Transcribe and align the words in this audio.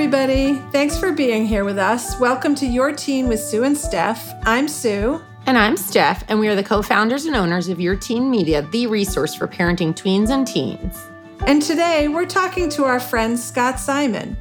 everybody. 0.00 0.54
Thanks 0.72 0.98
for 0.98 1.12
being 1.12 1.44
here 1.44 1.62
with 1.62 1.76
us. 1.76 2.18
Welcome 2.18 2.54
to 2.54 2.66
Your 2.66 2.90
Teen 2.90 3.28
with 3.28 3.38
Sue 3.38 3.64
and 3.64 3.76
Steph. 3.76 4.32
I'm 4.44 4.66
Sue. 4.66 5.22
And 5.44 5.58
I'm 5.58 5.76
Steph, 5.76 6.24
and 6.28 6.40
we 6.40 6.48
are 6.48 6.54
the 6.54 6.62
co 6.62 6.80
founders 6.80 7.26
and 7.26 7.36
owners 7.36 7.68
of 7.68 7.78
Your 7.78 7.96
Teen 7.96 8.30
Media, 8.30 8.62
the 8.62 8.86
resource 8.86 9.34
for 9.34 9.46
parenting 9.46 9.94
tweens 9.94 10.30
and 10.30 10.46
teens. 10.46 11.06
And 11.46 11.60
today 11.60 12.08
we're 12.08 12.24
talking 12.24 12.70
to 12.70 12.84
our 12.84 12.98
friend 12.98 13.38
Scott 13.38 13.78
Simon. 13.78 14.38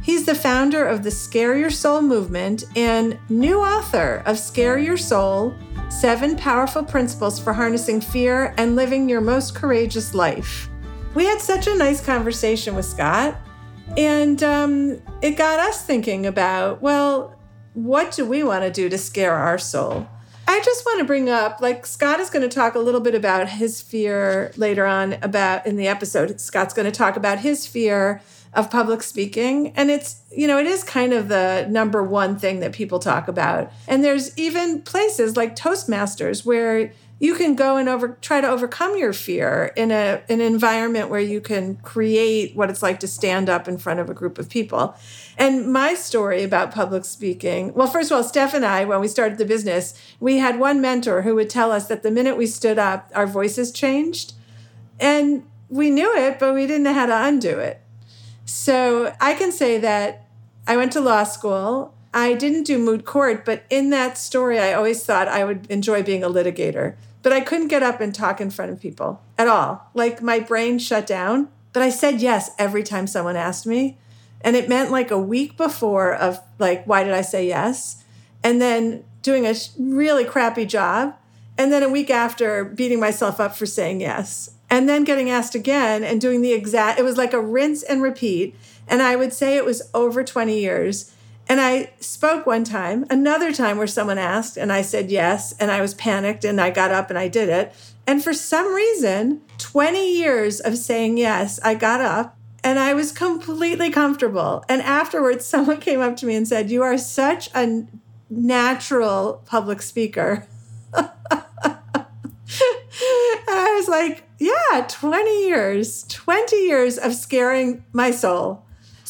He's 0.00 0.24
the 0.24 0.34
founder 0.34 0.86
of 0.86 1.02
the 1.02 1.10
Scare 1.10 1.58
Your 1.58 1.68
Soul 1.68 2.00
movement 2.00 2.64
and 2.74 3.18
new 3.28 3.60
author 3.60 4.22
of 4.24 4.38
Scare 4.38 4.78
Your 4.78 4.96
Soul 4.96 5.54
Seven 5.90 6.34
Powerful 6.34 6.82
Principles 6.82 7.38
for 7.38 7.52
Harnessing 7.52 8.00
Fear 8.00 8.54
and 8.56 8.74
Living 8.74 9.06
Your 9.10 9.20
Most 9.20 9.54
Courageous 9.54 10.14
Life. 10.14 10.70
We 11.14 11.26
had 11.26 11.42
such 11.42 11.66
a 11.66 11.76
nice 11.76 12.02
conversation 12.02 12.74
with 12.74 12.86
Scott. 12.86 13.36
And 13.96 14.42
um, 14.42 15.02
it 15.22 15.32
got 15.32 15.60
us 15.60 15.84
thinking 15.84 16.26
about, 16.26 16.82
well, 16.82 17.36
what 17.74 18.12
do 18.12 18.24
we 18.24 18.42
want 18.42 18.64
to 18.64 18.70
do 18.70 18.88
to 18.88 18.98
scare 18.98 19.34
our 19.34 19.58
soul? 19.58 20.08
I 20.46 20.60
just 20.60 20.84
want 20.84 20.98
to 20.98 21.04
bring 21.04 21.28
up, 21.28 21.60
like, 21.60 21.86
Scott 21.86 22.20
is 22.20 22.28
going 22.28 22.48
to 22.48 22.54
talk 22.54 22.74
a 22.74 22.78
little 22.78 23.00
bit 23.00 23.14
about 23.14 23.48
his 23.48 23.80
fear 23.80 24.52
later 24.56 24.84
on 24.84 25.14
about 25.22 25.66
in 25.66 25.76
the 25.76 25.88
episode. 25.88 26.40
Scott's 26.40 26.74
going 26.74 26.90
to 26.90 26.96
talk 26.96 27.16
about 27.16 27.38
his 27.38 27.66
fear 27.66 28.20
of 28.52 28.70
public 28.70 29.02
speaking. 29.02 29.72
And 29.74 29.90
it's, 29.90 30.20
you 30.30 30.46
know, 30.46 30.58
it 30.58 30.66
is 30.66 30.84
kind 30.84 31.12
of 31.12 31.28
the 31.28 31.66
number 31.68 32.02
one 32.02 32.38
thing 32.38 32.60
that 32.60 32.72
people 32.72 32.98
talk 32.98 33.26
about. 33.26 33.72
And 33.88 34.04
there's 34.04 34.36
even 34.38 34.82
places 34.82 35.36
like 35.36 35.56
Toastmasters 35.56 36.44
where 36.44 36.92
you 37.24 37.34
can 37.34 37.54
go 37.54 37.78
and 37.78 37.88
over 37.88 38.18
try 38.20 38.42
to 38.42 38.46
overcome 38.46 38.98
your 38.98 39.14
fear 39.14 39.72
in 39.76 39.90
a 39.90 40.22
an 40.28 40.42
environment 40.42 41.08
where 41.08 41.20
you 41.20 41.40
can 41.40 41.76
create 41.76 42.54
what 42.54 42.68
it's 42.68 42.82
like 42.82 43.00
to 43.00 43.08
stand 43.08 43.48
up 43.48 43.66
in 43.66 43.78
front 43.78 43.98
of 43.98 44.10
a 44.10 44.14
group 44.14 44.38
of 44.38 44.50
people. 44.50 44.94
And 45.38 45.72
my 45.72 45.94
story 45.94 46.42
about 46.42 46.70
public 46.70 47.06
speaking, 47.06 47.72
well, 47.72 47.86
first 47.86 48.10
of 48.10 48.16
all, 48.16 48.24
Steph 48.24 48.52
and 48.52 48.64
I, 48.64 48.84
when 48.84 49.00
we 49.00 49.08
started 49.08 49.38
the 49.38 49.46
business, 49.46 49.98
we 50.20 50.36
had 50.36 50.60
one 50.60 50.82
mentor 50.82 51.22
who 51.22 51.34
would 51.36 51.48
tell 51.48 51.72
us 51.72 51.88
that 51.88 52.02
the 52.02 52.10
minute 52.10 52.36
we 52.36 52.46
stood 52.46 52.78
up, 52.78 53.10
our 53.14 53.26
voices 53.26 53.72
changed. 53.72 54.34
And 55.00 55.44
we 55.70 55.88
knew 55.88 56.14
it, 56.14 56.38
but 56.38 56.52
we 56.54 56.66
didn't 56.66 56.82
know 56.82 56.92
how 56.92 57.06
to 57.06 57.24
undo 57.24 57.58
it. 57.58 57.80
So 58.44 59.14
I 59.18 59.32
can 59.32 59.50
say 59.50 59.78
that 59.78 60.26
I 60.66 60.76
went 60.76 60.92
to 60.92 61.00
law 61.00 61.24
school. 61.24 61.94
I 62.12 62.34
didn't 62.34 62.64
do 62.64 62.78
moot 62.78 63.06
court, 63.06 63.46
but 63.46 63.64
in 63.70 63.90
that 63.90 64.18
story, 64.18 64.58
I 64.58 64.74
always 64.74 65.02
thought 65.02 65.26
I 65.26 65.42
would 65.44 65.66
enjoy 65.70 66.02
being 66.02 66.22
a 66.22 66.28
litigator. 66.28 66.94
But 67.24 67.32
I 67.32 67.40
couldn't 67.40 67.68
get 67.68 67.82
up 67.82 68.02
and 68.02 68.14
talk 68.14 68.38
in 68.38 68.50
front 68.50 68.70
of 68.70 68.80
people 68.80 69.22
at 69.38 69.48
all. 69.48 69.90
Like 69.94 70.22
my 70.22 70.38
brain 70.38 70.78
shut 70.78 71.06
down. 71.06 71.48
But 71.72 71.82
I 71.82 71.88
said 71.88 72.20
yes 72.20 72.50
every 72.58 72.82
time 72.84 73.06
someone 73.06 73.34
asked 73.34 73.66
me. 73.66 73.98
And 74.42 74.54
it 74.54 74.68
meant 74.68 74.90
like 74.90 75.10
a 75.10 75.18
week 75.18 75.56
before 75.56 76.14
of 76.14 76.38
like, 76.58 76.84
why 76.84 77.02
did 77.02 77.14
I 77.14 77.22
say 77.22 77.48
yes? 77.48 78.04
And 78.44 78.60
then 78.60 79.04
doing 79.22 79.46
a 79.46 79.54
really 79.78 80.26
crappy 80.26 80.66
job. 80.66 81.16
And 81.56 81.72
then 81.72 81.82
a 81.82 81.88
week 81.88 82.10
after 82.10 82.62
beating 82.62 83.00
myself 83.00 83.40
up 83.40 83.56
for 83.56 83.64
saying 83.64 84.02
yes. 84.02 84.50
And 84.68 84.86
then 84.86 85.04
getting 85.04 85.30
asked 85.30 85.54
again 85.54 86.04
and 86.04 86.20
doing 86.20 86.42
the 86.42 86.52
exact, 86.52 87.00
it 87.00 87.04
was 87.04 87.16
like 87.16 87.32
a 87.32 87.40
rinse 87.40 87.82
and 87.82 88.02
repeat. 88.02 88.54
And 88.86 89.00
I 89.00 89.16
would 89.16 89.32
say 89.32 89.56
it 89.56 89.64
was 89.64 89.88
over 89.94 90.22
20 90.22 90.60
years. 90.60 91.13
And 91.48 91.60
I 91.60 91.92
spoke 92.00 92.46
one 92.46 92.64
time, 92.64 93.04
another 93.10 93.52
time 93.52 93.76
where 93.76 93.86
someone 93.86 94.18
asked, 94.18 94.56
and 94.56 94.72
I 94.72 94.82
said 94.82 95.10
yes, 95.10 95.52
and 95.58 95.70
I 95.70 95.80
was 95.80 95.94
panicked 95.94 96.44
and 96.44 96.60
I 96.60 96.70
got 96.70 96.90
up 96.90 97.10
and 97.10 97.18
I 97.18 97.28
did 97.28 97.48
it. 97.48 97.74
And 98.06 98.22
for 98.22 98.32
some 98.32 98.72
reason, 98.74 99.42
20 99.58 100.16
years 100.16 100.60
of 100.60 100.76
saying 100.76 101.18
yes, 101.18 101.60
I 101.62 101.74
got 101.74 102.00
up 102.00 102.36
and 102.62 102.78
I 102.78 102.94
was 102.94 103.12
completely 103.12 103.90
comfortable. 103.90 104.64
And 104.68 104.80
afterwards, 104.82 105.44
someone 105.46 105.80
came 105.80 106.00
up 106.00 106.16
to 106.16 106.26
me 106.26 106.34
and 106.34 106.48
said, 106.48 106.70
You 106.70 106.82
are 106.82 106.98
such 106.98 107.50
a 107.54 107.86
natural 108.30 109.42
public 109.44 109.82
speaker. 109.82 110.46
and 110.94 111.06
I 113.48 113.74
was 113.76 113.88
like, 113.88 114.24
Yeah, 114.38 114.86
20 114.88 115.46
years, 115.46 116.04
20 116.04 116.56
years 116.56 116.98
of 116.98 117.14
scaring 117.14 117.84
my 117.92 118.10
soul. 118.10 118.63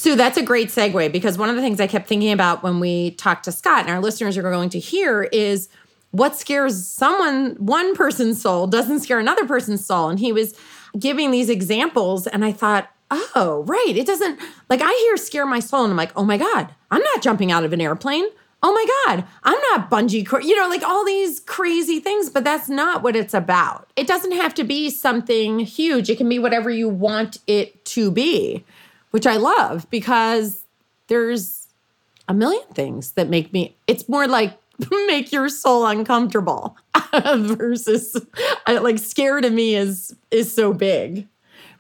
So 0.05 0.15
that's 0.15 0.37
a 0.37 0.43
great 0.43 0.69
segue 0.69 1.13
because 1.13 1.39
one 1.39 1.49
of 1.49 1.57
the 1.57 1.63
things 1.63 1.81
I 1.81 1.87
kept 1.87 2.07
thinking 2.07 2.31
about 2.31 2.63
when 2.63 2.79
we 2.79 3.13
talked 3.13 3.45
to 3.45 3.53
Scott 3.53 3.87
and 3.87 3.91
our 3.91 4.03
listeners 4.03 4.37
are 4.37 4.43
going 4.43 4.69
to 4.69 4.79
hear 4.79 5.23
is 5.23 5.71
what 6.11 6.37
scares 6.37 6.87
someone, 6.87 7.55
one 7.55 7.97
person's 7.97 8.43
soul, 8.43 8.67
doesn't 8.67 9.01
scare 9.01 9.19
another 9.19 9.47
person's 9.47 9.87
soul. 9.87 10.11
And 10.11 10.21
he 10.21 10.31
was 10.31 10.55
giving 10.99 11.31
these 11.31 11.49
examples, 11.49 12.27
and 12.27 12.45
I 12.45 12.53
thought, 12.53 12.91
oh, 13.11 13.65
right. 13.67 13.95
It 13.97 14.07
doesn't, 14.07 14.39
like, 14.69 14.83
I 14.83 14.93
hear 14.93 15.17
scare 15.17 15.47
my 15.47 15.61
soul, 15.61 15.85
and 15.85 15.93
I'm 15.93 15.97
like, 15.97 16.13
oh 16.17 16.25
my 16.25 16.37
God, 16.37 16.69
I'm 16.91 17.03
not 17.03 17.23
jumping 17.23 17.51
out 17.51 17.65
of 17.65 17.73
an 17.73 17.81
airplane. 17.81 18.27
Oh 18.63 18.73
my 18.75 18.87
God, 19.07 19.25
I'm 19.43 19.59
not 19.71 19.91
bungee, 19.91 20.31
you 20.45 20.55
know, 20.55 20.69
like 20.69 20.83
all 20.83 21.07
these 21.07 21.41
crazy 21.41 21.99
things, 21.99 22.29
but 22.29 22.45
that's 22.45 22.69
not 22.69 23.03
what 23.03 23.17
it's 23.17 23.33
about. 23.33 23.91
It 23.97 24.07
doesn't 24.07 24.33
have 24.33 24.53
to 24.55 24.65
be 24.65 24.91
something 24.91 25.61
huge, 25.61 26.11
it 26.11 26.19
can 26.19 26.29
be 26.29 26.39
whatever 26.39 26.69
you 26.69 26.91
want 26.91 27.39
it 27.47 27.87
to 27.87 28.11
be 28.11 28.67
which 29.15 29.29
I 29.29 29.37
love 29.37 29.89
because 29.91 30.65
there's 31.07 31.69
a 32.27 32.35
million 32.35 32.67
things 32.75 33.13
that 33.13 33.29
make 33.29 33.53
me, 33.53 33.77
it's 33.87 34.09
more 34.09 34.27
like 34.27 34.59
make 35.07 35.31
your 35.31 35.49
soul 35.49 35.87
uncomfortable 35.87 36.77
versus 37.37 38.21
like 38.67 38.99
scared 38.99 39.45
of 39.45 39.53
me 39.53 39.77
is 39.77 40.17
is 40.33 40.53
so 40.53 40.73
big. 40.73 41.29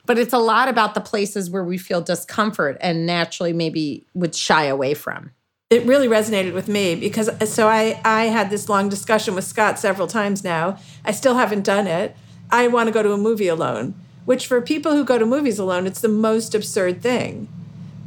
But 0.06 0.16
it's 0.16 0.32
a 0.32 0.38
lot 0.38 0.68
about 0.68 0.94
the 0.94 1.00
places 1.00 1.50
where 1.50 1.64
we 1.64 1.76
feel 1.76 2.00
discomfort 2.00 2.76
and 2.80 3.04
naturally 3.04 3.52
maybe 3.52 4.06
would 4.14 4.36
shy 4.36 4.66
away 4.66 4.94
from. 4.94 5.32
It 5.70 5.84
really 5.86 6.06
resonated 6.06 6.54
with 6.54 6.68
me 6.68 6.94
because 6.94 7.28
uh, 7.28 7.46
so 7.46 7.66
i 7.66 8.00
i 8.04 8.26
had 8.26 8.48
this 8.48 8.68
long 8.68 8.88
discussion 8.88 9.34
with 9.34 9.42
scott 9.42 9.80
several 9.80 10.06
times 10.06 10.44
now. 10.44 10.78
I 11.04 11.10
still 11.10 11.34
haven't 11.34 11.64
done 11.64 11.88
it. 11.88 12.14
I 12.52 12.68
want 12.68 12.86
to 12.86 12.92
go 12.92 13.02
to 13.02 13.12
a 13.12 13.18
movie 13.18 13.48
alone 13.48 13.96
which 14.24 14.46
for 14.46 14.60
people 14.60 14.92
who 14.92 15.04
go 15.04 15.18
to 15.18 15.26
movies 15.26 15.58
alone, 15.58 15.86
it's 15.86 16.00
the 16.00 16.08
most 16.08 16.54
absurd 16.54 17.02
thing. 17.02 17.48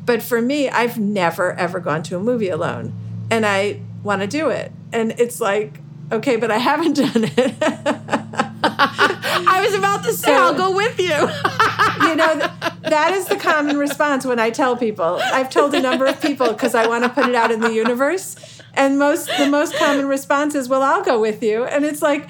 But 0.05 0.23
for 0.23 0.41
me, 0.41 0.69
I've 0.69 0.97
never, 0.97 1.53
ever 1.53 1.79
gone 1.79 2.01
to 2.03 2.15
a 2.15 2.19
movie 2.19 2.49
alone. 2.49 2.93
And 3.29 3.45
I 3.45 3.81
want 4.03 4.21
to 4.21 4.27
do 4.27 4.49
it. 4.49 4.71
And 4.93 5.11
it's 5.19 5.41
like, 5.41 5.79
okay, 6.11 6.37
but 6.37 6.49
I 6.49 6.57
haven't 6.57 6.93
done 6.97 7.25
it. 7.25 7.55
I 8.63 9.61
was 9.63 9.73
about 9.75 10.03
to 10.05 10.13
say, 10.13 10.33
I'll 10.33 10.55
go 10.55 10.75
with 10.75 10.99
you. 10.99 11.07
you 12.07 12.15
know, 12.15 12.33
th- 12.39 12.73
that 12.83 13.11
is 13.13 13.27
the 13.27 13.35
common 13.35 13.77
response 13.77 14.25
when 14.25 14.39
I 14.39 14.49
tell 14.49 14.77
people. 14.77 15.19
I've 15.21 15.49
told 15.49 15.73
a 15.75 15.81
number 15.81 16.05
of 16.05 16.21
people 16.21 16.47
because 16.47 16.73
I 16.73 16.87
want 16.87 17.03
to 17.03 17.09
put 17.09 17.27
it 17.27 17.35
out 17.35 17.51
in 17.51 17.59
the 17.59 17.73
universe. 17.73 18.35
And 18.73 18.97
most 18.99 19.29
the 19.37 19.49
most 19.49 19.75
common 19.75 20.07
response 20.07 20.55
is, 20.55 20.69
well, 20.69 20.83
I'll 20.83 21.03
go 21.03 21.19
with 21.19 21.43
you. 21.43 21.65
And 21.65 21.83
it's 21.83 22.01
like, 22.01 22.29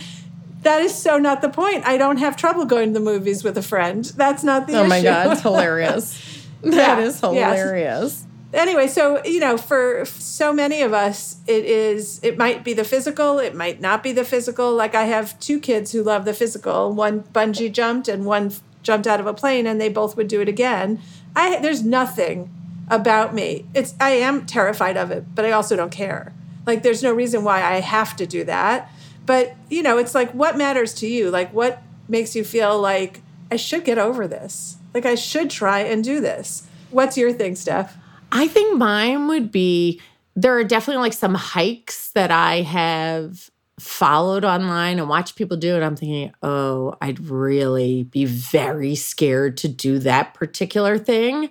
that 0.68 0.82
is 0.82 0.94
so 0.94 1.18
not 1.18 1.42
the 1.42 1.50
point. 1.50 1.88
I 1.88 1.98
don't 1.98 2.18
have 2.18 2.36
trouble 2.36 2.66
going 2.66 2.90
to 2.90 3.00
the 3.00 3.04
movies 3.04 3.42
with 3.42 3.58
a 3.58 3.62
friend. 3.62 4.04
That's 4.04 4.44
not 4.44 4.68
the 4.68 4.74
oh 4.74 4.82
issue. 4.82 4.86
Oh 4.86 4.90
my 4.90 5.02
god, 5.02 5.32
it's 5.32 5.42
hilarious. 5.50 6.46
That 6.62 7.00
yeah, 7.00 7.00
is 7.00 7.20
hilarious. 7.22 8.26
Yes. 8.26 8.28
Anyway, 8.54 8.88
so 8.88 9.24
you 9.24 9.40
know, 9.40 9.58
for 9.58 10.04
so 10.06 10.52
many 10.52 10.82
of 10.82 10.92
us, 10.92 11.38
it 11.48 11.64
is. 11.64 12.20
It 12.22 12.38
might 12.38 12.66
be 12.66 12.74
the 12.74 12.84
physical. 12.84 13.40
It 13.40 13.56
might 13.56 13.80
not 13.80 14.04
be 14.04 14.12
the 14.12 14.26
physical. 14.26 14.74
Like 14.74 14.94
I 14.94 15.04
have 15.04 15.40
two 15.40 15.60
kids 15.60 15.94
who 15.94 16.04
love 16.04 16.26
the 16.26 16.34
physical. 16.34 16.92
One 16.92 17.24
bungee 17.24 17.72
jumped, 17.72 18.10
and 18.10 18.26
one 18.26 18.52
jumped 18.84 19.08
out 19.08 19.22
of 19.22 19.26
a 19.26 19.34
plane, 19.34 19.68
and 19.68 19.80
they 19.80 19.90
both 19.90 20.18
would 20.18 20.28
do 20.28 20.42
it 20.42 20.50
again. 20.50 21.00
I 21.34 21.60
there's 21.60 21.84
nothing 21.84 22.54
about 22.90 23.34
me. 23.34 23.66
It's 23.74 23.96
I 24.02 24.12
am 24.12 24.46
terrified 24.46 24.98
of 24.98 25.12
it, 25.12 25.34
but 25.34 25.46
I 25.46 25.52
also 25.52 25.78
don't 25.78 25.92
care. 25.92 26.34
Like 26.66 26.84
there's 26.84 27.04
no 27.04 27.14
reason 27.14 27.46
why 27.46 27.64
I 27.64 27.80
have 27.80 28.18
to 28.18 28.28
do 28.28 28.44
that 28.44 28.92
but, 29.28 29.56
you 29.70 29.84
know, 29.84 30.00
it's 30.00 30.16
like 30.16 30.32
what 30.32 30.58
matters 30.58 30.94
to 30.96 31.08
you? 31.08 31.30
Like 31.30 31.54
what 31.54 31.84
makes 32.08 32.36
you 32.36 32.44
feel 32.44 32.80
like 32.80 33.22
I 33.52 33.58
should 33.58 33.84
get 33.86 34.00
over 34.00 34.28
this? 34.28 34.78
Like 34.94 35.06
I 35.06 35.16
should 35.16 35.52
try 35.52 35.82
and 35.82 36.04
do 36.04 36.20
this. 36.20 36.68
What's 36.90 37.18
your 37.18 37.32
thing, 37.34 37.56
Steph? 37.56 37.96
I 38.32 38.48
think 38.48 38.78
mine 38.78 39.28
would 39.28 39.52
be 39.52 40.02
there 40.36 40.58
are 40.58 40.64
definitely 40.64 41.02
like 41.02 41.14
some 41.14 41.36
hikes 41.36 42.12
that 42.12 42.32
I 42.32 42.62
have 42.62 43.50
followed 43.80 44.46
online 44.46 44.98
and 44.98 45.10
watched 45.10 45.36
people 45.36 45.58
do 45.58 45.76
and 45.76 45.84
I'm 45.84 45.96
thinking, 45.96 46.32
"Oh, 46.42 46.96
I'd 47.02 47.20
really 47.20 48.04
be 48.04 48.26
very 48.26 48.96
scared 48.96 49.58
to 49.58 49.68
do 49.68 50.00
that 50.00 50.34
particular 50.34 50.98
thing." 50.98 51.50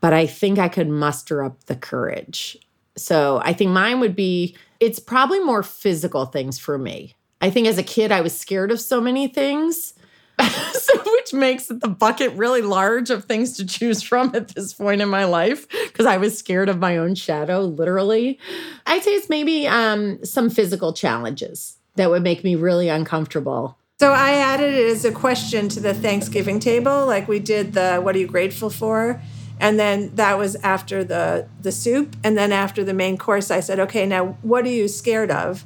But 0.00 0.12
I 0.12 0.26
think 0.26 0.58
I 0.58 0.68
could 0.68 0.88
muster 0.88 1.44
up 1.44 1.64
the 1.66 1.76
courage. 1.76 2.56
So, 2.96 3.40
I 3.44 3.52
think 3.52 3.70
mine 3.70 4.00
would 4.00 4.16
be 4.16 4.56
it's 4.82 4.98
probably 4.98 5.38
more 5.38 5.62
physical 5.62 6.26
things 6.26 6.58
for 6.58 6.76
me. 6.76 7.14
I 7.40 7.50
think 7.50 7.68
as 7.68 7.78
a 7.78 7.84
kid, 7.84 8.10
I 8.10 8.20
was 8.20 8.36
scared 8.36 8.72
of 8.72 8.80
so 8.80 9.00
many 9.00 9.28
things. 9.28 9.94
so 10.72 10.98
which 11.12 11.32
makes 11.32 11.66
the 11.66 11.88
bucket 11.88 12.32
really 12.32 12.62
large 12.62 13.08
of 13.10 13.24
things 13.24 13.56
to 13.58 13.64
choose 13.64 14.02
from 14.02 14.34
at 14.34 14.48
this 14.48 14.74
point 14.74 15.00
in 15.00 15.08
my 15.08 15.24
life 15.24 15.68
because 15.86 16.04
I 16.04 16.16
was 16.16 16.36
scared 16.36 16.68
of 16.68 16.80
my 16.80 16.96
own 16.96 17.14
shadow, 17.14 17.60
literally. 17.60 18.40
I'd 18.84 19.04
say 19.04 19.12
it's 19.12 19.28
maybe 19.28 19.68
um, 19.68 20.24
some 20.24 20.50
physical 20.50 20.92
challenges 20.92 21.76
that 21.94 22.10
would 22.10 22.24
make 22.24 22.42
me 22.42 22.56
really 22.56 22.88
uncomfortable. 22.88 23.78
So 24.00 24.10
I 24.12 24.32
added 24.32 24.74
it 24.74 24.88
as 24.88 25.04
a 25.04 25.12
question 25.12 25.68
to 25.68 25.80
the 25.80 25.94
Thanksgiving 25.94 26.58
table, 26.58 27.06
like 27.06 27.28
we 27.28 27.38
did 27.38 27.74
the 27.74 28.00
"What 28.00 28.16
are 28.16 28.18
you 28.18 28.26
grateful 28.26 28.68
for?" 28.68 29.22
And 29.62 29.78
then 29.78 30.10
that 30.16 30.36
was 30.38 30.56
after 30.56 31.04
the 31.04 31.46
the 31.62 31.70
soup 31.70 32.16
and 32.24 32.36
then 32.36 32.50
after 32.50 32.82
the 32.82 32.92
main 32.92 33.16
course 33.16 33.48
I 33.48 33.60
said, 33.60 33.78
"Okay, 33.78 34.04
now 34.04 34.36
what 34.42 34.64
are 34.66 34.76
you 34.80 34.88
scared 34.88 35.30
of?" 35.30 35.64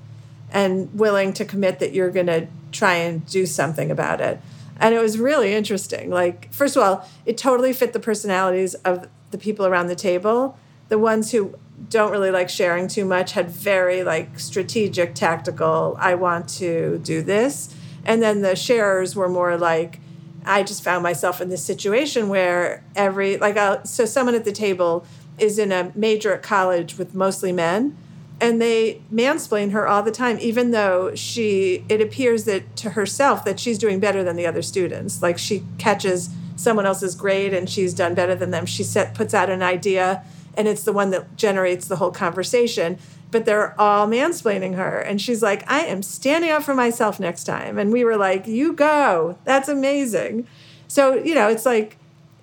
and 0.52 0.92
willing 0.94 1.32
to 1.32 1.44
commit 1.44 1.80
that 1.80 1.92
you're 1.92 2.10
going 2.10 2.26
to 2.26 2.46
try 2.70 2.94
and 2.94 3.26
do 3.26 3.44
something 3.46 3.90
about 3.90 4.20
it. 4.20 4.38
And 4.78 4.94
it 4.94 5.00
was 5.00 5.18
really 5.18 5.54
interesting. 5.54 6.10
Like, 6.10 6.52
first 6.52 6.76
of 6.76 6.82
all, 6.82 7.08
it 7.24 7.36
totally 7.36 7.72
fit 7.72 7.92
the 7.92 7.98
personalities 7.98 8.74
of 8.76 9.08
the 9.32 9.38
people 9.38 9.66
around 9.66 9.88
the 9.88 9.96
table. 9.96 10.58
The 10.88 10.98
ones 10.98 11.32
who 11.32 11.56
don't 11.90 12.12
really 12.12 12.30
like 12.30 12.48
sharing 12.48 12.86
too 12.86 13.04
much 13.04 13.32
had 13.32 13.50
very 13.50 14.04
like 14.04 14.38
strategic, 14.38 15.14
tactical, 15.14 15.96
I 15.98 16.14
want 16.14 16.48
to 16.60 16.98
do 16.98 17.22
this. 17.22 17.74
And 18.04 18.22
then 18.22 18.42
the 18.42 18.54
sharers 18.54 19.16
were 19.16 19.28
more 19.28 19.56
like, 19.56 20.00
I 20.46 20.62
just 20.62 20.82
found 20.82 21.02
myself 21.02 21.40
in 21.40 21.48
this 21.48 21.64
situation 21.64 22.28
where 22.28 22.84
every, 22.94 23.36
like, 23.36 23.56
I'll, 23.56 23.84
so 23.84 24.04
someone 24.04 24.34
at 24.34 24.44
the 24.44 24.52
table 24.52 25.04
is 25.38 25.58
in 25.58 25.72
a 25.72 25.92
major 25.94 26.32
at 26.32 26.42
college 26.42 26.96
with 26.96 27.14
mostly 27.14 27.52
men 27.52 27.96
and 28.40 28.60
they 28.60 29.00
mansplain 29.12 29.72
her 29.72 29.88
all 29.88 30.02
the 30.02 30.12
time 30.12 30.38
even 30.40 30.70
though 30.70 31.14
she 31.14 31.84
it 31.88 32.00
appears 32.00 32.44
that 32.44 32.76
to 32.76 32.90
herself 32.90 33.44
that 33.44 33.58
she's 33.58 33.78
doing 33.78 33.98
better 33.98 34.22
than 34.22 34.36
the 34.36 34.46
other 34.46 34.62
students. 34.62 35.22
Like 35.22 35.38
she 35.38 35.64
catches 35.78 36.30
someone 36.56 36.86
else's 36.86 37.14
grade 37.14 37.54
and 37.54 37.68
she's 37.68 37.94
done 37.94 38.14
better 38.14 38.34
than 38.34 38.50
them. 38.50 38.66
She 38.66 38.82
set 38.82 39.14
puts 39.14 39.34
out 39.34 39.50
an 39.50 39.62
idea 39.62 40.24
and 40.56 40.68
it's 40.68 40.84
the 40.84 40.92
one 40.92 41.10
that 41.10 41.36
generates 41.36 41.88
the 41.88 41.96
whole 41.96 42.10
conversation 42.10 42.98
but 43.36 43.44
they're 43.44 43.78
all 43.78 44.08
mansplaining 44.08 44.76
her 44.76 44.98
and 44.98 45.20
she's 45.20 45.42
like 45.42 45.62
i 45.70 45.80
am 45.80 46.02
standing 46.02 46.50
up 46.50 46.62
for 46.62 46.74
myself 46.74 47.20
next 47.20 47.44
time 47.44 47.76
and 47.76 47.92
we 47.92 48.02
were 48.02 48.16
like 48.16 48.46
you 48.46 48.72
go 48.72 49.36
that's 49.44 49.68
amazing 49.68 50.46
so 50.88 51.14
you 51.14 51.34
know 51.34 51.48
it's 51.48 51.66
like 51.66 51.98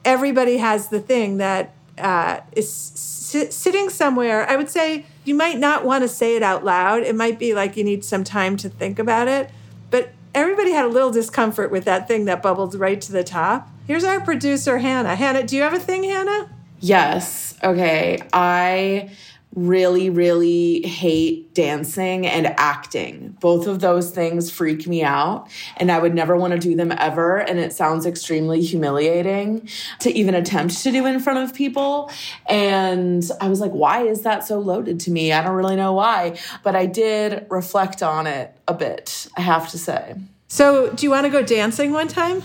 everybody 0.05 0.57
has 0.57 0.89
the 0.89 0.99
thing 0.99 1.37
that 1.37 1.73
uh, 1.97 2.39
is 2.53 2.71
sitting 2.71 3.89
somewhere 3.89 4.47
i 4.49 4.55
would 4.55 4.69
say 4.69 5.05
you 5.25 5.35
might 5.35 5.57
not 5.57 5.85
want 5.85 6.03
to 6.03 6.07
say 6.07 6.35
it 6.35 6.43
out 6.43 6.65
loud. 6.65 7.03
It 7.03 7.15
might 7.15 7.39
be 7.39 7.53
like 7.53 7.77
you 7.77 7.83
need 7.83 8.03
some 8.03 8.23
time 8.23 8.57
to 8.57 8.69
think 8.69 8.99
about 8.99 9.27
it. 9.27 9.49
But 9.89 10.11
everybody 10.35 10.71
had 10.71 10.85
a 10.85 10.89
little 10.89 11.11
discomfort 11.11 11.71
with 11.71 11.85
that 11.85 12.07
thing 12.07 12.25
that 12.25 12.41
bubbled 12.41 12.75
right 12.75 12.99
to 13.01 13.11
the 13.11 13.23
top. 13.23 13.69
Here's 13.87 14.03
our 14.03 14.21
producer, 14.21 14.79
Hannah. 14.79 15.15
Hannah, 15.15 15.43
do 15.43 15.55
you 15.55 15.61
have 15.61 15.73
a 15.73 15.79
thing, 15.79 16.03
Hannah? 16.03 16.49
Yes. 16.79 17.55
Okay. 17.63 18.21
I 18.33 19.11
really, 19.55 20.09
really 20.09 20.81
hate 20.81 21.53
dancing 21.53 22.25
and 22.25 22.47
acting. 22.57 23.37
Both 23.39 23.67
of 23.67 23.79
those 23.79 24.11
things 24.11 24.51
freak 24.51 24.87
me 24.87 25.03
out, 25.03 25.47
and 25.77 25.91
I 25.91 25.99
would 25.99 26.13
never 26.13 26.35
want 26.35 26.53
to 26.53 26.59
do 26.59 26.75
them 26.75 26.91
ever. 26.91 27.37
And 27.37 27.59
it 27.59 27.73
sounds 27.73 28.05
extremely 28.05 28.61
humiliating 28.61 29.69
to 29.99 30.11
even 30.11 30.35
attempt 30.35 30.81
to 30.83 30.91
do 30.91 31.05
in 31.05 31.19
front 31.19 31.39
of 31.39 31.55
people. 31.55 32.11
And 32.47 33.23
I 33.39 33.47
was 33.47 33.59
like, 33.59 33.71
why 33.71 34.03
is 34.03 34.21
that 34.21 34.45
so 34.45 34.59
loaded 34.59 34.99
to 35.01 35.11
me? 35.11 35.31
I 35.31 35.43
don't 35.43 35.55
really 35.55 35.75
know 35.75 35.93
why, 35.93 36.39
but 36.63 36.75
I 36.75 36.85
did 36.85 37.45
reflect 37.49 38.01
on 38.01 38.27
it 38.27 38.55
a 38.67 38.73
bit, 38.73 39.27
I 39.37 39.41
have 39.41 39.69
to 39.71 39.77
say. 39.77 40.15
So, 40.47 40.91
do 40.91 41.05
you 41.05 41.09
want 41.09 41.25
to 41.25 41.31
go 41.31 41.41
dancing 41.41 41.93
one 41.93 42.07
time? 42.07 42.43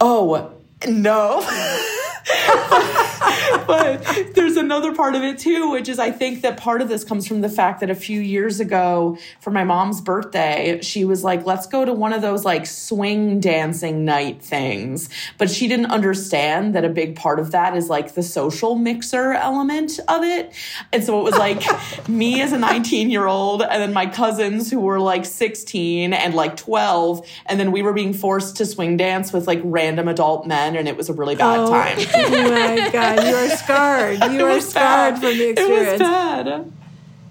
Oh, 0.00 0.52
no. 0.86 1.94
but 3.66 4.02
there's 4.34 4.56
another 4.56 4.94
part 4.94 5.14
of 5.14 5.22
it 5.22 5.38
too, 5.38 5.70
which 5.70 5.88
is 5.88 5.98
I 5.98 6.10
think 6.10 6.42
that 6.42 6.56
part 6.56 6.82
of 6.82 6.88
this 6.88 7.04
comes 7.04 7.26
from 7.26 7.40
the 7.40 7.48
fact 7.48 7.80
that 7.80 7.90
a 7.90 7.94
few 7.94 8.20
years 8.20 8.60
ago 8.60 9.18
for 9.40 9.50
my 9.50 9.64
mom's 9.64 10.00
birthday, 10.00 10.80
she 10.82 11.04
was 11.04 11.24
like, 11.24 11.46
let's 11.46 11.66
go 11.66 11.84
to 11.84 11.92
one 11.92 12.12
of 12.12 12.22
those 12.22 12.44
like 12.44 12.66
swing 12.66 13.40
dancing 13.40 14.04
night 14.04 14.42
things. 14.42 15.08
But 15.36 15.50
she 15.50 15.68
didn't 15.68 15.86
understand 15.86 16.74
that 16.74 16.84
a 16.84 16.88
big 16.88 17.16
part 17.16 17.38
of 17.38 17.50
that 17.52 17.76
is 17.76 17.88
like 17.88 18.14
the 18.14 18.22
social 18.22 18.74
mixer 18.74 19.32
element 19.32 19.98
of 20.08 20.22
it. 20.22 20.52
And 20.92 21.04
so 21.04 21.20
it 21.20 21.24
was 21.24 21.36
like 21.36 21.62
me 22.08 22.40
as 22.40 22.52
a 22.52 22.58
19 22.58 23.10
year 23.10 23.26
old, 23.26 23.62
and 23.62 23.82
then 23.82 23.92
my 23.92 24.06
cousins 24.06 24.70
who 24.70 24.80
were 24.80 25.00
like 25.00 25.24
16 25.24 26.12
and 26.12 26.34
like 26.34 26.56
12. 26.56 27.26
And 27.46 27.60
then 27.60 27.72
we 27.72 27.82
were 27.82 27.92
being 27.92 28.12
forced 28.12 28.56
to 28.56 28.66
swing 28.66 28.96
dance 28.96 29.32
with 29.32 29.46
like 29.46 29.60
random 29.62 30.08
adult 30.08 30.46
men, 30.46 30.76
and 30.76 30.88
it 30.88 30.96
was 30.96 31.08
a 31.08 31.12
really 31.12 31.36
bad 31.36 31.60
oh. 31.60 31.70
time. 31.70 31.98
Oh 32.26 32.50
my 32.50 32.90
god, 32.90 33.26
you 33.26 33.34
are 33.34 33.48
scarred. 33.50 34.32
You 34.32 34.44
are 34.46 34.60
scarred 34.60 35.14
bad. 35.14 35.22
from 35.22 35.38
the 35.38 35.50
experience. 35.50 36.00
It 36.00 36.04
was 36.04 36.10
bad. 36.10 36.72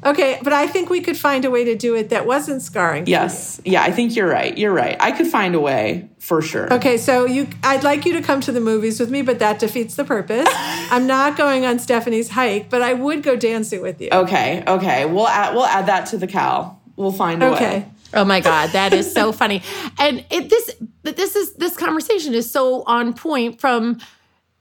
Okay, 0.05 0.39
but 0.43 0.53
I 0.53 0.67
think 0.67 0.89
we 0.89 1.01
could 1.01 1.17
find 1.17 1.43
a 1.43 1.51
way 1.51 1.65
to 1.65 1.75
do 1.75 1.95
it 1.95 2.09
that 2.09 2.25
wasn't 2.25 2.61
scarring. 2.61 3.07
Yes. 3.07 3.59
Yeah, 3.65 3.81
I 3.81 3.91
think 3.91 4.15
you're 4.15 4.29
right. 4.29 4.57
You're 4.57 4.73
right. 4.73 4.95
I 4.99 5.11
could 5.11 5.27
find 5.27 5.55
a 5.55 5.59
way 5.59 6.09
for 6.19 6.41
sure. 6.41 6.71
Okay, 6.73 6.97
so 6.97 7.25
you 7.25 7.47
I'd 7.63 7.83
like 7.83 8.05
you 8.05 8.13
to 8.13 8.21
come 8.21 8.39
to 8.41 8.51
the 8.51 8.61
movies 8.61 8.99
with 8.99 9.09
me, 9.09 9.21
but 9.21 9.39
that 9.39 9.59
defeats 9.59 9.95
the 9.95 10.03
purpose. 10.03 10.47
I'm 10.91 11.07
not 11.07 11.35
going 11.35 11.65
on 11.65 11.79
Stephanie's 11.79 12.29
hike, 12.29 12.69
but 12.69 12.81
I 12.81 12.93
would 12.93 13.23
go 13.23 13.35
dancing 13.35 13.81
with 13.81 13.99
you. 13.99 14.09
Okay. 14.11 14.63
Okay. 14.67 15.05
We'll 15.05 15.27
add 15.27 15.55
we'll 15.55 15.65
add 15.65 15.87
that 15.87 16.07
to 16.07 16.17
the 16.17 16.27
cal. 16.27 16.81
We'll 16.95 17.11
find 17.11 17.41
a 17.41 17.53
okay. 17.53 17.79
way. 17.79 17.91
Oh 18.13 18.23
my 18.23 18.39
god, 18.39 18.71
that 18.71 18.93
is 18.93 19.11
so 19.11 19.31
funny. 19.33 19.63
And 19.99 20.23
it 20.29 20.49
this 20.49 20.75
but 21.03 21.17
this 21.17 21.35
is 21.35 21.53
this 21.55 21.75
conversation 21.75 22.33
is 22.33 22.49
so 22.49 22.83
on 22.83 23.13
point 23.13 23.59
from 23.59 23.99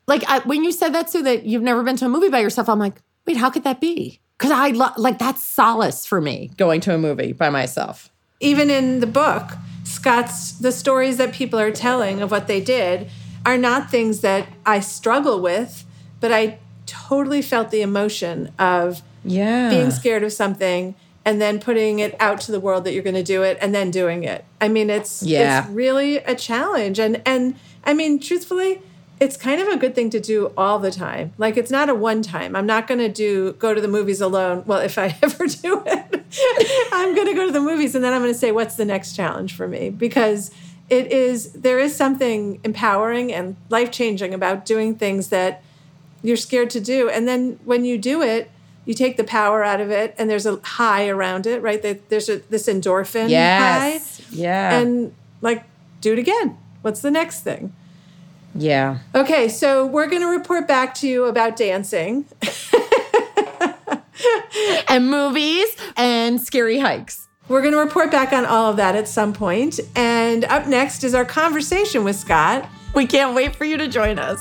like 0.07 0.25
I, 0.29 0.41
when 0.41 0.65
you 0.65 0.73
said 0.73 0.91
that, 0.95 1.11
so 1.11 1.23
that 1.23 1.45
you've 1.45 1.63
never 1.63 1.83
been 1.83 1.97
to 1.97 2.07
a 2.07 2.09
movie 2.09 2.29
by 2.29 2.41
yourself, 2.41 2.69
I'm 2.69 2.79
like, 2.79 3.03
wait, 3.27 3.37
how 3.37 3.51
could 3.51 3.65
that 3.65 3.81
be? 3.81 4.21
Because 4.39 4.51
I 4.51 4.69
lo- 4.69 4.93
like 4.97 5.19
that's 5.19 5.43
solace 5.43 6.07
for 6.07 6.21
me 6.21 6.51
going 6.57 6.81
to 6.83 6.95
a 6.95 6.99
movie 6.99 7.33
by 7.33 7.51
myself. 7.51 8.11
Even 8.41 8.71
in 8.71 9.01
the 9.01 9.07
book, 9.07 9.53
Scott's 9.85 10.53
the 10.53 10.73
stories 10.73 11.17
that 11.17 11.33
people 11.33 11.59
are 11.59 11.71
telling 11.71 12.21
of 12.21 12.31
what 12.31 12.47
they 12.47 12.61
did 12.61 13.11
are 13.47 13.57
not 13.57 13.91
things 13.91 14.21
that 14.21 14.49
I 14.67 14.81
struggle 14.81 15.41
with, 15.41 15.85
but 16.21 16.33
I 16.33 16.59
totally 16.85 17.43
felt 17.43 17.71
the 17.71 17.83
emotion 17.83 18.53
of 18.59 19.03
yeah 19.25 19.71
being 19.71 19.91
scared 19.91 20.23
of 20.23 20.33
something 20.33 20.95
and 21.25 21.41
then 21.41 21.59
putting 21.59 21.99
it 21.99 22.15
out 22.21 22.41
to 22.43 22.53
the 22.53 22.61
world 22.61 22.85
that 22.85 22.93
you're 22.93 23.03
going 23.03 23.17
to 23.17 23.23
do 23.23 23.43
it 23.43 23.59
and 23.61 23.75
then 23.75 23.91
doing 23.91 24.23
it. 24.23 24.45
I 24.61 24.69
mean, 24.69 24.91
it's 24.91 25.23
yeah. 25.23 25.63
it's 25.63 25.71
really 25.71 26.19
a 26.19 26.35
challenge 26.35 27.01
and 27.01 27.23
and 27.27 27.57
I 27.85 27.95
mean, 27.95 28.21
truthfully, 28.21 28.83
it's 29.19 29.37
kind 29.37 29.61
of 29.61 29.69
a 29.69 29.77
good 29.77 29.95
thing 29.95 30.11
to 30.11 30.21
do 30.21 30.53
all 30.57 30.79
the 30.79 30.91
time. 30.91 31.33
Like 31.39 31.57
it's 31.57 31.71
not 31.71 31.89
a 31.89 31.95
one 31.95 32.23
time. 32.23 32.55
I'm 32.55 32.67
not 32.67 32.87
going 32.87 33.01
to 33.01 33.09
do 33.09 33.55
go 33.55 33.73
to 33.73 33.81
the 33.81 33.89
movies 33.89 34.21
alone. 34.21 34.63
Well, 34.67 34.81
if 34.81 34.99
I 34.99 35.17
ever 35.23 35.47
do 35.47 35.83
it, 35.87 36.25
I'm 36.93 37.15
going 37.15 37.27
to 37.27 37.35
go 37.35 37.47
to 37.47 37.53
the 37.53 37.61
movies 37.61 37.95
and 37.95 38.05
then 38.05 38.13
I'm 38.13 38.21
going 38.21 38.33
to 38.33 38.39
say 38.39 38.53
what's 38.53 38.77
the 38.77 38.85
next 38.85 39.17
challenge 39.17 39.55
for 39.55 39.67
me 39.67 39.91
because 39.91 40.51
it 40.91 41.11
is 41.11 41.53
there 41.53 41.79
is 41.79 41.97
something 41.97 42.61
empowering 42.63 43.33
and 43.33 43.57
life-changing 43.71 44.35
about 44.35 44.67
doing 44.67 44.95
things 44.95 45.29
that 45.29 45.63
you're 46.23 46.37
scared 46.37 46.71
to 46.71 46.81
do 46.81 47.09
and 47.09 47.27
then 47.27 47.59
when 47.65 47.85
you 47.85 47.99
do 47.99 48.23
it, 48.23 48.51
you 48.85 48.95
take 48.95 49.17
the 49.17 49.25
power 49.25 49.65
out 49.65 49.81
of 49.81 49.91
it 49.91 50.15
and 50.19 50.29
there's 50.31 50.47
a 50.47 50.61
high 50.63 51.09
around 51.09 51.47
it, 51.47 51.61
right? 51.61 51.83
There's 52.09 52.29
a, 52.29 52.39
this 52.51 52.69
endorphin 52.69 53.31
yes. 53.31 54.21
high. 54.21 54.25
Yeah. 54.31 54.79
And 54.79 55.15
like 55.41 55.65
do 56.03 56.13
it 56.13 56.19
again. 56.19 56.59
What's 56.83 57.01
the 57.01 57.11
next 57.11 57.41
thing? 57.41 57.73
Yeah. 58.57 58.99
Okay, 59.15 59.49
so 59.49 59.87
we're 59.87 60.09
going 60.09 60.23
to 60.23 60.29
report 60.29 60.67
back 60.67 60.95
to 60.97 61.09
you 61.09 61.27
about 61.27 61.57
dancing 61.57 62.27
and 64.89 65.11
movies 65.11 65.77
and 65.97 66.41
scary 66.41 66.79
hikes. 66.79 67.29
We're 67.49 67.61
going 67.61 67.75
to 67.75 67.79
report 67.79 68.11
back 68.11 68.33
on 68.33 68.45
all 68.45 68.71
of 68.71 68.77
that 68.79 68.97
at 68.97 69.07
some 69.07 69.33
point. 69.33 69.79
And 69.95 70.45
up 70.47 70.67
next 70.67 71.05
is 71.05 71.15
our 71.15 71.25
conversation 71.25 72.03
with 72.03 72.17
Scott. 72.17 72.69
We 72.95 73.07
can't 73.07 73.35
wait 73.35 73.55
for 73.55 73.65
you 73.65 73.77
to 73.77 73.89
join 73.89 74.19
us. 74.19 74.41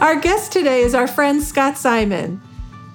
Our 0.00 0.18
guest 0.18 0.50
today 0.50 0.80
is 0.80 0.94
our 0.94 1.06
friend 1.06 1.42
Scott 1.42 1.76
Simon, 1.76 2.40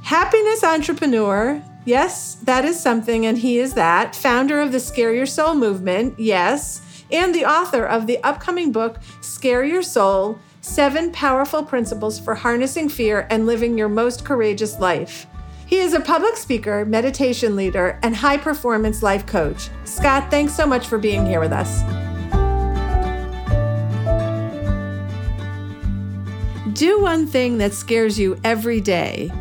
happiness 0.01 0.63
entrepreneur. 0.63 1.61
Yes, 1.85 2.33
that 2.45 2.65
is 2.65 2.79
something, 2.79 3.27
and 3.27 3.37
he 3.37 3.59
is 3.59 3.75
that. 3.75 4.15
Founder 4.15 4.59
of 4.59 4.71
the 4.71 4.79
Scare 4.79 5.13
Your 5.13 5.27
Soul 5.27 5.53
movement. 5.53 6.19
Yes. 6.19 6.81
And 7.11 7.35
the 7.35 7.45
author 7.45 7.85
of 7.85 8.07
the 8.07 8.17
upcoming 8.23 8.71
book, 8.71 8.97
Scare 9.21 9.63
Your 9.63 9.83
Soul 9.83 10.39
Seven 10.61 11.11
Powerful 11.11 11.61
Principles 11.61 12.19
for 12.19 12.33
Harnessing 12.33 12.89
Fear 12.89 13.27
and 13.29 13.45
Living 13.45 13.77
Your 13.77 13.87
Most 13.87 14.25
Courageous 14.25 14.79
Life. 14.79 15.27
He 15.67 15.77
is 15.77 15.93
a 15.93 15.99
public 15.99 16.35
speaker, 16.37 16.85
meditation 16.85 17.55
leader, 17.55 17.99
and 18.01 18.15
high 18.15 18.37
performance 18.37 19.03
life 19.03 19.27
coach. 19.27 19.69
Scott, 19.83 20.31
thanks 20.31 20.55
so 20.55 20.65
much 20.65 20.87
for 20.87 20.97
being 20.97 21.23
here 21.27 21.39
with 21.39 21.51
us. 21.51 21.83
Do 26.75 27.01
one 27.01 27.25
thing 27.25 27.59
that 27.59 27.73
scares 27.73 28.19
you 28.19 28.37
every 28.43 28.81
day. 28.81 29.31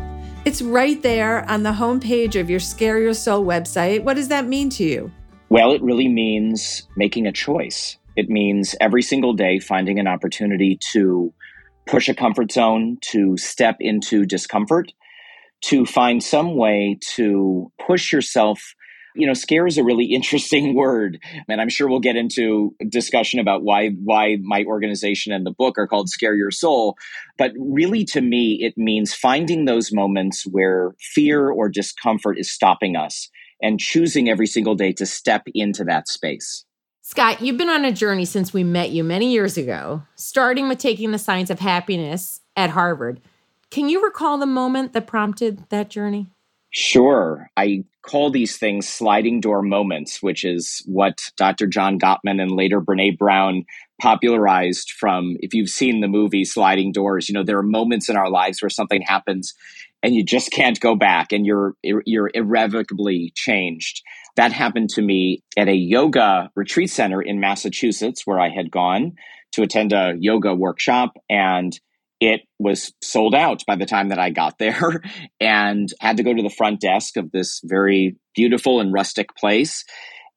It's 0.45 0.61
right 0.61 1.01
there 1.01 1.43
on 1.49 1.63
the 1.63 1.73
homepage 1.73 2.39
of 2.39 2.49
your 2.49 2.61
Scare 2.61 2.99
Your 2.99 3.13
Soul 3.13 3.43
website. 3.43 4.05
What 4.05 4.13
does 4.13 4.29
that 4.29 4.47
mean 4.47 4.69
to 4.69 4.85
you? 4.85 5.11
Well, 5.49 5.73
it 5.73 5.83
really 5.83 6.07
means 6.07 6.87
making 6.95 7.27
a 7.27 7.33
choice. 7.33 7.97
It 8.15 8.29
means 8.29 8.73
every 8.79 9.01
single 9.01 9.33
day 9.33 9.59
finding 9.59 9.99
an 9.99 10.07
opportunity 10.07 10.79
to 10.93 11.33
push 11.87 12.07
a 12.07 12.15
comfort 12.15 12.53
zone, 12.53 12.99
to 13.11 13.35
step 13.35 13.75
into 13.81 14.25
discomfort, 14.25 14.93
to 15.65 15.85
find 15.85 16.23
some 16.23 16.55
way 16.55 16.97
to 17.15 17.69
push 17.85 18.13
yourself 18.13 18.75
you 19.15 19.25
know 19.25 19.33
scare 19.33 19.65
is 19.65 19.77
a 19.77 19.83
really 19.83 20.05
interesting 20.13 20.75
word 20.75 21.19
and 21.47 21.61
i'm 21.61 21.69
sure 21.69 21.87
we'll 21.87 21.99
get 21.99 22.15
into 22.15 22.75
discussion 22.89 23.39
about 23.39 23.63
why 23.63 23.89
why 23.89 24.37
my 24.41 24.63
organization 24.65 25.33
and 25.33 25.45
the 25.45 25.51
book 25.51 25.77
are 25.77 25.87
called 25.87 26.09
scare 26.09 26.35
your 26.35 26.51
soul 26.51 26.95
but 27.37 27.51
really 27.57 28.03
to 28.03 28.21
me 28.21 28.59
it 28.61 28.77
means 28.77 29.13
finding 29.13 29.65
those 29.65 29.91
moments 29.91 30.45
where 30.45 30.93
fear 30.99 31.49
or 31.49 31.69
discomfort 31.69 32.37
is 32.37 32.51
stopping 32.51 32.95
us 32.95 33.29
and 33.61 33.79
choosing 33.79 34.29
every 34.29 34.47
single 34.47 34.75
day 34.75 34.91
to 34.91 35.05
step 35.05 35.43
into 35.53 35.83
that 35.83 36.07
space 36.07 36.65
Scott, 37.07 37.39
you've 37.39 37.57
been 37.57 37.69
on 37.69 37.85
a 37.85 37.91
journey 37.91 38.25
since 38.25 38.51
we 38.51 38.63
met 38.63 38.89
you 38.89 39.03
many 39.03 39.31
years 39.31 39.59
ago, 39.59 40.01
starting 40.15 40.67
with 40.67 40.79
taking 40.79 41.11
the 41.11 41.19
science 41.19 41.51
of 41.51 41.59
happiness 41.59 42.41
at 42.55 42.71
Harvard. 42.71 43.21
Can 43.69 43.89
you 43.89 44.03
recall 44.03 44.39
the 44.39 44.47
moment 44.47 44.93
that 44.93 45.05
prompted 45.05 45.69
that 45.69 45.91
journey? 45.91 46.31
Sure. 46.77 47.49
I 47.55 47.85
call 48.01 48.31
these 48.31 48.57
things 48.57 48.85
sliding 48.85 49.39
door 49.39 49.61
moments, 49.61 50.21
which 50.21 50.43
is 50.43 50.83
what 50.85 51.21
Dr. 51.37 51.67
John 51.67 51.97
Gottman 51.97 52.41
and 52.41 52.51
later 52.51 52.81
Brene 52.81 53.17
Brown 53.17 53.63
popularized 54.01 54.91
from 54.91 55.37
if 55.39 55.53
you've 55.53 55.69
seen 55.69 56.01
the 56.01 56.09
movie 56.09 56.43
Sliding 56.43 56.91
Doors, 56.91 57.29
you 57.29 57.33
know, 57.33 57.43
there 57.43 57.57
are 57.57 57.63
moments 57.63 58.09
in 58.09 58.17
our 58.17 58.29
lives 58.29 58.61
where 58.61 58.69
something 58.69 59.01
happens 59.01 59.53
and 60.03 60.13
you 60.13 60.21
just 60.21 60.51
can't 60.51 60.77
go 60.81 60.95
back 60.95 61.31
and 61.31 61.45
you're 61.45 61.75
you're 61.81 62.29
irrevocably 62.33 63.31
changed. 63.35 64.01
That 64.35 64.51
happened 64.51 64.89
to 64.91 65.01
me 65.01 65.43
at 65.57 65.69
a 65.69 65.75
yoga 65.75 66.51
retreat 66.55 66.89
center 66.89 67.21
in 67.21 67.39
Massachusetts 67.39 68.23
where 68.27 68.41
I 68.41 68.49
had 68.49 68.69
gone 68.69 69.13
to 69.53 69.63
attend 69.63 69.93
a 69.93 70.15
yoga 70.19 70.53
workshop 70.53 71.15
and 71.29 71.79
it 72.25 72.41
was 72.57 72.91
sold 73.03 73.35
out 73.35 73.61
by 73.67 73.75
the 73.75 73.85
time 73.85 74.09
that 74.09 74.17
I 74.17 74.31
got 74.31 74.57
there 74.57 75.03
and 75.39 75.87
had 75.99 76.17
to 76.17 76.23
go 76.23 76.33
to 76.33 76.41
the 76.41 76.49
front 76.49 76.81
desk 76.81 77.17
of 77.17 77.31
this 77.31 77.61
very 77.63 78.17
beautiful 78.33 78.79
and 78.79 78.91
rustic 78.91 79.35
place 79.35 79.85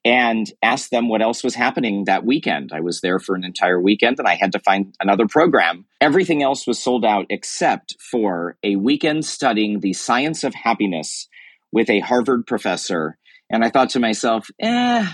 and 0.05 0.47
ask 0.63 0.91
them 0.91 1.09
what 1.09 1.23
else 1.23 1.43
was 1.43 1.55
happening 1.55 2.05
that 2.05 2.27
weekend. 2.27 2.73
I 2.75 2.81
was 2.81 3.01
there 3.01 3.19
for 3.19 3.35
an 3.35 3.43
entire 3.43 3.81
weekend 3.81 4.19
and 4.19 4.29
I 4.29 4.35
had 4.35 4.53
to 4.53 4.61
find 4.61 4.95
another 5.01 5.27
program. 5.27 5.87
Everything 5.99 6.43
else 6.43 6.67
was 6.67 6.79
sold 6.79 7.07
out 7.07 7.25
except 7.31 7.97
for 8.11 8.59
a 8.63 8.77
weekend 8.77 9.25
studying 9.25 9.81
the 9.81 9.95
science 9.95 10.45
of 10.45 10.55
happiness 10.55 11.27
with 11.73 11.89
a 11.89 12.01
Harvard 12.01 12.47
professor. 12.47 13.17
And 13.51 13.65
I 13.65 13.71
thought 13.71 13.91
to 13.91 14.01
myself, 14.01 14.49
eh, 14.61 15.07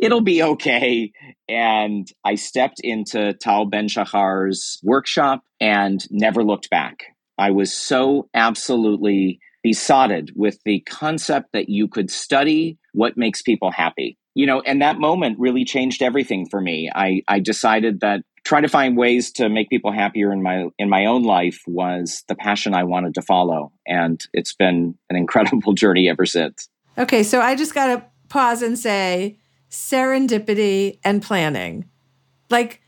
it'll 0.00 0.20
be 0.20 0.42
okay. 0.42 1.12
And 1.48 2.08
I 2.24 2.34
stepped 2.34 2.80
into 2.82 3.34
Tal 3.34 3.66
Ben 3.66 3.88
Shahar's 3.88 4.78
workshop 4.82 5.42
and 5.60 6.04
never 6.10 6.42
looked 6.42 6.70
back. 6.70 7.04
I 7.38 7.50
was 7.50 7.72
so 7.72 8.28
absolutely 8.34 9.40
besotted 9.62 10.32
with 10.34 10.58
the 10.64 10.80
concept 10.80 11.50
that 11.52 11.68
you 11.68 11.86
could 11.86 12.10
study 12.10 12.78
what 12.92 13.16
makes 13.16 13.42
people 13.42 13.70
happy. 13.70 14.16
You 14.34 14.46
know, 14.46 14.60
and 14.60 14.80
that 14.80 14.98
moment 14.98 15.38
really 15.38 15.64
changed 15.64 16.02
everything 16.02 16.46
for 16.48 16.60
me. 16.60 16.90
I, 16.94 17.22
I 17.26 17.40
decided 17.40 18.00
that 18.00 18.22
trying 18.44 18.62
to 18.62 18.68
find 18.68 18.96
ways 18.96 19.32
to 19.32 19.48
make 19.48 19.68
people 19.68 19.92
happier 19.92 20.32
in 20.32 20.42
my 20.42 20.68
in 20.78 20.88
my 20.88 21.06
own 21.06 21.24
life 21.24 21.60
was 21.66 22.24
the 22.28 22.34
passion 22.34 22.72
I 22.72 22.84
wanted 22.84 23.14
to 23.14 23.22
follow. 23.22 23.72
And 23.86 24.24
it's 24.32 24.54
been 24.54 24.96
an 25.10 25.16
incredible 25.16 25.72
journey 25.74 26.08
ever 26.08 26.26
since. 26.26 26.68
Okay, 26.96 27.22
so 27.22 27.40
I 27.40 27.54
just 27.54 27.74
got 27.74 27.86
to 27.86 28.04
pause 28.28 28.62
and 28.62 28.78
say 28.78 29.36
serendipity 29.70 30.98
and 31.04 31.22
planning. 31.22 31.88
Like 32.50 32.80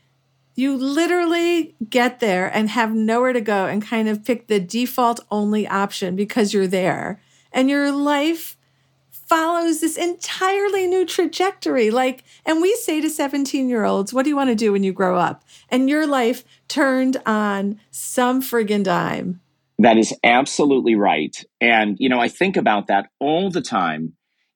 you 0.55 0.77
literally 0.77 1.75
get 1.89 2.19
there 2.19 2.47
and 2.47 2.69
have 2.69 2.93
nowhere 2.93 3.33
to 3.33 3.41
go 3.41 3.65
and 3.65 3.83
kind 3.83 4.07
of 4.07 4.23
pick 4.23 4.47
the 4.47 4.59
default 4.59 5.21
only 5.31 5.67
option 5.67 6.15
because 6.15 6.53
you're 6.53 6.67
there. 6.67 7.19
And 7.51 7.69
your 7.69 7.91
life 7.91 8.57
follows 9.09 9.81
this 9.81 9.97
entirely 9.97 10.85
new 10.85 11.05
trajectory. 11.05 11.89
Like, 11.89 12.23
and 12.45 12.61
we 12.61 12.75
say 12.75 13.01
to 13.01 13.09
17 13.09 13.67
year 13.67 13.83
olds, 13.83 14.13
what 14.13 14.23
do 14.23 14.29
you 14.29 14.35
want 14.35 14.49
to 14.49 14.55
do 14.55 14.71
when 14.71 14.83
you 14.83 14.93
grow 14.93 15.17
up? 15.17 15.43
And 15.69 15.89
your 15.89 16.05
life 16.05 16.43
turned 16.67 17.17
on 17.25 17.79
some 17.89 18.41
friggin' 18.41 18.83
dime. 18.83 19.39
That 19.79 19.97
is 19.97 20.13
absolutely 20.23 20.95
right. 20.95 21.43
And, 21.59 21.97
you 21.99 22.09
know, 22.09 22.19
I 22.19 22.27
think 22.27 22.57
about 22.57 22.87
that 22.87 23.09
all 23.19 23.49
the 23.49 23.61
time 23.61 24.13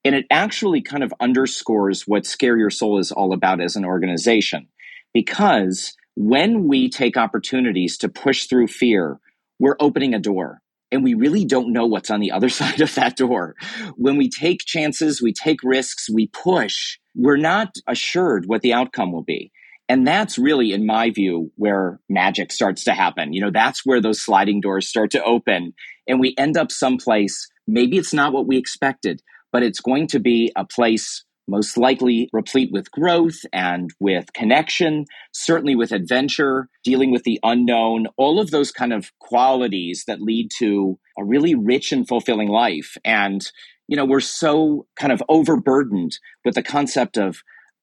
and 0.07 0.15
it 0.15 0.25
actually 0.31 0.81
kind 0.81 1.03
of 1.03 1.13
underscores 1.19 2.07
what 2.07 2.25
Scare 2.25 2.57
Your 2.57 2.69
Soul 2.69 2.97
is 2.97 3.11
all 3.11 3.33
about 3.33 3.59
as 3.59 3.75
an 3.75 3.83
organization. 3.83 4.69
Because 5.13 5.97
when 6.15 6.65
we 6.65 6.89
take 6.89 7.17
opportunities 7.17 7.97
to 7.97 8.07
push 8.07 8.45
through 8.45 8.67
fear, 8.67 9.19
we're 9.59 9.75
opening 9.81 10.13
a 10.13 10.19
door. 10.19 10.61
And 10.93 11.03
we 11.03 11.13
really 11.13 11.43
don't 11.43 11.73
know 11.73 11.85
what's 11.85 12.09
on 12.09 12.21
the 12.21 12.31
other 12.31 12.47
side 12.59 12.79
of 12.79 12.95
that 12.95 13.17
door. 13.17 13.55
When 13.97 14.15
we 14.15 14.29
take 14.29 14.61
chances, 14.65 15.21
we 15.21 15.33
take 15.33 15.61
risks, 15.61 16.09
we 16.09 16.27
push, 16.27 16.99
we're 17.13 17.35
not 17.35 17.75
assured 17.85 18.45
what 18.45 18.61
the 18.61 18.71
outcome 18.71 19.11
will 19.11 19.23
be. 19.23 19.51
And 19.89 20.07
that's 20.07 20.37
really, 20.37 20.71
in 20.71 20.85
my 20.85 21.09
view, 21.09 21.51
where 21.55 21.99
magic 22.07 22.53
starts 22.53 22.85
to 22.85 22.93
happen. 22.93 23.33
You 23.33 23.41
know, 23.41 23.51
that's 23.51 23.85
where 23.85 23.99
those 23.99 24.21
sliding 24.21 24.61
doors 24.61 24.87
start 24.87 25.11
to 25.11 25.23
open 25.25 25.73
and 26.07 26.21
we 26.21 26.33
end 26.37 26.55
up 26.55 26.71
someplace. 26.71 27.49
Maybe 27.67 27.97
it's 27.97 28.13
not 28.13 28.31
what 28.31 28.47
we 28.47 28.57
expected, 28.57 29.21
but 29.51 29.63
it's 29.63 29.79
going 29.79 30.07
to 30.07 30.19
be 30.19 30.51
a 30.55 30.65
place 30.65 31.23
most 31.47 31.77
likely 31.77 32.29
replete 32.33 32.71
with 32.71 32.91
growth 32.91 33.39
and 33.53 33.91
with 33.99 34.33
connection, 34.33 35.05
certainly 35.31 35.75
with 35.75 35.91
adventure, 35.91 36.67
dealing 36.83 37.11
with 37.11 37.23
the 37.23 37.39
unknown, 37.43 38.07
all 38.17 38.39
of 38.39 38.51
those 38.51 38.71
kind 38.71 38.91
of 38.91 39.11
qualities 39.19 40.03
that 40.07 40.21
lead 40.21 40.51
to 40.59 40.99
a 41.17 41.23
really 41.23 41.55
rich 41.55 41.91
and 41.91 42.07
fulfilling 42.07 42.49
life. 42.49 42.97
And, 43.05 43.49
you 43.87 43.95
know, 43.95 44.05
we're 44.05 44.19
so 44.19 44.85
kind 44.99 45.13
of 45.13 45.23
overburdened 45.29 46.19
with 46.43 46.55
the 46.55 46.63
concept 46.63 47.17
of 47.17 47.41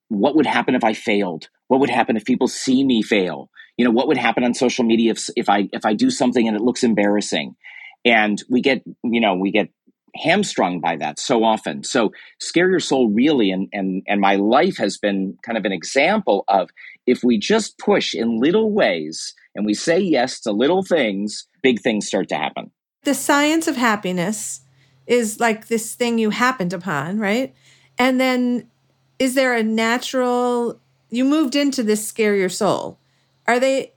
what 0.09 0.37
would 0.37 0.47
happen 0.47 0.75
if 0.75 0.85
I 0.85 0.93
failed? 0.93 1.49
What 1.69 1.81
would 1.81 1.91
happen 1.91 2.17
if 2.17 2.25
people 2.25 2.49
see 2.49 2.85
me 2.85 3.03
fail? 3.03 3.51
You 3.79 3.85
know, 3.85 3.91
what 3.91 4.07
would 4.09 4.19
happen 4.19 4.45
on 4.45 4.55
social 4.55 4.85
media 4.85 5.13
if, 5.13 5.29
if 5.37 5.49
I 5.49 5.69
if 5.73 5.85
I 5.85 5.95
do 5.95 6.11
something 6.11 6.47
and 6.47 6.57
it 6.57 6.63
looks 6.63 6.85
embarrassing? 6.85 7.57
And 8.05 8.41
we 8.51 8.61
get, 8.61 8.83
you 9.03 9.21
know, 9.21 9.35
we 9.35 9.51
get 9.51 9.71
hamstrung 10.17 10.81
by 10.81 10.97
that 10.97 11.19
so 11.19 11.45
often. 11.45 11.83
So 11.83 12.13
scare 12.41 12.71
your 12.71 12.81
soul 12.81 13.11
really 13.11 13.51
and 13.51 13.69
and 13.73 14.03
and 14.07 14.21
my 14.21 14.37
life 14.37 14.77
has 14.79 14.97
been 14.97 15.37
kind 15.43 15.59
of 15.59 15.65
an 15.65 15.73
example 15.73 16.45
of 16.49 16.71
if 17.07 17.23
we 17.23 17.39
just 17.39 17.79
push 17.79 18.15
in 18.15 18.41
little 18.41 18.73
ways 18.73 19.35
and 19.55 19.67
we 19.67 19.75
say 19.75 19.99
yes 19.99 20.41
to 20.41 20.53
little 20.53 20.83
things, 20.83 21.47
big 21.63 21.81
things 21.81 22.07
start 22.07 22.29
to 22.29 22.37
happen. 22.37 22.71
The 23.03 23.15
science 23.15 23.69
of 23.69 23.77
happiness 23.77 24.61
is 25.07 25.41
like 25.41 25.67
this 25.67 25.95
thing 25.95 26.19
you 26.19 26.31
happened 26.31 26.73
upon, 26.73 27.19
right? 27.19 27.55
And 27.99 28.21
then 28.21 28.71
is 29.19 29.35
there 29.35 29.55
a 29.55 29.63
natural 29.63 30.81
you 31.15 31.25
moved 31.25 31.55
into 31.55 31.83
this 31.83 32.07
scare 32.07 32.35
your 32.35 32.49
soul. 32.49 32.99
Are 33.47 33.61
they 33.61 33.93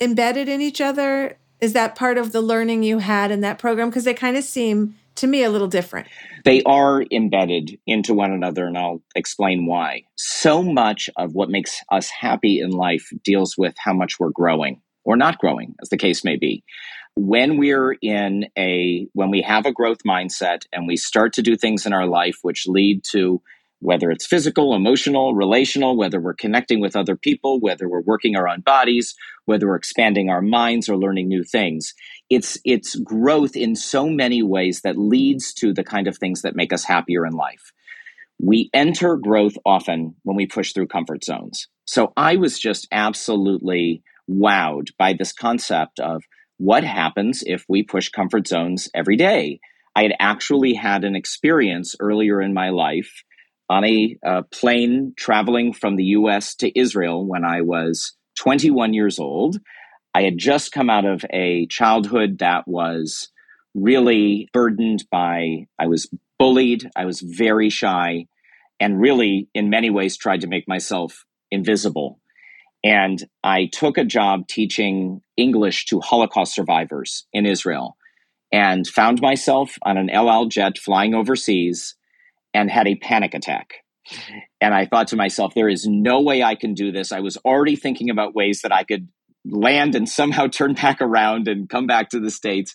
embedded 0.00 0.48
in 0.48 0.60
each 0.60 0.80
other? 0.80 1.38
Is 1.60 1.72
that 1.72 1.96
part 1.96 2.18
of 2.18 2.32
the 2.32 2.42
learning 2.42 2.82
you 2.82 2.98
had 2.98 3.30
in 3.30 3.40
that 3.40 3.58
program? 3.58 3.88
Because 3.88 4.04
they 4.04 4.14
kind 4.14 4.36
of 4.36 4.44
seem 4.44 4.96
to 5.16 5.26
me 5.26 5.44
a 5.44 5.50
little 5.50 5.68
different. 5.68 6.08
They 6.44 6.62
are 6.64 7.04
embedded 7.10 7.78
into 7.86 8.14
one 8.14 8.32
another, 8.32 8.66
and 8.66 8.78
I'll 8.78 9.02
explain 9.14 9.66
why. 9.66 10.04
So 10.16 10.62
much 10.62 11.10
of 11.16 11.34
what 11.34 11.50
makes 11.50 11.82
us 11.90 12.08
happy 12.08 12.60
in 12.60 12.70
life 12.70 13.10
deals 13.24 13.56
with 13.58 13.74
how 13.78 13.92
much 13.92 14.18
we're 14.18 14.30
growing 14.30 14.80
or 15.04 15.16
not 15.16 15.38
growing, 15.38 15.74
as 15.82 15.88
the 15.88 15.96
case 15.96 16.24
may 16.24 16.36
be. 16.36 16.62
When 17.16 17.58
we're 17.58 17.96
in 18.00 18.46
a, 18.56 19.06
when 19.12 19.30
we 19.30 19.42
have 19.42 19.66
a 19.66 19.72
growth 19.72 19.98
mindset 20.06 20.62
and 20.72 20.86
we 20.86 20.96
start 20.96 21.34
to 21.34 21.42
do 21.42 21.56
things 21.56 21.84
in 21.84 21.92
our 21.92 22.06
life 22.06 22.38
which 22.42 22.66
lead 22.66 23.02
to 23.12 23.42
whether 23.80 24.10
it's 24.10 24.26
physical, 24.26 24.74
emotional, 24.74 25.34
relational, 25.34 25.96
whether 25.96 26.20
we're 26.20 26.34
connecting 26.34 26.80
with 26.80 26.94
other 26.94 27.16
people, 27.16 27.60
whether 27.60 27.88
we're 27.88 28.02
working 28.02 28.36
our 28.36 28.46
own 28.46 28.60
bodies, 28.60 29.14
whether 29.46 29.66
we're 29.66 29.76
expanding 29.76 30.28
our 30.28 30.42
minds 30.42 30.88
or 30.88 30.96
learning 30.96 31.28
new 31.28 31.42
things. 31.42 31.94
It's 32.30 32.56
it's 32.64 32.94
growth 32.94 33.56
in 33.56 33.74
so 33.76 34.08
many 34.08 34.42
ways 34.42 34.82
that 34.82 34.96
leads 34.96 35.52
to 35.54 35.74
the 35.74 35.84
kind 35.84 36.06
of 36.06 36.16
things 36.16 36.42
that 36.42 36.56
make 36.56 36.72
us 36.72 36.84
happier 36.84 37.26
in 37.26 37.32
life. 37.32 37.72
We 38.40 38.70
enter 38.72 39.16
growth 39.16 39.54
often 39.66 40.14
when 40.22 40.36
we 40.36 40.46
push 40.46 40.72
through 40.72 40.86
comfort 40.86 41.24
zones. 41.24 41.68
So 41.84 42.12
I 42.16 42.36
was 42.36 42.58
just 42.58 42.86
absolutely 42.92 44.02
wowed 44.30 44.88
by 44.96 45.12
this 45.12 45.32
concept 45.32 45.98
of 46.00 46.22
what 46.56 46.84
happens 46.84 47.42
if 47.44 47.64
we 47.68 47.82
push 47.82 48.08
comfort 48.10 48.46
zones 48.46 48.88
every 48.94 49.16
day. 49.16 49.60
I 49.96 50.04
had 50.04 50.14
actually 50.20 50.74
had 50.74 51.04
an 51.04 51.16
experience 51.16 51.96
earlier 51.98 52.40
in 52.40 52.54
my 52.54 52.70
life 52.70 53.24
on 53.68 53.84
a 53.84 54.16
plane 54.52 55.14
traveling 55.16 55.72
from 55.72 55.96
the 55.96 56.04
US 56.04 56.54
to 56.56 56.78
Israel 56.78 57.26
when 57.26 57.44
I 57.44 57.62
was 57.62 58.14
21 58.38 58.94
years 58.94 59.18
old. 59.18 59.58
I 60.14 60.22
had 60.22 60.38
just 60.38 60.72
come 60.72 60.90
out 60.90 61.04
of 61.04 61.24
a 61.30 61.66
childhood 61.66 62.38
that 62.38 62.66
was 62.66 63.28
really 63.74 64.48
burdened 64.52 65.04
by, 65.10 65.66
I 65.78 65.86
was 65.86 66.10
bullied, 66.38 66.90
I 66.96 67.04
was 67.04 67.20
very 67.20 67.70
shy, 67.70 68.26
and 68.80 69.00
really, 69.00 69.48
in 69.54 69.70
many 69.70 69.90
ways, 69.90 70.16
tried 70.16 70.40
to 70.40 70.48
make 70.48 70.66
myself 70.66 71.24
invisible. 71.50 72.18
And 72.82 73.22
I 73.44 73.68
took 73.70 73.98
a 73.98 74.04
job 74.04 74.48
teaching 74.48 75.20
English 75.36 75.84
to 75.86 76.00
Holocaust 76.00 76.54
survivors 76.54 77.26
in 77.32 77.46
Israel 77.46 77.96
and 78.50 78.86
found 78.86 79.20
myself 79.20 79.76
on 79.82 79.96
an 79.96 80.10
El 80.10 80.30
Al 80.30 80.46
jet 80.46 80.78
flying 80.78 81.14
overseas 81.14 81.94
and 82.54 82.70
had 82.70 82.88
a 82.88 82.96
panic 82.96 83.34
attack. 83.34 83.74
And 84.60 84.74
I 84.74 84.86
thought 84.86 85.08
to 85.08 85.16
myself, 85.16 85.54
there 85.54 85.68
is 85.68 85.86
no 85.86 86.20
way 86.22 86.42
I 86.42 86.54
can 86.54 86.74
do 86.74 86.90
this. 86.90 87.12
I 87.12 87.20
was 87.20 87.36
already 87.38 87.76
thinking 87.76 88.10
about 88.10 88.34
ways 88.34 88.62
that 88.62 88.72
I 88.72 88.82
could 88.82 89.08
land 89.44 89.94
and 89.94 90.08
somehow 90.08 90.46
turn 90.46 90.74
back 90.74 91.00
around 91.00 91.48
and 91.48 91.68
come 91.68 91.86
back 91.86 92.10
to 92.10 92.20
the 92.20 92.30
States. 92.30 92.74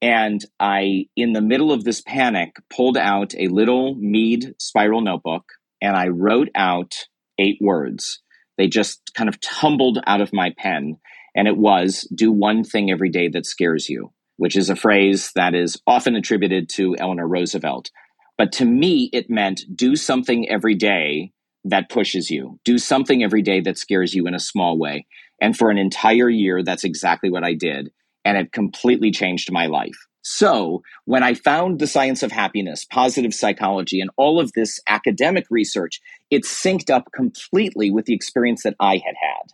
And 0.00 0.44
I, 0.60 1.06
in 1.16 1.32
the 1.32 1.40
middle 1.40 1.72
of 1.72 1.84
this 1.84 2.00
panic, 2.00 2.56
pulled 2.70 2.96
out 2.96 3.34
a 3.36 3.48
little 3.48 3.94
Mead 3.96 4.54
spiral 4.58 5.00
notebook 5.00 5.44
and 5.80 5.96
I 5.96 6.08
wrote 6.08 6.48
out 6.54 6.94
eight 7.38 7.58
words. 7.60 8.20
They 8.56 8.68
just 8.68 9.12
kind 9.14 9.28
of 9.28 9.40
tumbled 9.40 9.98
out 10.06 10.20
of 10.20 10.32
my 10.32 10.52
pen. 10.56 10.98
And 11.34 11.46
it 11.46 11.56
was 11.56 12.08
do 12.14 12.32
one 12.32 12.64
thing 12.64 12.90
every 12.90 13.10
day 13.10 13.28
that 13.28 13.46
scares 13.46 13.88
you, 13.88 14.12
which 14.36 14.56
is 14.56 14.70
a 14.70 14.76
phrase 14.76 15.30
that 15.36 15.54
is 15.54 15.80
often 15.86 16.16
attributed 16.16 16.68
to 16.70 16.96
Eleanor 16.98 17.28
Roosevelt. 17.28 17.90
But 18.36 18.52
to 18.52 18.64
me, 18.64 19.10
it 19.12 19.30
meant 19.30 19.62
do 19.74 19.96
something 19.96 20.48
every 20.48 20.74
day 20.74 21.32
that 21.64 21.90
pushes 21.90 22.30
you. 22.30 22.58
Do 22.64 22.78
something 22.78 23.22
every 23.22 23.42
day 23.42 23.60
that 23.60 23.78
scares 23.78 24.14
you 24.14 24.26
in 24.26 24.34
a 24.34 24.40
small 24.40 24.78
way. 24.78 25.06
And 25.40 25.56
for 25.56 25.70
an 25.70 25.78
entire 25.78 26.28
year, 26.28 26.62
that's 26.62 26.84
exactly 26.84 27.30
what 27.30 27.44
I 27.44 27.54
did. 27.54 27.90
And 28.24 28.36
it 28.36 28.52
completely 28.52 29.10
changed 29.10 29.52
my 29.52 29.66
life. 29.66 29.96
So, 30.22 30.82
when 31.06 31.22
I 31.22 31.34
found 31.34 31.78
the 31.78 31.86
science 31.86 32.22
of 32.22 32.32
happiness, 32.32 32.84
positive 32.84 33.32
psychology, 33.32 34.00
and 34.00 34.10
all 34.16 34.40
of 34.40 34.52
this 34.52 34.78
academic 34.88 35.46
research, 35.48 36.00
it 36.30 36.42
synced 36.42 36.90
up 36.90 37.10
completely 37.14 37.90
with 37.90 38.04
the 38.04 38.14
experience 38.14 38.64
that 38.64 38.74
I 38.78 38.94
had 38.94 39.14
had. 39.20 39.52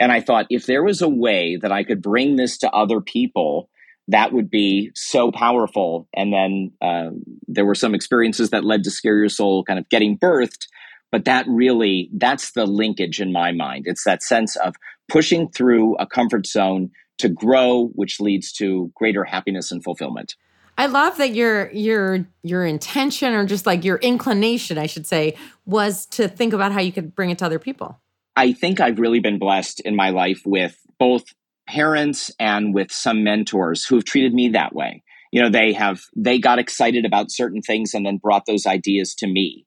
And 0.00 0.10
I 0.10 0.20
thought 0.20 0.46
if 0.50 0.66
there 0.66 0.82
was 0.82 1.02
a 1.02 1.08
way 1.08 1.56
that 1.56 1.70
I 1.70 1.84
could 1.84 2.02
bring 2.02 2.36
this 2.36 2.58
to 2.58 2.70
other 2.70 3.00
people 3.00 3.68
that 4.08 4.32
would 4.32 4.50
be 4.50 4.90
so 4.94 5.30
powerful. 5.30 6.08
And 6.14 6.32
then 6.32 6.72
uh, 6.80 7.10
there 7.46 7.66
were 7.66 7.74
some 7.74 7.94
experiences 7.94 8.50
that 8.50 8.64
led 8.64 8.84
to 8.84 8.90
Scare 8.90 9.18
Your 9.18 9.28
Soul 9.28 9.64
kind 9.64 9.78
of 9.78 9.88
getting 9.90 10.18
birthed. 10.18 10.66
But 11.10 11.24
that 11.24 11.46
really, 11.48 12.10
that's 12.12 12.52
the 12.52 12.66
linkage 12.66 13.20
in 13.20 13.32
my 13.32 13.52
mind. 13.52 13.84
It's 13.86 14.04
that 14.04 14.22
sense 14.22 14.56
of 14.56 14.74
pushing 15.08 15.48
through 15.48 15.96
a 15.96 16.06
comfort 16.06 16.46
zone 16.46 16.90
to 17.18 17.28
grow, 17.28 17.88
which 17.94 18.20
leads 18.20 18.52
to 18.52 18.92
greater 18.94 19.24
happiness 19.24 19.72
and 19.72 19.82
fulfillment. 19.82 20.34
I 20.76 20.86
love 20.86 21.16
that 21.18 21.34
your 21.34 21.70
your 21.72 22.24
your 22.44 22.64
intention 22.64 23.34
or 23.34 23.44
just 23.44 23.66
like 23.66 23.84
your 23.84 23.96
inclination, 23.96 24.78
I 24.78 24.86
should 24.86 25.06
say, 25.06 25.36
was 25.66 26.06
to 26.06 26.28
think 26.28 26.52
about 26.52 26.70
how 26.70 26.80
you 26.80 26.92
could 26.92 27.16
bring 27.16 27.30
it 27.30 27.38
to 27.38 27.46
other 27.46 27.58
people. 27.58 27.98
I 28.36 28.52
think 28.52 28.78
I've 28.78 29.00
really 29.00 29.18
been 29.18 29.40
blessed 29.40 29.80
in 29.80 29.96
my 29.96 30.10
life 30.10 30.42
with 30.46 30.78
both 31.00 31.24
parents 31.66 32.30
and 32.38 32.72
with 32.72 32.92
some 32.92 33.24
mentors 33.24 33.84
who've 33.84 34.04
treated 34.04 34.32
me 34.32 34.50
that 34.50 34.72
way. 34.72 35.02
You 35.32 35.42
know, 35.42 35.50
they 35.50 35.72
have 35.72 36.02
they 36.16 36.38
got 36.38 36.60
excited 36.60 37.04
about 37.04 37.32
certain 37.32 37.60
things 37.60 37.92
and 37.92 38.06
then 38.06 38.18
brought 38.18 38.46
those 38.46 38.64
ideas 38.64 39.16
to 39.16 39.26
me. 39.26 39.66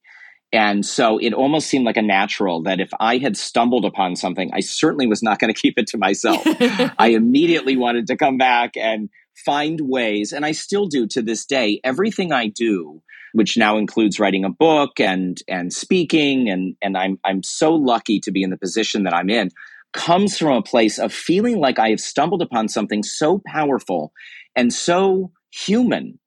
And 0.53 0.85
so 0.85 1.17
it 1.17 1.33
almost 1.33 1.67
seemed 1.67 1.85
like 1.85 1.97
a 1.97 2.01
natural 2.01 2.61
that 2.63 2.81
if 2.81 2.89
I 2.99 3.17
had 3.17 3.37
stumbled 3.37 3.85
upon 3.85 4.15
something, 4.15 4.51
I 4.53 4.59
certainly 4.59 5.07
was 5.07 5.23
not 5.23 5.39
going 5.39 5.53
to 5.53 5.59
keep 5.59 5.77
it 5.77 5.87
to 5.87 5.97
myself. 5.97 6.41
I 6.97 7.09
immediately 7.15 7.77
wanted 7.77 8.07
to 8.07 8.17
come 8.17 8.37
back 8.37 8.75
and 8.75 9.09
find 9.45 9.79
ways, 9.81 10.33
and 10.33 10.45
I 10.45 10.51
still 10.51 10.87
do 10.87 11.07
to 11.07 11.21
this 11.21 11.45
day. 11.45 11.79
Everything 11.83 12.31
I 12.31 12.47
do, 12.47 13.01
which 13.33 13.57
now 13.57 13.77
includes 13.77 14.19
writing 14.19 14.43
a 14.43 14.49
book 14.49 14.99
and 14.99 15.37
and 15.47 15.71
speaking, 15.71 16.49
and 16.49 16.75
and 16.81 16.97
I'm 16.97 17.17
I'm 17.23 17.43
so 17.43 17.73
lucky 17.73 18.19
to 18.21 18.31
be 18.31 18.43
in 18.43 18.49
the 18.49 18.57
position 18.57 19.03
that 19.03 19.13
I'm 19.13 19.29
in 19.29 19.51
comes 19.93 20.37
from 20.37 20.55
a 20.55 20.61
place 20.61 20.97
of 20.97 21.13
feeling 21.13 21.57
like 21.57 21.77
I 21.77 21.89
have 21.89 21.99
stumbled 21.99 22.41
upon 22.41 22.69
something 22.69 23.03
so 23.03 23.41
powerful 23.45 24.13
and 24.55 24.73
so 24.73 25.31
human 25.51 26.17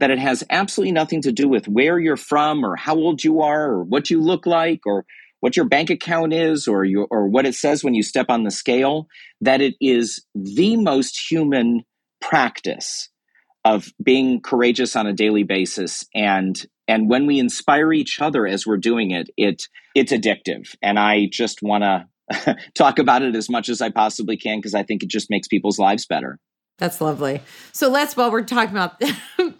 that 0.00 0.10
it 0.10 0.18
has 0.18 0.44
absolutely 0.50 0.92
nothing 0.92 1.22
to 1.22 1.32
do 1.32 1.48
with 1.48 1.68
where 1.68 1.98
you're 1.98 2.16
from 2.16 2.64
or 2.64 2.76
how 2.76 2.96
old 2.96 3.22
you 3.22 3.42
are 3.42 3.70
or 3.70 3.84
what 3.84 4.10
you 4.10 4.20
look 4.20 4.46
like 4.46 4.80
or 4.86 5.04
what 5.40 5.56
your 5.56 5.66
bank 5.66 5.88
account 5.88 6.32
is 6.34 6.68
or 6.68 6.84
your, 6.84 7.06
or 7.10 7.28
what 7.28 7.46
it 7.46 7.54
says 7.54 7.82
when 7.82 7.94
you 7.94 8.02
step 8.02 8.26
on 8.28 8.44
the 8.44 8.50
scale 8.50 9.06
that 9.40 9.60
it 9.60 9.74
is 9.80 10.24
the 10.34 10.76
most 10.76 11.18
human 11.30 11.82
practice 12.20 13.08
of 13.64 13.92
being 14.02 14.40
courageous 14.40 14.96
on 14.96 15.06
a 15.06 15.12
daily 15.12 15.42
basis 15.42 16.04
and 16.14 16.66
and 16.88 17.08
when 17.08 17.26
we 17.26 17.38
inspire 17.38 17.92
each 17.92 18.20
other 18.20 18.46
as 18.46 18.66
we're 18.66 18.78
doing 18.78 19.10
it 19.10 19.28
it 19.36 19.62
it's 19.94 20.12
addictive 20.12 20.74
and 20.82 20.98
i 20.98 21.26
just 21.30 21.62
want 21.62 21.82
to 21.84 22.06
talk 22.74 22.98
about 22.98 23.22
it 23.22 23.34
as 23.34 23.48
much 23.48 23.68
as 23.68 23.80
I 23.80 23.90
possibly 23.90 24.36
can 24.36 24.58
because 24.58 24.74
I 24.74 24.82
think 24.82 25.02
it 25.02 25.08
just 25.08 25.30
makes 25.30 25.48
people's 25.48 25.78
lives 25.78 26.06
better. 26.06 26.38
That's 26.78 27.00
lovely. 27.00 27.42
So 27.72 27.88
let's, 27.88 28.16
while 28.16 28.30
we're 28.30 28.42
talking 28.42 28.70
about 28.70 29.00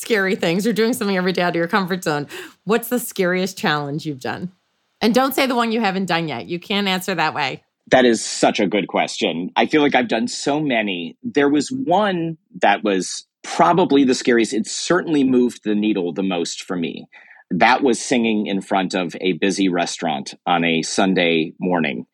scary 0.00 0.34
things 0.34 0.66
or 0.66 0.72
doing 0.72 0.92
something 0.92 1.16
every 1.16 1.32
day 1.32 1.42
out 1.42 1.50
of 1.50 1.56
your 1.56 1.68
comfort 1.68 2.04
zone, 2.04 2.26
what's 2.64 2.88
the 2.88 2.98
scariest 2.98 3.56
challenge 3.58 4.06
you've 4.06 4.20
done? 4.20 4.52
And 5.00 5.14
don't 5.14 5.34
say 5.34 5.46
the 5.46 5.54
one 5.54 5.72
you 5.72 5.80
haven't 5.80 6.06
done 6.06 6.28
yet. 6.28 6.46
You 6.46 6.58
can't 6.58 6.88
answer 6.88 7.14
that 7.14 7.34
way. 7.34 7.62
That 7.90 8.04
is 8.04 8.24
such 8.24 8.60
a 8.60 8.66
good 8.66 8.86
question. 8.86 9.50
I 9.56 9.66
feel 9.66 9.82
like 9.82 9.94
I've 9.94 10.08
done 10.08 10.28
so 10.28 10.60
many. 10.60 11.16
There 11.22 11.48
was 11.48 11.70
one 11.70 12.38
that 12.60 12.84
was 12.84 13.26
probably 13.42 14.04
the 14.04 14.14
scariest. 14.14 14.52
It 14.52 14.66
certainly 14.66 15.24
moved 15.24 15.64
the 15.64 15.74
needle 15.74 16.12
the 16.12 16.22
most 16.22 16.62
for 16.62 16.76
me 16.76 17.06
that 17.50 17.82
was 17.82 18.00
singing 18.00 18.46
in 18.46 18.60
front 18.60 18.94
of 18.94 19.16
a 19.20 19.32
busy 19.32 19.68
restaurant 19.68 20.34
on 20.46 20.64
a 20.64 20.82
Sunday 20.82 21.52
morning. 21.58 22.06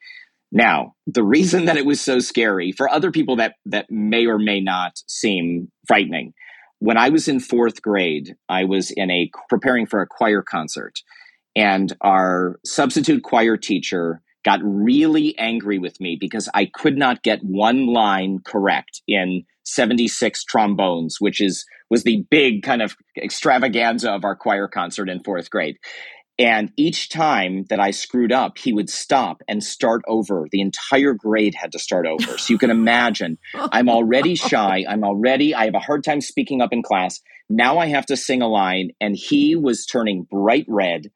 Now, 0.50 0.94
the 1.06 1.24
reason 1.24 1.66
that 1.66 1.76
it 1.76 1.84
was 1.84 2.00
so 2.00 2.20
scary 2.20 2.72
for 2.72 2.88
other 2.88 3.10
people 3.10 3.36
that 3.36 3.54
that 3.66 3.90
may 3.90 4.26
or 4.26 4.38
may 4.38 4.60
not 4.60 4.92
seem 5.06 5.70
frightening. 5.86 6.32
When 6.78 6.96
I 6.96 7.08
was 7.08 7.28
in 7.28 7.38
4th 7.38 7.80
grade, 7.80 8.36
I 8.48 8.64
was 8.64 8.90
in 8.90 9.10
a 9.10 9.30
preparing 9.48 9.86
for 9.86 10.02
a 10.02 10.06
choir 10.06 10.42
concert 10.42 11.00
and 11.56 11.96
our 12.02 12.60
substitute 12.64 13.22
choir 13.22 13.56
teacher 13.56 14.20
got 14.44 14.60
really 14.62 15.36
angry 15.38 15.78
with 15.78 16.00
me 16.00 16.16
because 16.20 16.48
I 16.54 16.66
could 16.66 16.96
not 16.96 17.22
get 17.22 17.40
one 17.42 17.86
line 17.86 18.40
correct 18.44 19.02
in 19.08 19.44
76 19.64 20.44
trombones, 20.44 21.16
which 21.18 21.40
is 21.40 21.64
was 21.90 22.04
the 22.04 22.24
big 22.30 22.62
kind 22.62 22.82
of 22.82 22.94
extravaganza 23.20 24.12
of 24.12 24.24
our 24.24 24.36
choir 24.36 24.68
concert 24.68 25.08
in 25.08 25.22
fourth 25.24 25.50
grade. 25.50 25.76
And 26.38 26.70
each 26.76 27.08
time 27.08 27.64
that 27.70 27.80
I 27.80 27.92
screwed 27.92 28.30
up, 28.30 28.58
he 28.58 28.72
would 28.72 28.90
stop 28.90 29.42
and 29.48 29.64
start 29.64 30.02
over. 30.06 30.46
The 30.50 30.60
entire 30.60 31.14
grade 31.14 31.54
had 31.54 31.72
to 31.72 31.78
start 31.78 32.06
over. 32.06 32.36
So 32.36 32.52
you 32.52 32.58
can 32.58 32.70
imagine, 32.70 33.38
I'm 33.54 33.88
already 33.88 34.34
shy. 34.34 34.84
I'm 34.86 35.02
already, 35.02 35.54
I 35.54 35.64
have 35.64 35.74
a 35.74 35.80
hard 35.80 36.04
time 36.04 36.20
speaking 36.20 36.60
up 36.60 36.72
in 36.72 36.82
class. 36.82 37.20
Now 37.48 37.78
I 37.78 37.86
have 37.86 38.06
to 38.06 38.16
sing 38.16 38.42
a 38.42 38.48
line. 38.48 38.90
And 39.00 39.16
he 39.16 39.56
was 39.56 39.86
turning 39.86 40.24
bright 40.24 40.66
red. 40.68 41.10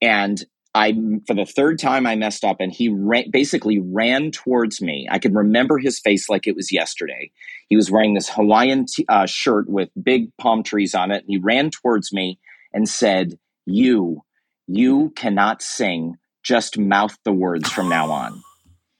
And 0.00 0.40
I, 0.74 0.94
for 1.26 1.34
the 1.34 1.44
third 1.44 1.78
time, 1.78 2.06
I 2.06 2.14
messed 2.14 2.44
up, 2.44 2.56
and 2.60 2.72
he 2.72 2.88
ran, 2.88 3.30
basically 3.30 3.78
ran 3.78 4.30
towards 4.30 4.80
me. 4.80 5.06
I 5.10 5.18
can 5.18 5.34
remember 5.34 5.78
his 5.78 6.00
face 6.00 6.30
like 6.30 6.46
it 6.46 6.56
was 6.56 6.72
yesterday. 6.72 7.30
He 7.68 7.76
was 7.76 7.90
wearing 7.90 8.14
this 8.14 8.30
Hawaiian 8.30 8.86
t- 8.86 9.04
uh, 9.06 9.26
shirt 9.26 9.68
with 9.68 9.90
big 10.02 10.34
palm 10.38 10.62
trees 10.62 10.94
on 10.94 11.10
it, 11.10 11.24
and 11.24 11.26
he 11.28 11.36
ran 11.36 11.70
towards 11.70 12.10
me 12.10 12.38
and 12.72 12.88
said, 12.88 13.38
"You, 13.66 14.22
you 14.66 15.10
cannot 15.10 15.62
sing. 15.62 16.16
Just 16.42 16.78
mouth 16.78 17.16
the 17.24 17.32
words 17.32 17.70
from 17.70 17.88
now 17.88 18.10
on." 18.10 18.42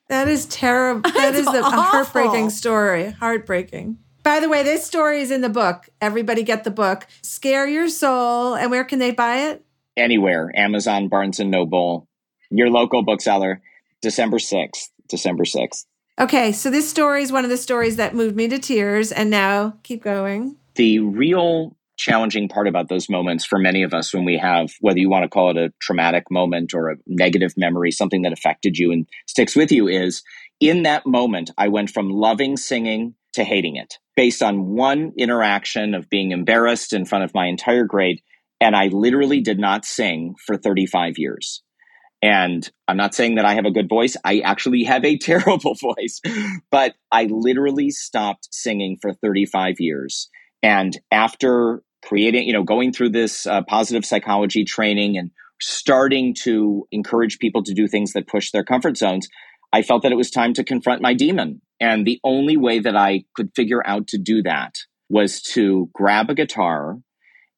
That 0.09 0.29
is 0.29 0.45
terrible. 0.47 1.11
That's 1.15 1.39
a, 1.39 1.51
a 1.51 1.63
awful. 1.63 1.81
heartbreaking 1.83 2.51
story. 2.51 3.13
Heartbreaking. 3.13 3.97
By 4.23 4.41
the 4.41 4.49
way, 4.49 4.63
this 4.63 4.85
story 4.85 5.23
is 5.23 5.31
in 5.31 5.41
the 5.41 5.49
book. 5.49 5.89
Everybody 6.03 6.43
get 6.43 6.65
the 6.65 6.71
book. 6.71 7.07
Scare 7.23 7.67
Your 7.67 7.89
Soul. 7.89 8.55
And 8.55 8.71
where 8.71 8.85
can 8.85 8.99
they 8.99 9.11
buy 9.13 9.49
it? 9.49 9.65
Anywhere, 9.97 10.53
Amazon, 10.55 11.09
Barnes 11.09 11.41
and 11.41 11.51
Noble, 11.51 12.07
your 12.51 12.69
local 12.69 13.03
bookseller, 13.03 13.63
December 14.03 14.39
sixth. 14.39 14.91
December 15.09 15.47
sixth. 15.47 15.87
Okay, 16.21 16.53
so 16.53 16.69
this 16.71 16.91
story 16.91 17.23
is 17.23 17.33
one 17.33 17.45
of 17.45 17.51
the 17.51 17.57
stories 17.57 17.97
that 17.97 18.15
moved 18.15 18.37
me 18.37 18.49
to 18.49 18.59
tears. 18.59 19.13
And 19.13 19.31
now 19.31 19.79
keep 19.83 20.03
going. 20.03 20.57
the 20.75 20.99
real 20.99 21.75
challenging 21.97 22.49
part 22.49 22.67
about 22.67 22.89
those 22.89 23.09
moments 23.09 23.45
for 23.45 23.59
many 23.59 23.83
of 23.83 23.95
us 23.95 24.13
when 24.13 24.25
we 24.25 24.39
have 24.39 24.71
whether 24.81 24.99
you 24.99 25.11
want 25.11 25.23
to 25.25 25.29
call 25.29 25.51
it 25.51 25.57
a 25.57 25.73
traumatic 25.81 26.25
moment 26.31 26.75
or 26.75 26.91
a 26.91 26.97
negative 27.07 27.53
memory 27.57 27.91
something 27.91 28.23
that 28.23 28.33
affected 28.33 28.79
you 28.79 28.93
and 28.93 29.07
sticks 29.27 29.55
with 29.55 29.71
you 29.71 29.89
is 29.89 30.23
in 30.61 30.83
that 30.83 31.07
moment 31.07 31.51
i 31.59 31.69
went 31.69 31.91
from 31.91 32.09
loving 32.09 32.57
singing 32.57 33.15
to 33.35 33.45
hating 33.45 33.77
it 33.77 33.99
based 34.17 34.43
on 34.43 34.67
one 34.67 35.13
interaction 35.17 35.95
of 35.95 36.09
being 36.11 36.33
embarrassed 36.33 36.93
in 36.93 37.05
front 37.05 37.25
of 37.25 37.35
my 37.35 37.47
entire 37.47 37.85
grade 37.85 38.21
and 38.61 38.75
i 38.75 38.87
literally 38.87 39.41
did 39.41 39.59
not 39.59 39.85
sing 39.85 40.35
for 40.47 40.57
35 40.57 41.19
years 41.19 41.63
and 42.25 42.71
I'm 42.87 42.97
not 42.97 43.17
saying 43.17 43.35
that 43.35 43.45
I 43.45 43.55
have 43.55 43.65
a 43.65 43.73
good 43.73 43.89
voice. 43.89 44.17
I 44.25 44.39
actually 44.41 44.85
have 44.85 45.05
a 45.05 45.19
terrible 45.19 45.75
voice, 45.75 46.21
but 46.71 46.95
I 47.11 47.25
literally 47.25 47.91
stopped 47.91 48.49
singing 48.53 48.97
for 49.03 49.13
35 49.13 49.81
years. 49.81 50.31
And 50.63 50.97
after 51.11 51.83
creating, 52.05 52.47
you 52.47 52.53
know, 52.53 52.65
going 52.65 52.93
through 52.93 53.11
this 53.11 53.47
uh, 53.47 53.63
positive 53.63 54.05
psychology 54.05 54.65
training 54.65 55.17
and 55.17 55.31
starting 55.61 56.35
to 56.43 56.87
encourage 56.91 57.39
people 57.39 57.63
to 57.63 57.75
do 57.75 57.87
things 57.87 58.13
that 58.13 58.27
push 58.27 58.51
their 58.51 58.65
comfort 58.65 58.97
zones, 58.97 59.29
I 59.73 59.83
felt 59.83 60.03
that 60.03 60.13
it 60.13 60.17
was 60.17 60.31
time 60.31 60.53
to 60.55 60.65
confront 60.65 61.03
my 61.03 61.15
demon. 61.15 61.63
And 61.81 62.07
the 62.07 62.21
only 62.25 62.57
way 62.57 62.79
that 62.81 62.97
I 62.97 63.25
could 63.35 63.51
figure 63.55 63.85
out 63.87 64.09
to 64.09 64.19
do 64.19 64.43
that 64.43 64.75
was 65.09 65.43
to 65.43 65.91
grab 65.93 66.31
a 66.31 66.35
guitar 66.35 66.99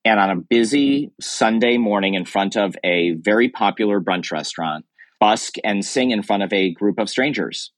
and 0.05 0.21
on 0.21 0.31
a 0.31 0.37
busy 0.37 1.11
Sunday 1.21 1.79
morning 1.79 2.15
in 2.15 2.25
front 2.25 2.57
of 2.57 2.77
a 2.85 3.13
very 3.13 3.49
popular 3.49 4.01
brunch 4.01 4.33
restaurant, 4.33 4.85
busk 5.19 5.55
and 5.65 5.85
sing 5.85 6.11
in 6.11 6.23
front 6.23 6.43
of 6.43 6.53
a 6.53 6.73
group 6.75 6.99
of 6.99 7.09
strangers. 7.09 7.73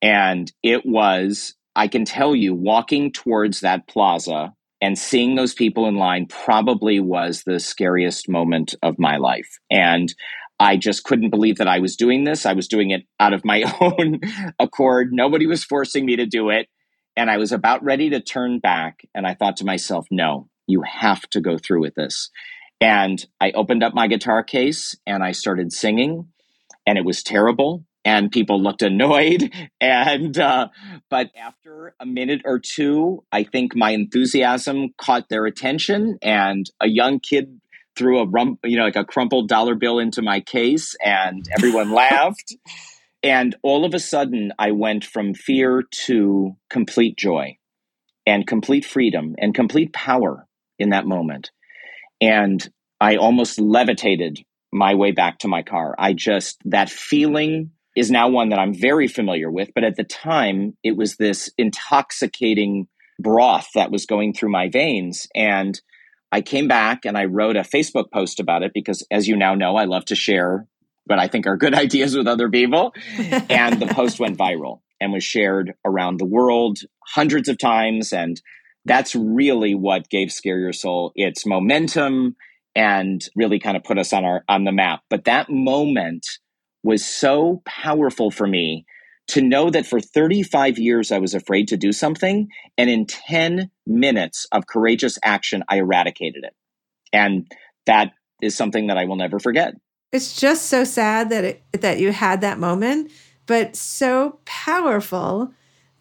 And 0.00 0.50
it 0.62 0.82
was, 0.86 1.54
I 1.74 1.88
can 1.88 2.04
tell 2.04 2.34
you, 2.34 2.54
walking 2.54 3.12
towards 3.12 3.60
that 3.60 3.86
plaza 3.88 4.54
and 4.80 4.98
seeing 4.98 5.34
those 5.34 5.54
people 5.54 5.86
in 5.86 5.96
line 5.96 6.26
probably 6.26 7.00
was 7.00 7.42
the 7.42 7.58
scariest 7.58 8.28
moment 8.28 8.74
of 8.82 8.98
my 8.98 9.16
life. 9.16 9.58
And 9.70 10.12
I 10.58 10.76
just 10.76 11.04
couldn't 11.04 11.30
believe 11.30 11.58
that 11.58 11.68
I 11.68 11.78
was 11.78 11.96
doing 11.96 12.24
this. 12.24 12.46
I 12.46 12.52
was 12.52 12.68
doing 12.68 12.90
it 12.90 13.04
out 13.20 13.32
of 13.32 13.44
my 13.44 13.62
own 13.80 14.20
accord. 14.58 15.12
Nobody 15.12 15.46
was 15.46 15.64
forcing 15.64 16.06
me 16.06 16.16
to 16.16 16.26
do 16.26 16.50
it. 16.50 16.68
And 17.16 17.30
I 17.30 17.38
was 17.38 17.52
about 17.52 17.82
ready 17.82 18.10
to 18.10 18.20
turn 18.20 18.58
back. 18.58 19.06
And 19.14 19.26
I 19.26 19.34
thought 19.34 19.58
to 19.58 19.64
myself, 19.64 20.06
no, 20.10 20.48
you 20.66 20.82
have 20.82 21.22
to 21.30 21.40
go 21.40 21.56
through 21.58 21.80
with 21.80 21.94
this. 21.94 22.30
And 22.80 23.24
I 23.40 23.52
opened 23.52 23.82
up 23.82 23.94
my 23.94 24.06
guitar 24.06 24.42
case 24.42 24.96
and 25.06 25.22
I 25.22 25.32
started 25.32 25.72
singing, 25.72 26.28
and 26.86 26.98
it 26.98 27.04
was 27.04 27.22
terrible. 27.22 27.84
And 28.06 28.30
people 28.30 28.62
looked 28.62 28.82
annoyed. 28.82 29.52
And, 29.78 30.38
uh, 30.38 30.68
but 31.10 31.30
after 31.36 31.94
a 32.00 32.06
minute 32.06 32.42
or 32.44 32.58
two, 32.58 33.24
I 33.30 33.42
think 33.44 33.76
my 33.76 33.90
enthusiasm 33.90 34.94
caught 34.96 35.28
their 35.28 35.44
attention, 35.44 36.18
and 36.22 36.68
a 36.80 36.88
young 36.88 37.20
kid 37.20 37.60
threw 37.96 38.20
a 38.20 38.26
rum, 38.26 38.58
you 38.64 38.78
know, 38.78 38.84
like 38.84 38.96
a 38.96 39.04
crumpled 39.04 39.48
dollar 39.48 39.74
bill 39.74 39.98
into 39.98 40.22
my 40.22 40.40
case, 40.40 40.94
and 41.04 41.46
everyone 41.56 41.92
laughed. 42.04 42.56
And 43.22 43.54
all 43.62 43.84
of 43.84 43.92
a 43.92 43.98
sudden, 43.98 44.52
I 44.58 44.70
went 44.70 45.04
from 45.04 45.34
fear 45.34 45.82
to 46.06 46.56
complete 46.70 47.16
joy 47.18 47.58
and 48.24 48.46
complete 48.46 48.84
freedom 48.84 49.34
and 49.38 49.54
complete 49.54 49.92
power 49.92 50.46
in 50.78 50.90
that 50.90 51.06
moment. 51.06 51.50
And 52.20 52.66
I 53.00 53.16
almost 53.16 53.60
levitated 53.60 54.38
my 54.72 54.94
way 54.94 55.12
back 55.12 55.38
to 55.40 55.48
my 55.48 55.62
car. 55.62 55.94
I 55.98 56.12
just, 56.12 56.58
that 56.64 56.90
feeling 56.90 57.72
is 57.96 58.10
now 58.10 58.28
one 58.28 58.50
that 58.50 58.58
I'm 58.58 58.74
very 58.74 59.08
familiar 59.08 59.50
with. 59.50 59.70
But 59.74 59.82
at 59.82 59.96
the 59.96 60.04
time, 60.04 60.76
it 60.84 60.96
was 60.96 61.16
this 61.16 61.50
intoxicating 61.56 62.86
broth 63.18 63.68
that 63.74 63.90
was 63.90 64.04
going 64.04 64.34
through 64.34 64.50
my 64.50 64.68
veins. 64.68 65.26
And 65.34 65.80
I 66.30 66.42
came 66.42 66.68
back 66.68 67.06
and 67.06 67.16
I 67.16 67.24
wrote 67.24 67.56
a 67.56 67.60
Facebook 67.60 68.12
post 68.12 68.38
about 68.38 68.62
it 68.62 68.72
because, 68.74 69.04
as 69.10 69.26
you 69.26 69.36
now 69.36 69.54
know, 69.54 69.76
I 69.76 69.86
love 69.86 70.04
to 70.06 70.14
share 70.14 70.66
what 71.06 71.18
I 71.18 71.28
think 71.28 71.46
are 71.46 71.56
good 71.56 71.74
ideas 71.86 72.14
with 72.14 72.28
other 72.28 72.50
people. 72.50 72.92
and 73.18 73.80
the 73.80 73.86
post 73.86 74.20
went 74.20 74.38
viral 74.38 74.80
and 75.00 75.12
was 75.12 75.24
shared 75.24 75.72
around 75.84 76.18
the 76.18 76.26
world 76.26 76.78
hundreds 77.06 77.48
of 77.48 77.56
times. 77.58 78.12
And 78.12 78.40
that's 78.84 79.16
really 79.16 79.74
what 79.74 80.10
gave 80.10 80.30
Scare 80.30 80.58
Your 80.58 80.72
Soul 80.72 81.12
its 81.16 81.46
momentum 81.46 82.36
and 82.74 83.26
really 83.34 83.58
kind 83.58 83.76
of 83.76 83.84
put 83.84 83.98
us 83.98 84.12
on 84.12 84.24
our 84.24 84.44
on 84.48 84.64
the 84.64 84.72
map. 84.72 85.00
But 85.08 85.24
that 85.24 85.48
moment 85.48 86.26
was 86.86 87.04
so 87.04 87.62
powerful 87.64 88.30
for 88.30 88.46
me 88.46 88.86
to 89.26 89.42
know 89.42 89.70
that 89.70 89.84
for 89.84 90.00
35 90.00 90.78
years 90.78 91.10
I 91.10 91.18
was 91.18 91.34
afraid 91.34 91.66
to 91.68 91.76
do 91.76 91.92
something 91.92 92.48
and 92.78 92.88
in 92.88 93.06
10 93.06 93.72
minutes 93.88 94.46
of 94.52 94.68
courageous 94.68 95.18
action 95.24 95.64
I 95.68 95.78
eradicated 95.78 96.44
it. 96.44 96.54
And 97.12 97.50
that 97.86 98.12
is 98.40 98.56
something 98.56 98.86
that 98.86 98.98
I 98.98 99.04
will 99.04 99.16
never 99.16 99.40
forget. 99.40 99.74
It's 100.12 100.40
just 100.40 100.66
so 100.66 100.84
sad 100.84 101.28
that 101.30 101.44
it, 101.44 101.62
that 101.72 101.98
you 101.98 102.12
had 102.12 102.40
that 102.42 102.60
moment, 102.60 103.10
but 103.46 103.74
so 103.74 104.38
powerful 104.44 105.52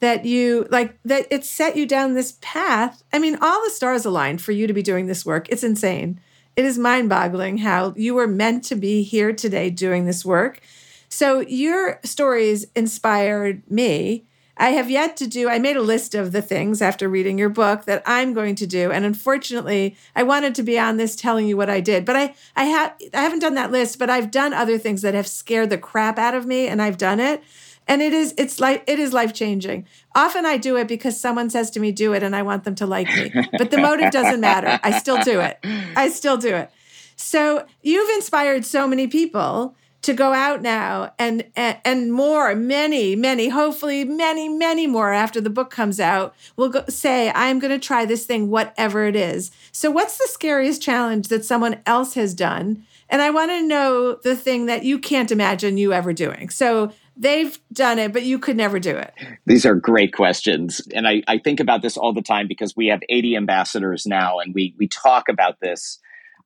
that 0.02 0.24
you 0.26 0.67
like 0.69 1.00
that 1.04 1.26
it 1.32 1.43
set 1.45 1.76
you 1.76 1.88
down 1.88 2.13
this 2.13 2.38
path. 2.41 3.02
I 3.12 3.17
mean, 3.17 3.39
all 3.41 3.63
the 3.63 3.71
stars 3.71 4.06
aligned 4.06 4.39
for 4.39 4.52
you 4.52 4.67
to 4.67 4.74
be 4.74 4.84
doing 4.84 5.08
this 5.08 5.26
work. 5.26 5.50
It's 5.50 5.63
insane. 5.63 6.21
It 6.56 6.63
is 6.63 6.78
mind-boggling 6.78 7.60
how 7.60 7.94
you 7.98 8.13
were 8.13 8.28
meant 8.28 8.63
to 8.65 8.76
be 8.76 9.04
here 9.04 9.34
today 9.34 9.70
doing 9.70 10.06
this 10.06 10.24
work. 10.24 10.62
So 11.10 11.41
your 11.41 12.00
stories 12.04 12.65
inspired 12.76 13.70
me. 13.70 14.26
I 14.58 14.70
have 14.70 14.89
yet 14.89 15.18
to 15.18 15.28
do, 15.28 15.50
I 15.50 15.60
made 15.60 15.76
a 15.76 15.82
list 15.82 16.15
of 16.15 16.32
the 16.32 16.41
things 16.41 16.82
after 16.82 17.10
reading 17.10 17.38
your 17.38 17.50
book 17.50 17.84
that 17.86 18.02
I'm 18.06 18.34
going 18.34 18.56
to 18.56 18.65
do. 18.65 18.89
And 18.89 19.04
unfortunately, 19.04 19.98
I 20.15 20.24
wanted 20.24 20.56
to 20.56 20.63
be 20.63 20.80
on 20.80 20.96
this 20.96 21.18
telling 21.18 21.46
you 21.46 21.58
what 21.58 21.70
I 21.70 21.82
did, 21.82 22.06
but 22.06 22.15
I, 22.15 22.36
I 22.56 22.63
have 22.65 22.94
I 23.13 23.22
haven't 23.22 23.39
done 23.39 23.56
that 23.56 23.72
list, 23.72 24.00
but 24.00 24.10
I've 24.10 24.32
done 24.32 24.54
other 24.54 24.78
things 24.78 25.02
that 25.02 25.13
have 25.13 25.28
scared 25.28 25.70
the 25.70 25.78
crap 25.78 26.18
out 26.18 26.36
of 26.36 26.46
me 26.46 26.68
and 26.68 26.82
I've 26.82 26.98
done 26.98 27.20
it. 27.20 27.44
And 27.88 28.02
it 28.02 28.13
is, 28.13 28.34
it's 28.38 28.60
like, 28.60 28.84
it 28.88 29.00
is 29.00 29.13
life 29.13 29.34
changing. 29.34 29.86
Often 30.15 30.45
I 30.45 30.58
do 30.58 30.76
it 30.78 30.88
because 30.88 31.19
someone 31.19 31.50
says 31.50 31.69
to 31.71 31.80
me, 31.80 31.91
do 31.91 32.13
it, 32.13 32.24
and 32.24 32.36
I 32.36 32.41
want 32.41 32.63
them 32.63 32.76
to 32.76 32.86
like 32.86 33.08
me. 33.08 33.32
But 33.58 33.71
the 33.71 33.78
motive 33.78 34.12
doesn't 34.12 34.41
matter. 34.41 34.80
I 34.84 34.98
still 34.98 35.17
do 35.21 35.39
it. 35.39 35.60
I 35.95 36.10
still 36.10 36.38
do 36.38 36.56
it. 36.56 36.71
So 37.15 37.65
you've 37.82 38.10
inspired 38.10 38.65
so 38.65 38.88
many 38.88 39.08
people 39.08 39.76
to 40.06 40.13
go 40.13 40.34
out 40.34 40.62
now 40.62 41.12
and, 41.17 41.43
and 41.56 41.80
and 41.84 42.13
more 42.13 42.54
many 42.54 43.15
many 43.15 43.50
hopefully 43.50 44.04
many 44.04 44.48
many 44.48 44.86
more 44.86 45.12
after 45.12 45.41
the 45.41 45.50
book 45.50 45.71
comes 45.71 46.00
out 46.00 46.36
will 46.56 46.69
go, 46.69 46.86
say 46.88 47.32
i'm 47.34 47.58
going 47.58 47.71
to 47.71 47.84
try 47.84 48.06
this 48.06 48.24
thing 48.24 48.52
whatever 48.52 49.06
it 49.06 49.15
is 49.15 49.50
so 49.71 49.89
what's 49.89 50.19
the 50.19 50.28
scariest 50.28 50.80
challenge 50.80 51.28
that 51.30 51.43
someone 51.43 51.82
else 51.88 52.13
has 52.13 52.36
done 52.36 52.86
and 53.10 53.19
i 53.24 53.32
want 53.32 53.50
to 53.50 53.63
know 53.63 54.13
the 54.24 54.36
thing 54.36 54.67
that 54.67 54.84
you 54.84 55.00
can't 55.00 55.32
imagine 55.32 55.76
you 55.76 55.91
ever 55.91 56.13
doing 56.13 56.52
so 56.52 56.91
they've 57.17 57.60
done 57.71 57.99
it 57.99 58.12
but 58.12 58.23
you 58.23 58.39
could 58.39 58.58
never 58.58 58.80
do 58.80 58.95
it 58.95 59.13
These 59.45 59.65
are 59.65 59.75
great 59.75 60.13
questions. 60.13 60.82
And 60.93 61.08
I, 61.08 61.21
I 61.28 61.38
think 61.38 61.60
about 61.60 61.82
this 61.82 61.97
all 61.97 62.13
the 62.13 62.21
time 62.21 62.47
because 62.47 62.75
we 62.75 62.88
have 62.88 63.01
80 63.10 63.36
ambassadors 63.36 64.06
now 64.06 64.39
and 64.39 64.54
we, 64.54 64.75
we 64.78 64.88
talk 64.88 65.30
about 65.30 65.60
this 65.60 65.99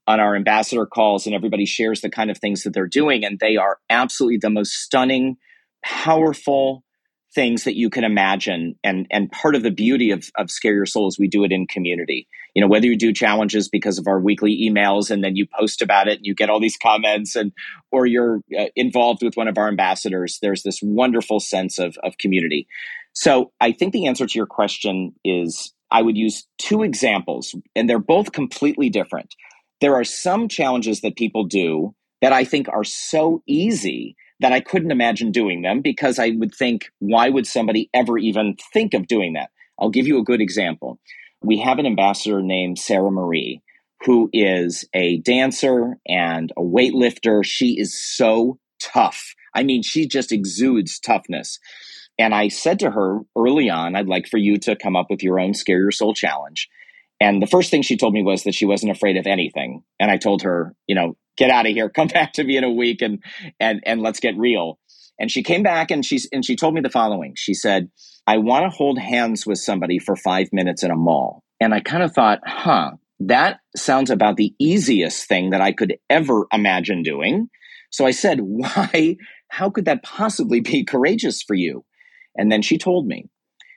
on 0.08 0.20
our 0.20 0.36
ambassador 0.36 0.86
calls 0.86 1.26
and 1.26 1.36
everybody 1.36 1.66
shares 1.66 2.02
the 2.02 2.10
kind 2.10 2.30
of 2.30 2.38
things 2.38 2.64
that 2.64 2.74
they're 2.74 2.88
doing. 2.88 3.24
And 3.24 3.40
they 3.40 3.56
are 3.56 3.78
absolutely 3.90 4.38
the 4.38 4.50
most 4.50 4.74
stunning, 4.74 5.38
powerful 5.84 6.84
things 7.34 7.64
that 7.64 7.76
you 7.76 7.90
can 7.90 8.04
imagine. 8.04 8.76
And, 8.84 9.06
and 9.12 9.32
part 9.32 9.56
of 9.56 9.64
the 9.64 9.72
beauty 9.72 10.12
of, 10.12 10.30
of 10.36 10.50
Scare 10.50 10.74
Your 10.74 10.86
Soul 10.86 11.08
is 11.08 11.20
we 11.20 11.28
do 11.28 11.44
it 11.44 11.52
in 11.52 11.68
community. 11.68 12.28
You 12.56 12.62
know, 12.62 12.68
whether 12.68 12.88
you 12.88 12.98
do 12.98 13.14
challenges 13.14 13.70
because 13.70 14.00
of 14.00 14.08
our 14.08 14.20
weekly 14.20 14.68
emails 14.68 15.12
and 15.12 15.24
then 15.24 15.36
you 15.36 15.46
post 15.46 15.82
about 15.82 16.08
it 16.08 16.18
and 16.18 16.26
you 16.26 16.34
get 16.34 16.50
all 16.50 16.60
these 16.60 16.78
comments 16.78 17.36
and, 17.36 17.52
or 17.92 18.08
you're 18.08 18.42
uh, 18.58 18.66
involved 18.76 19.22
with 19.22 19.38
one 19.38 19.48
of 19.48 19.58
our 19.58 19.68
ambassadors, 19.68 20.40
there's 20.42 20.64
this 20.64 20.80
wonderful 20.82 21.40
sense 21.40 21.78
of, 21.78 21.96
of 22.04 22.18
community. 22.18 22.68
So 23.14 23.52
I 23.62 23.74
think 23.74 23.94
the 23.94 24.08
answer 24.08 24.26
to 24.26 24.40
your 24.40 24.48
question 24.48 25.14
is 25.24 25.74
I 25.92 26.02
would 26.02 26.18
use 26.18 26.48
two 26.58 26.84
examples, 26.84 27.56
and 27.76 27.90
they're 27.90 28.00
both 28.00 28.32
completely 28.32 28.90
different. 28.90 29.36
There 29.82 29.96
are 29.96 30.04
some 30.04 30.48
challenges 30.48 31.02
that 31.02 31.16
people 31.16 31.46
do 31.46 31.96
that 32.22 32.34
I 32.34 32.44
think 32.44 32.68
are 32.70 32.84
so 32.84 33.42
easy 33.48 34.16
that 34.40 34.54
I 34.54 34.62
couldn't 34.62 34.92
imagine 34.92 35.32
doing 35.32 35.62
them 35.62 35.82
because 35.82 36.20
I 36.20 36.32
would 36.32 36.54
think, 36.54 36.86
why 37.00 37.30
would 37.30 37.46
somebody 37.46 37.90
ever 37.94 38.18
even 38.18 38.56
think 38.74 38.94
of 38.94 39.08
doing 39.08 39.34
that? 39.34 39.50
I'll 39.80 39.90
give 39.90 40.08
you 40.08 40.20
a 40.20 40.24
good 40.24 40.42
example. 40.42 41.00
We 41.42 41.60
have 41.60 41.80
an 41.80 41.86
ambassador 41.86 42.42
named 42.42 42.80
Sarah 42.80 43.12
Marie 43.12 43.62
who 44.06 44.30
is 44.32 44.86
a 44.94 45.18
dancer 45.18 45.98
and 46.08 46.52
a 46.58 46.62
weightlifter. 46.62 47.44
She 47.44 47.80
is 47.80 47.98
so 47.98 48.60
tough. 48.82 49.36
I 49.54 49.64
mean, 49.64 49.84
she 49.84 50.08
just 50.08 50.32
exudes 50.32 51.00
toughness. 51.00 51.60
And 52.18 52.34
I 52.34 52.48
said 52.50 52.80
to 52.80 52.92
her 52.92 53.20
early 53.38 53.70
on, 53.70 53.96
I'd 53.96 54.08
like 54.08 54.28
for 54.28 54.38
you 54.38 54.58
to 54.60 54.76
come 54.76 54.96
up 54.96 55.08
with 55.10 55.24
your 55.24 55.40
own 55.40 55.54
Scare 55.54 55.80
Your 55.80 55.92
Soul 55.92 56.14
challenge. 56.14 56.70
And 57.20 57.42
the 57.42 57.48
first 57.48 57.70
thing 57.70 57.82
she 57.82 57.98
told 57.98 58.14
me 58.14 58.24
was 58.24 58.44
that 58.44 58.56
she 58.56 58.66
wasn't 58.66 58.92
afraid 58.92 59.18
of 59.18 59.28
anything. 59.28 59.84
And 60.00 60.10
I 60.10 60.18
told 60.18 60.44
her, 60.44 60.74
you 60.88 60.96
know, 60.96 61.18
get 61.38 61.52
out 61.52 61.66
of 61.66 61.74
here, 61.74 61.90
come 61.96 62.08
back 62.08 62.34
to 62.34 62.44
me 62.44 62.58
in 62.58 62.64
a 62.64 62.72
week 62.72 63.02
and 63.02 63.24
and 63.60 63.82
and 63.86 64.02
let's 64.02 64.20
get 64.20 64.38
real. 64.38 64.80
And 65.20 65.30
she 65.30 65.44
came 65.44 65.64
back 65.64 65.92
and 65.92 66.06
she's 66.06 66.28
and 66.32 66.46
she 66.46 66.56
told 66.56 66.74
me 66.74 66.82
the 66.82 66.90
following. 66.90 67.34
She 67.36 67.54
said, 67.54 67.90
I 68.26 68.38
want 68.38 68.66
to 68.66 68.76
hold 68.76 69.00
hands 69.00 69.46
with 69.46 69.58
somebody 69.58 70.00
for 70.00 70.16
five 70.16 70.50
minutes 70.54 70.84
in 70.84 70.92
a 70.92 70.96
mall. 70.96 71.44
And 71.60 71.74
I 71.74 71.82
kind 71.82 72.04
of 72.04 72.14
thought, 72.14 72.40
huh, 72.46 72.92
that 73.22 73.60
sounds 73.76 74.10
about 74.10 74.38
the 74.38 74.54
easiest 74.60 75.28
thing 75.28 75.50
that 75.50 75.62
I 75.62 75.74
could 75.74 75.98
ever 76.10 76.48
imagine 76.54 77.04
doing. 77.04 77.50
So 77.92 78.06
I 78.06 78.12
said, 78.12 78.40
why? 78.42 79.18
How 79.50 79.70
could 79.70 79.86
that 79.86 80.04
possibly 80.04 80.60
be 80.60 80.86
courageous 80.86 81.42
for 81.42 81.56
you? 81.56 81.84
And 82.36 82.52
then 82.52 82.62
she 82.62 82.78
told 82.78 83.08
me 83.08 83.30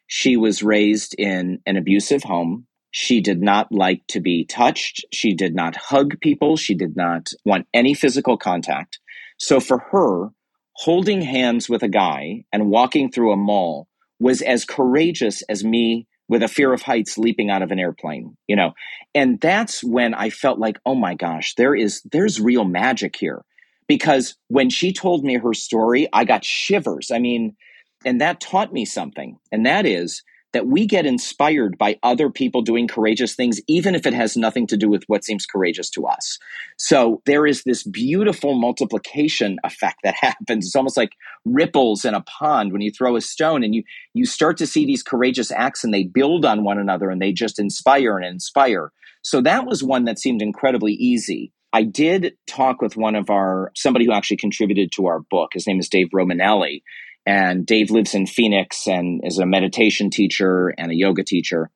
she 0.06 0.36
was 0.36 0.62
raised 0.62 1.14
in 1.18 1.60
an 1.66 1.76
abusive 1.76 2.22
home. 2.22 2.66
She 2.92 3.20
did 3.20 3.40
not 3.40 3.72
like 3.72 4.06
to 4.08 4.20
be 4.20 4.44
touched. 4.44 5.04
She 5.12 5.34
did 5.34 5.54
not 5.54 5.76
hug 5.76 6.20
people. 6.20 6.56
She 6.56 6.74
did 6.74 6.94
not 6.94 7.30
want 7.44 7.66
any 7.74 7.94
physical 7.94 8.36
contact. 8.36 9.00
So 9.38 9.60
for 9.60 9.78
her, 9.90 10.28
holding 10.74 11.22
hands 11.22 11.68
with 11.68 11.82
a 11.82 11.88
guy 11.88 12.44
and 12.52 12.70
walking 12.70 13.10
through 13.10 13.32
a 13.32 13.36
mall 13.36 13.88
was 14.20 14.42
as 14.42 14.64
courageous 14.64 15.42
as 15.48 15.64
me 15.64 16.06
with 16.28 16.42
a 16.42 16.48
fear 16.48 16.72
of 16.72 16.82
heights 16.82 17.18
leaping 17.18 17.50
out 17.50 17.62
of 17.62 17.70
an 17.70 17.78
airplane, 17.78 18.36
you 18.46 18.56
know. 18.56 18.72
And 19.14 19.40
that's 19.40 19.82
when 19.82 20.14
I 20.14 20.30
felt 20.30 20.58
like, 20.58 20.78
oh 20.86 20.94
my 20.94 21.14
gosh, 21.14 21.54
there 21.56 21.74
is 21.74 22.02
there's 22.12 22.40
real 22.40 22.64
magic 22.64 23.16
here. 23.16 23.42
Because 23.88 24.36
when 24.48 24.70
she 24.70 24.92
told 24.92 25.24
me 25.24 25.36
her 25.38 25.54
story, 25.54 26.08
I 26.12 26.24
got 26.24 26.44
shivers. 26.44 27.10
I 27.10 27.18
mean, 27.18 27.56
and 28.04 28.20
that 28.20 28.40
taught 28.40 28.72
me 28.72 28.84
something. 28.84 29.38
And 29.50 29.66
that 29.66 29.86
is 29.86 30.22
that 30.52 30.66
we 30.66 30.86
get 30.86 31.06
inspired 31.06 31.78
by 31.78 31.98
other 32.02 32.30
people 32.30 32.62
doing 32.62 32.86
courageous 32.86 33.34
things, 33.34 33.60
even 33.66 33.94
if 33.94 34.06
it 34.06 34.14
has 34.14 34.36
nothing 34.36 34.66
to 34.66 34.76
do 34.76 34.88
with 34.88 35.02
what 35.06 35.24
seems 35.24 35.46
courageous 35.46 35.88
to 35.90 36.06
us. 36.06 36.38
So 36.76 37.22
there 37.26 37.46
is 37.46 37.62
this 37.64 37.82
beautiful 37.82 38.54
multiplication 38.54 39.58
effect 39.64 40.00
that 40.04 40.14
happens. 40.20 40.66
It's 40.66 40.76
almost 40.76 40.96
like 40.96 41.12
ripples 41.44 42.04
in 42.04 42.14
a 42.14 42.22
pond 42.22 42.72
when 42.72 42.82
you 42.82 42.90
throw 42.90 43.16
a 43.16 43.20
stone 43.20 43.64
and 43.64 43.74
you, 43.74 43.82
you 44.14 44.26
start 44.26 44.56
to 44.58 44.66
see 44.66 44.84
these 44.84 45.02
courageous 45.02 45.50
acts 45.50 45.84
and 45.84 45.92
they 45.92 46.04
build 46.04 46.44
on 46.44 46.64
one 46.64 46.78
another 46.78 47.10
and 47.10 47.20
they 47.20 47.32
just 47.32 47.58
inspire 47.58 48.16
and 48.16 48.26
inspire. 48.26 48.92
So 49.22 49.40
that 49.42 49.66
was 49.66 49.82
one 49.82 50.04
that 50.04 50.18
seemed 50.18 50.42
incredibly 50.42 50.92
easy. 50.92 51.52
I 51.72 51.84
did 51.84 52.34
talk 52.46 52.82
with 52.82 52.96
one 52.96 53.14
of 53.14 53.30
our, 53.30 53.72
somebody 53.74 54.04
who 54.04 54.12
actually 54.12 54.36
contributed 54.36 54.92
to 54.92 55.06
our 55.06 55.20
book. 55.20 55.52
His 55.54 55.66
name 55.66 55.80
is 55.80 55.88
Dave 55.88 56.08
Romanelli. 56.14 56.82
And 57.24 57.64
Dave 57.64 57.90
lives 57.90 58.14
in 58.14 58.26
Phoenix 58.26 58.86
and 58.86 59.20
is 59.24 59.38
a 59.38 59.46
meditation 59.46 60.10
teacher 60.10 60.74
and 60.76 60.90
a 60.90 60.96
yoga 60.96 61.22
teacher. 61.22 61.70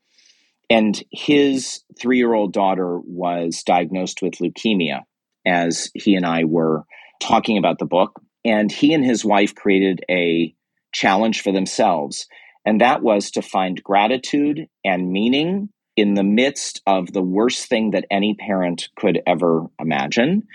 And 0.68 1.00
his 1.12 1.82
three 1.98 2.18
year 2.18 2.34
old 2.34 2.52
daughter 2.52 2.98
was 2.98 3.62
diagnosed 3.64 4.22
with 4.22 4.34
leukemia 4.34 5.02
as 5.46 5.90
he 5.94 6.16
and 6.16 6.26
I 6.26 6.44
were 6.44 6.84
talking 7.20 7.58
about 7.58 7.78
the 7.78 7.86
book. 7.86 8.20
And 8.44 8.70
he 8.70 8.92
and 8.92 9.04
his 9.04 9.24
wife 9.24 9.54
created 9.54 10.04
a 10.10 10.54
challenge 10.92 11.42
for 11.42 11.52
themselves. 11.52 12.26
And 12.64 12.80
that 12.80 13.02
was 13.02 13.30
to 13.32 13.42
find 13.42 13.82
gratitude 13.82 14.66
and 14.84 15.10
meaning 15.10 15.68
in 15.96 16.14
the 16.14 16.24
midst 16.24 16.82
of 16.86 17.12
the 17.12 17.22
worst 17.22 17.68
thing 17.68 17.92
that 17.92 18.06
any 18.10 18.34
parent 18.34 18.88
could 18.96 19.20
ever 19.26 19.66
imagine. 19.80 20.46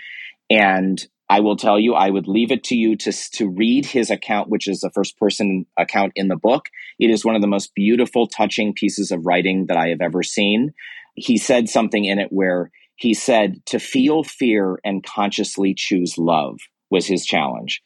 And 0.50 1.04
I 1.32 1.40
will 1.40 1.56
tell 1.56 1.80
you, 1.80 1.94
I 1.94 2.10
would 2.10 2.28
leave 2.28 2.52
it 2.52 2.62
to 2.64 2.76
you 2.76 2.94
to, 2.94 3.10
to 3.10 3.48
read 3.48 3.86
his 3.86 4.10
account, 4.10 4.50
which 4.50 4.68
is 4.68 4.80
the 4.80 4.90
first 4.90 5.18
person 5.18 5.64
account 5.78 6.12
in 6.14 6.28
the 6.28 6.36
book. 6.36 6.66
It 6.98 7.08
is 7.08 7.24
one 7.24 7.34
of 7.34 7.40
the 7.40 7.48
most 7.48 7.74
beautiful, 7.74 8.26
touching 8.26 8.74
pieces 8.74 9.10
of 9.10 9.24
writing 9.24 9.64
that 9.68 9.78
I 9.78 9.88
have 9.88 10.02
ever 10.02 10.22
seen. 10.22 10.74
He 11.14 11.38
said 11.38 11.70
something 11.70 12.04
in 12.04 12.18
it 12.18 12.28
where 12.30 12.70
he 12.96 13.14
said, 13.14 13.64
to 13.64 13.78
feel 13.78 14.22
fear 14.22 14.78
and 14.84 15.02
consciously 15.02 15.72
choose 15.74 16.18
love 16.18 16.58
was 16.90 17.06
his 17.06 17.24
challenge. 17.24 17.80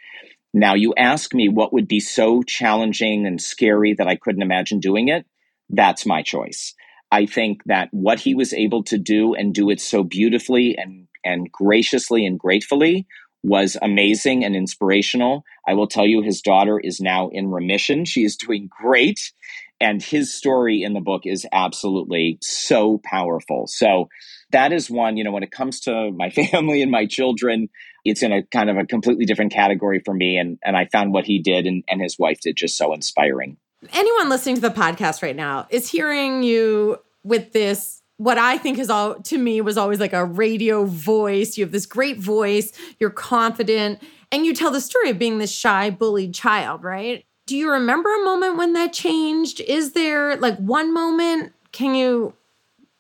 Now, 0.53 0.75
you 0.75 0.93
ask 0.99 1.33
me 1.33 1.49
what 1.49 1.73
would 1.73 1.87
be 1.87 2.01
so 2.01 2.43
challenging 2.43 3.29
and 3.29 3.41
scary 3.41 3.95
that 3.95 4.09
I 4.09 4.17
couldn't 4.17 4.43
imagine 4.43 4.81
doing 4.81 5.07
it. 5.07 5.25
That's 5.71 6.05
my 6.05 6.23
choice. 6.23 6.75
I 7.13 7.27
think 7.27 7.63
that 7.67 7.91
what 7.93 8.19
he 8.19 8.35
was 8.35 8.53
able 8.53 8.83
to 8.85 8.99
do 8.99 9.35
and 9.35 9.55
do 9.55 9.71
it 9.71 9.81
so 9.81 10.03
beautifully 10.03 10.77
and, 10.77 11.07
and 11.25 11.53
graciously 11.53 12.27
and 12.27 12.41
gratefully 12.41 13.07
was 13.47 13.77
amazing 13.81 14.45
and 14.45 14.57
inspirational. 14.57 15.45
I 15.67 15.75
will 15.75 15.87
tell 15.87 16.05
you, 16.05 16.21
his 16.21 16.41
daughter 16.41 16.81
is 16.81 17.01
now 17.01 17.29
in 17.29 17.51
remission. 17.51 18.05
She 18.05 18.25
is 18.25 18.37
doing 18.37 18.69
great. 18.69 19.33
And 19.81 20.03
his 20.03 20.35
story 20.35 20.83
in 20.83 20.95
the 20.95 21.01
book 21.01 21.23
is 21.27 21.47
absolutely 21.53 22.39
so 22.41 23.01
powerful. 23.05 23.67
So, 23.69 24.09
that 24.51 24.73
is 24.73 24.91
one, 24.91 25.17
you 25.17 25.25
know, 25.25 25.33
when 25.33 25.43
it 25.43 25.51
comes 25.51 25.81
to 25.81 26.11
my 26.13 26.31
family 26.53 26.83
and 26.83 26.91
my 26.91 27.07
children, 27.07 27.69
it's 28.05 28.23
in 28.23 28.33
a 28.33 28.43
kind 28.43 28.71
of 28.71 28.77
a 28.77 28.87
completely 28.87 29.27
different 29.27 29.53
category 29.53 30.01
for 30.05 30.15
me. 30.15 30.39
And, 30.39 30.59
and 30.65 30.77
I 30.77 30.87
found 30.87 31.13
what 31.13 31.25
he 31.25 31.41
did 31.41 31.67
and, 31.67 31.85
and 31.89 32.01
his 32.01 32.19
wife 32.19 32.41
did 32.41 32.57
just 32.57 32.77
so 32.77 32.95
inspiring. 32.95 33.59
Anyone 33.93 34.29
listening 34.29 34.57
to 34.57 34.61
the 34.61 34.71
podcast 34.71 35.23
right 35.23 35.37
now 35.37 35.67
is 35.71 35.91
hearing 35.91 36.43
you 36.43 36.99
with 37.23 37.53
this 37.53 38.03
what 38.19 38.39
I 38.39 38.57
think 38.59 38.79
is 38.79 38.89
all 38.89 39.17
to 39.17 39.39
me 39.39 39.61
was 39.61 39.77
always 39.77 40.01
like 40.01 40.13
a 40.13 40.25
radio 40.25 40.85
voice. 40.85 41.57
You 41.57 41.65
have 41.65 41.73
this 41.73 41.87
great 41.87 42.19
voice, 42.19 42.73
you're 42.99 43.11
confident, 43.11 44.03
and 44.33 44.47
you 44.47 44.55
tell 44.55 44.71
the 44.71 44.81
story 44.81 45.11
of 45.11 45.19
being 45.19 45.39
this 45.39 45.53
shy, 45.53 45.91
bullied 45.91 46.35
child, 46.35 46.83
right? 46.83 47.25
Do 47.47 47.57
you 47.57 47.71
remember 47.71 48.13
a 48.13 48.25
moment 48.25 48.57
when 48.57 48.73
that 48.73 48.93
changed? 48.93 49.61
Is 49.61 49.93
there 49.93 50.37
like 50.37 50.57
one 50.59 50.93
moment? 50.93 51.53
Can 51.73 51.95
you 51.95 52.35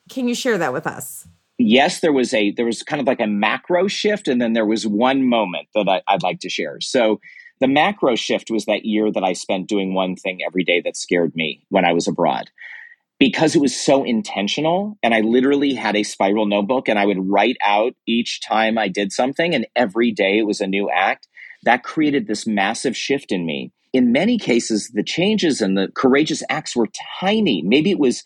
can 0.09 0.29
you 0.29 0.35
share 0.35 0.59
that 0.59 0.73
with 0.73 0.87
us? 0.87 1.27
Yes, 1.59 2.01
there 2.01 2.13
was 2.13 2.35
a 2.35 2.53
there 2.53 2.67
was 2.67 2.83
kind 2.83 3.01
of 3.01 3.07
like 3.07 3.21
a 3.21 3.27
macro 3.27 3.89
shift, 3.89 4.29
and 4.29 4.41
then 4.41 4.53
there 4.53 4.67
was 4.67 4.87
one 4.87 5.27
moment 5.27 5.69
that 5.75 5.89
I, 5.89 6.03
I'd 6.07 6.23
like 6.23 6.41
to 6.41 6.51
share. 6.51 6.81
So 6.81 7.21
the 7.59 7.69
macro 7.69 8.17
shift 8.17 8.51
was 8.51 8.67
that 8.67 8.85
year 8.85 9.11
that 9.11 9.25
I 9.25 9.33
spent 9.33 9.67
doing 9.67 9.95
one 9.95 10.15
thing 10.15 10.41
every 10.47 10.63
day 10.63 10.83
that 10.83 10.95
scared 10.95 11.35
me 11.35 11.65
when 11.71 11.87
I 11.87 11.95
was 11.95 12.07
abroad 12.07 12.51
because 13.19 13.57
it 13.57 13.61
was 13.61 13.79
so 13.79 14.05
intentional 14.05 14.99
and 15.03 15.15
I 15.15 15.21
literally 15.21 15.75
had 15.75 15.97
a 15.97 16.03
spiral 16.03 16.47
notebook 16.47 16.89
and 16.89 16.99
I 16.99 17.07
would 17.07 17.29
write 17.31 17.57
out 17.65 17.95
each 18.07 18.41
time 18.43 18.79
I 18.79 18.89
did 18.89 19.13
something 19.13 19.55
and 19.55 19.67
every 19.75 20.13
day 20.13 20.39
it 20.39 20.47
was 20.47 20.61
a 20.61 20.67
new 20.67 20.91
act, 20.91 21.29
that 21.63 21.83
created 21.83 22.27
this 22.27 22.47
massive 22.47 22.97
shift 22.97 23.33
in 23.33 23.47
me. 23.47 23.73
In 23.93 24.13
many 24.13 24.39
cases, 24.39 24.91
the 24.93 25.03
changes 25.03 25.61
and 25.63 25.77
the 25.77 25.89
courageous 25.95 26.43
acts 26.51 26.77
were 26.77 26.89
tiny. 27.21 27.63
Maybe 27.63 27.91
it 27.91 27.99
was 27.99 28.23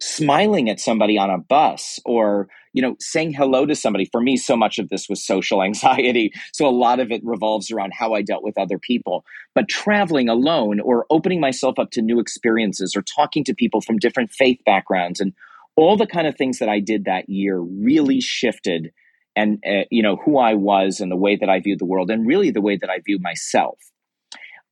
smiling 0.00 0.68
at 0.68 0.80
somebody 0.80 1.16
on 1.18 1.30
a 1.30 1.38
bus 1.38 1.98
or 2.04 2.48
you 2.72 2.82
know 2.82 2.96
saying 3.00 3.32
hello 3.32 3.64
to 3.66 3.74
somebody. 3.74 4.08
For 4.12 4.20
me 4.20 4.36
so 4.36 4.56
much 4.56 4.78
of 4.78 4.88
this 4.88 5.08
was 5.08 5.24
social 5.24 5.62
anxiety. 5.62 6.32
So 6.52 6.66
a 6.66 6.70
lot 6.70 7.00
of 7.00 7.10
it 7.10 7.22
revolves 7.24 7.70
around 7.70 7.92
how 7.94 8.14
i 8.14 8.22
dealt 8.22 8.42
with 8.42 8.58
other 8.58 8.78
people. 8.78 9.24
But 9.54 9.68
traveling 9.68 10.28
alone 10.28 10.80
or 10.80 11.06
opening 11.10 11.40
myself 11.40 11.78
up 11.78 11.90
to 11.92 12.02
new 12.02 12.20
experiences 12.20 12.94
or 12.94 13.02
talking 13.02 13.44
to 13.44 13.54
people 13.54 13.80
from 13.80 13.98
different 13.98 14.30
faith 14.30 14.60
backgrounds 14.66 15.20
and 15.20 15.32
all 15.76 15.96
the 15.96 16.06
kind 16.06 16.26
of 16.26 16.36
things 16.36 16.58
that 16.58 16.68
i 16.68 16.80
did 16.80 17.04
that 17.04 17.28
year 17.28 17.58
really 17.58 18.20
shifted 18.20 18.92
and 19.34 19.62
uh, 19.66 19.84
you 19.90 20.02
know 20.02 20.16
who 20.16 20.38
i 20.38 20.54
was 20.54 21.00
and 21.00 21.10
the 21.10 21.16
way 21.16 21.36
that 21.36 21.48
i 21.48 21.60
viewed 21.60 21.78
the 21.78 21.86
world 21.86 22.10
and 22.10 22.26
really 22.26 22.50
the 22.50 22.60
way 22.60 22.76
that 22.76 22.90
i 22.90 22.98
view 23.04 23.18
myself. 23.20 23.78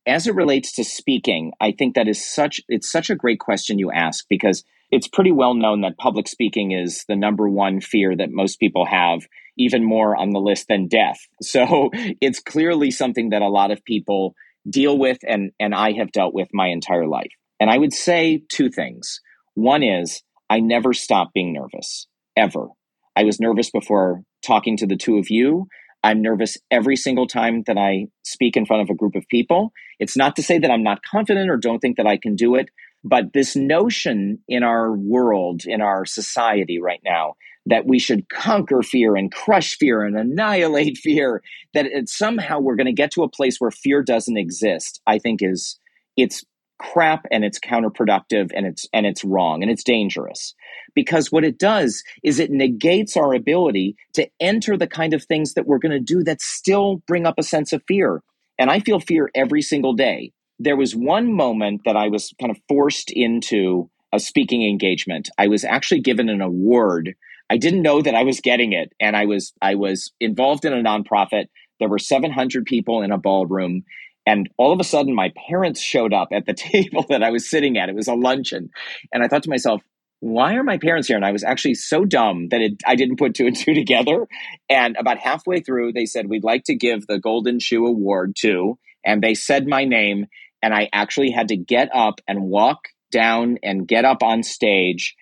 As 0.07 0.27
it 0.27 0.35
relates 0.35 0.73
to 0.73 0.83
speaking 0.83 1.51
i 1.59 1.71
think 1.71 1.95
that 1.95 2.07
is 2.07 2.23
such 2.23 2.61
it's 2.67 2.91
such 2.91 3.09
a 3.09 3.15
great 3.15 3.39
question 3.39 3.79
you 3.79 3.91
ask 3.91 4.25
because 4.29 4.63
it's 4.91 5.07
pretty 5.07 5.31
well 5.31 5.53
known 5.53 5.81
that 5.81 5.97
public 5.97 6.27
speaking 6.27 6.71
is 6.71 7.03
the 7.07 7.15
number 7.15 7.49
one 7.49 7.81
fear 7.81 8.15
that 8.15 8.31
most 8.31 8.59
people 8.59 8.85
have, 8.85 9.21
even 9.57 9.83
more 9.83 10.15
on 10.15 10.31
the 10.31 10.39
list 10.39 10.67
than 10.67 10.87
death. 10.87 11.19
So 11.41 11.89
it's 12.21 12.39
clearly 12.39 12.91
something 12.91 13.29
that 13.29 13.41
a 13.41 13.47
lot 13.47 13.71
of 13.71 13.83
people 13.83 14.35
deal 14.69 14.97
with 14.97 15.19
and, 15.27 15.51
and 15.59 15.75
I 15.75 15.93
have 15.93 16.11
dealt 16.11 16.33
with 16.33 16.49
my 16.53 16.67
entire 16.67 17.07
life. 17.07 17.31
And 17.59 17.69
I 17.69 17.77
would 17.77 17.93
say 17.93 18.43
two 18.49 18.69
things. 18.69 19.21
One 19.53 19.83
is 19.83 20.21
I 20.49 20.59
never 20.59 20.93
stopped 20.93 21.33
being 21.33 21.53
nervous, 21.53 22.07
ever. 22.35 22.67
I 23.15 23.23
was 23.23 23.39
nervous 23.39 23.71
before 23.71 24.21
talking 24.45 24.77
to 24.77 24.87
the 24.87 24.97
two 24.97 25.17
of 25.17 25.29
you. 25.29 25.67
I'm 26.03 26.21
nervous 26.21 26.57
every 26.69 26.95
single 26.95 27.25
time 27.25 27.63
that 27.65 27.77
I 27.77 28.07
speak 28.23 28.55
in 28.55 28.65
front 28.65 28.83
of 28.83 28.89
a 28.89 28.95
group 28.95 29.15
of 29.15 29.27
people. 29.27 29.71
It's 29.99 30.15
not 30.15 30.35
to 30.35 30.43
say 30.43 30.59
that 30.59 30.69
I'm 30.69 30.83
not 30.83 31.01
confident 31.01 31.49
or 31.49 31.57
don't 31.57 31.79
think 31.79 31.97
that 31.97 32.05
I 32.05 32.17
can 32.17 32.35
do 32.35 32.55
it, 32.55 32.69
but 33.05 33.33
this 33.33 33.55
notion 33.55 34.39
in 34.47 34.63
our 34.63 34.91
world, 34.91 35.61
in 35.65 35.79
our 35.79 36.05
society 36.05 36.79
right 36.81 37.01
now, 37.05 37.35
that 37.67 37.85
we 37.85 37.99
should 37.99 38.29
conquer 38.29 38.81
fear 38.81 39.15
and 39.15 39.31
crush 39.31 39.77
fear 39.77 40.01
and 40.01 40.17
annihilate 40.17 40.97
fear, 41.03 41.43
that 41.75 41.85
it, 41.85 42.09
somehow 42.09 42.59
we're 42.59 42.75
going 42.75 42.87
to 42.87 42.91
get 42.91 43.11
to 43.11 43.23
a 43.23 43.29
place 43.29 43.57
where 43.59 43.71
fear 43.71 44.01
doesn't 44.01 44.37
exist, 44.37 45.01
I 45.05 45.19
think 45.19 45.41
is 45.43 45.79
it's 46.17 46.43
crap 46.79 47.25
and 47.31 47.45
it's 47.45 47.59
counterproductive 47.59 48.51
and 48.53 48.65
it's 48.65 48.85
and 48.91 49.05
it's 49.05 49.23
wrong 49.23 49.61
and 49.61 49.71
it's 49.71 49.83
dangerous. 49.83 50.55
Because 50.95 51.31
what 51.31 51.45
it 51.45 51.59
does 51.59 52.03
is 52.23 52.39
it 52.39 52.49
negates 52.49 53.15
our 53.15 53.35
ability 53.35 53.95
to 54.13 54.27
enter 54.39 54.75
the 54.75 54.87
kind 54.87 55.13
of 55.13 55.23
things 55.23 55.53
that 55.53 55.67
we're 55.67 55.77
going 55.77 55.91
to 55.91 55.99
do 55.99 56.23
that 56.23 56.41
still 56.41 57.03
bring 57.07 57.27
up 57.27 57.35
a 57.37 57.43
sense 57.43 57.71
of 57.71 57.83
fear. 57.87 58.23
And 58.57 58.71
i 58.71 58.79
feel 58.79 58.99
fear 58.99 59.29
every 59.35 59.61
single 59.61 59.93
day 59.93 60.31
there 60.59 60.75
was 60.75 60.95
one 60.95 61.33
moment 61.33 61.81
that 61.85 61.95
i 61.95 62.07
was 62.07 62.33
kind 62.39 62.51
of 62.51 62.57
forced 62.67 63.11
into 63.11 63.89
a 64.13 64.19
speaking 64.19 64.67
engagement 64.67 65.29
i 65.37 65.47
was 65.47 65.63
actually 65.63 66.01
given 66.01 66.29
an 66.29 66.41
award 66.41 67.15
i 67.49 67.57
didn't 67.57 67.81
know 67.81 68.01
that 68.01 68.15
i 68.15 68.23
was 68.23 68.41
getting 68.41 68.73
it 68.73 68.91
and 68.99 69.15
i 69.15 69.25
was 69.25 69.53
i 69.61 69.75
was 69.75 70.11
involved 70.19 70.65
in 70.65 70.73
a 70.73 70.83
nonprofit 70.83 71.45
there 71.79 71.89
were 71.89 71.99
700 71.99 72.65
people 72.65 73.01
in 73.01 73.11
a 73.11 73.17
ballroom 73.17 73.83
and 74.25 74.49
all 74.57 74.73
of 74.73 74.79
a 74.79 74.83
sudden, 74.83 75.13
my 75.13 75.31
parents 75.47 75.79
showed 75.79 76.13
up 76.13 76.29
at 76.31 76.45
the 76.45 76.53
table 76.55 77.05
that 77.09 77.23
I 77.23 77.29
was 77.29 77.49
sitting 77.49 77.77
at. 77.77 77.89
It 77.89 77.95
was 77.95 78.07
a 78.07 78.15
luncheon. 78.15 78.69
And 79.13 79.23
I 79.23 79.27
thought 79.27 79.43
to 79.43 79.49
myself, 79.49 79.81
why 80.21 80.55
are 80.55 80.63
my 80.63 80.77
parents 80.77 81.07
here? 81.07 81.17
And 81.17 81.25
I 81.25 81.31
was 81.31 81.43
actually 81.43 81.75
so 81.75 82.05
dumb 82.05 82.49
that 82.49 82.61
it, 82.61 82.81
I 82.87 82.95
didn't 82.95 83.17
put 83.17 83.35
two 83.35 83.45
and 83.45 83.55
two 83.55 83.73
together. 83.75 84.27
And 84.69 84.95
about 84.97 85.19
halfway 85.19 85.59
through, 85.59 85.93
they 85.93 86.05
said, 86.05 86.29
We'd 86.29 86.43
like 86.43 86.63
to 86.65 86.75
give 86.75 87.05
the 87.05 87.19
Golden 87.19 87.59
Shoe 87.59 87.85
Award 87.85 88.35
to. 88.39 88.79
And 89.05 89.21
they 89.21 89.35
said 89.35 89.67
my 89.67 89.85
name. 89.85 90.25
And 90.65 90.73
I 90.73 90.89
actually 90.91 91.29
had 91.29 91.49
to 91.49 91.57
get 91.57 91.89
up 91.93 92.21
and 92.27 92.41
walk 92.41 92.87
down 93.11 93.59
and 93.61 93.87
get 93.87 94.03
up 94.03 94.23
on 94.23 94.41
stage 94.41 95.15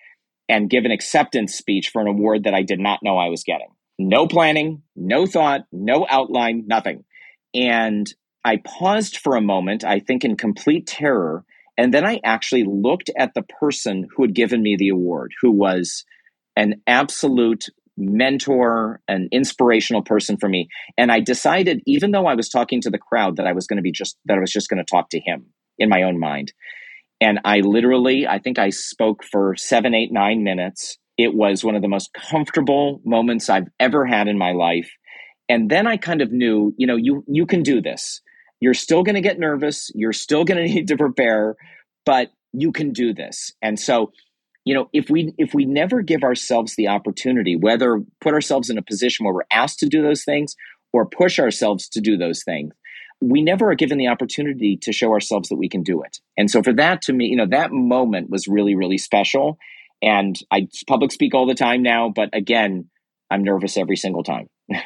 and 0.48 0.70
give 0.70 0.86
an 0.86 0.90
acceptance 0.90 1.54
speech 1.54 1.90
for 1.90 2.00
an 2.00 2.08
award 2.08 2.44
that 2.44 2.54
I 2.54 2.62
did 2.62 2.80
not 2.80 3.00
know 3.02 3.18
I 3.18 3.28
was 3.28 3.44
getting. 3.44 3.68
No 3.98 4.26
planning, 4.26 4.84
no 4.96 5.26
thought, 5.26 5.66
no 5.70 6.06
outline, 6.08 6.64
nothing. 6.66 7.04
And 7.52 8.10
I 8.42 8.56
paused 8.56 9.18
for 9.18 9.36
a 9.36 9.42
moment, 9.42 9.84
I 9.84 10.00
think 10.00 10.24
in 10.24 10.38
complete 10.38 10.86
terror. 10.86 11.44
And 11.76 11.92
then 11.92 12.06
I 12.06 12.20
actually 12.24 12.64
looked 12.64 13.10
at 13.14 13.34
the 13.34 13.42
person 13.42 14.08
who 14.16 14.22
had 14.22 14.34
given 14.34 14.62
me 14.62 14.76
the 14.78 14.88
award, 14.88 15.32
who 15.42 15.50
was 15.50 16.06
an 16.56 16.80
absolute 16.86 17.66
mentor, 17.96 19.00
an 19.08 19.28
inspirational 19.32 20.02
person 20.02 20.36
for 20.36 20.48
me. 20.48 20.68
And 20.96 21.12
I 21.12 21.20
decided, 21.20 21.82
even 21.86 22.10
though 22.10 22.26
I 22.26 22.34
was 22.34 22.48
talking 22.48 22.80
to 22.82 22.90
the 22.90 22.98
crowd, 22.98 23.36
that 23.36 23.46
I 23.46 23.52
was 23.52 23.66
going 23.66 23.76
to 23.76 23.82
be 23.82 23.92
just, 23.92 24.16
that 24.26 24.36
I 24.36 24.40
was 24.40 24.52
just 24.52 24.68
going 24.68 24.84
to 24.84 24.90
talk 24.90 25.10
to 25.10 25.20
him 25.20 25.46
in 25.78 25.88
my 25.88 26.02
own 26.02 26.18
mind. 26.18 26.52
And 27.20 27.40
I 27.44 27.60
literally, 27.60 28.26
I 28.26 28.38
think 28.38 28.58
I 28.58 28.70
spoke 28.70 29.24
for 29.24 29.54
seven, 29.56 29.94
eight, 29.94 30.12
nine 30.12 30.42
minutes. 30.42 30.98
It 31.16 31.34
was 31.34 31.64
one 31.64 31.76
of 31.76 31.82
the 31.82 31.88
most 31.88 32.10
comfortable 32.12 33.00
moments 33.04 33.48
I've 33.48 33.68
ever 33.78 34.04
had 34.04 34.28
in 34.28 34.36
my 34.36 34.52
life. 34.52 34.90
And 35.48 35.70
then 35.70 35.86
I 35.86 35.96
kind 35.96 36.22
of 36.22 36.32
knew, 36.32 36.74
you 36.76 36.86
know, 36.86 36.96
you 36.96 37.22
you 37.28 37.46
can 37.46 37.62
do 37.62 37.80
this 37.80 38.20
you're 38.64 38.72
still 38.72 39.02
going 39.02 39.14
to 39.14 39.20
get 39.20 39.38
nervous. 39.38 39.90
You're 39.94 40.14
still 40.14 40.44
going 40.44 40.56
to 40.66 40.74
need 40.74 40.88
to 40.88 40.96
prepare, 40.96 41.56
but 42.06 42.30
you 42.52 42.72
can 42.72 42.92
do 42.92 43.12
this. 43.12 43.52
And 43.60 43.78
so, 43.78 44.12
you 44.64 44.74
know, 44.74 44.88
if 44.92 45.10
we 45.10 45.34
if 45.38 45.54
we 45.54 45.64
never 45.64 46.02
give 46.02 46.22
ourselves 46.22 46.74
the 46.76 46.88
opportunity, 46.88 47.56
whether 47.56 48.00
put 48.20 48.34
ourselves 48.34 48.70
in 48.70 48.78
a 48.78 48.82
position 48.82 49.24
where 49.24 49.34
we're 49.34 49.42
asked 49.52 49.78
to 49.80 49.86
do 49.86 50.02
those 50.02 50.24
things 50.24 50.56
or 50.92 51.06
push 51.06 51.38
ourselves 51.38 51.88
to 51.90 52.00
do 52.00 52.16
those 52.16 52.42
things, 52.42 52.72
we 53.20 53.42
never 53.42 53.70
are 53.70 53.74
given 53.74 53.98
the 53.98 54.08
opportunity 54.08 54.78
to 54.82 54.92
show 54.92 55.12
ourselves 55.12 55.48
that 55.50 55.56
we 55.56 55.68
can 55.68 55.82
do 55.82 56.02
it. 56.02 56.18
And 56.36 56.50
so 56.50 56.62
for 56.62 56.72
that 56.74 57.02
to 57.02 57.12
me, 57.12 57.26
you 57.26 57.36
know, 57.36 57.46
that 57.50 57.72
moment 57.72 58.30
was 58.30 58.48
really 58.48 58.74
really 58.74 58.98
special. 58.98 59.58
And 60.02 60.38
I 60.50 60.68
public 60.86 61.12
speak 61.12 61.34
all 61.34 61.46
the 61.46 61.54
time 61.54 61.82
now, 61.82 62.10
but 62.14 62.30
again, 62.32 62.88
I'm 63.30 63.44
nervous 63.44 63.76
every 63.76 63.96
single 63.96 64.22
time. 64.22 64.48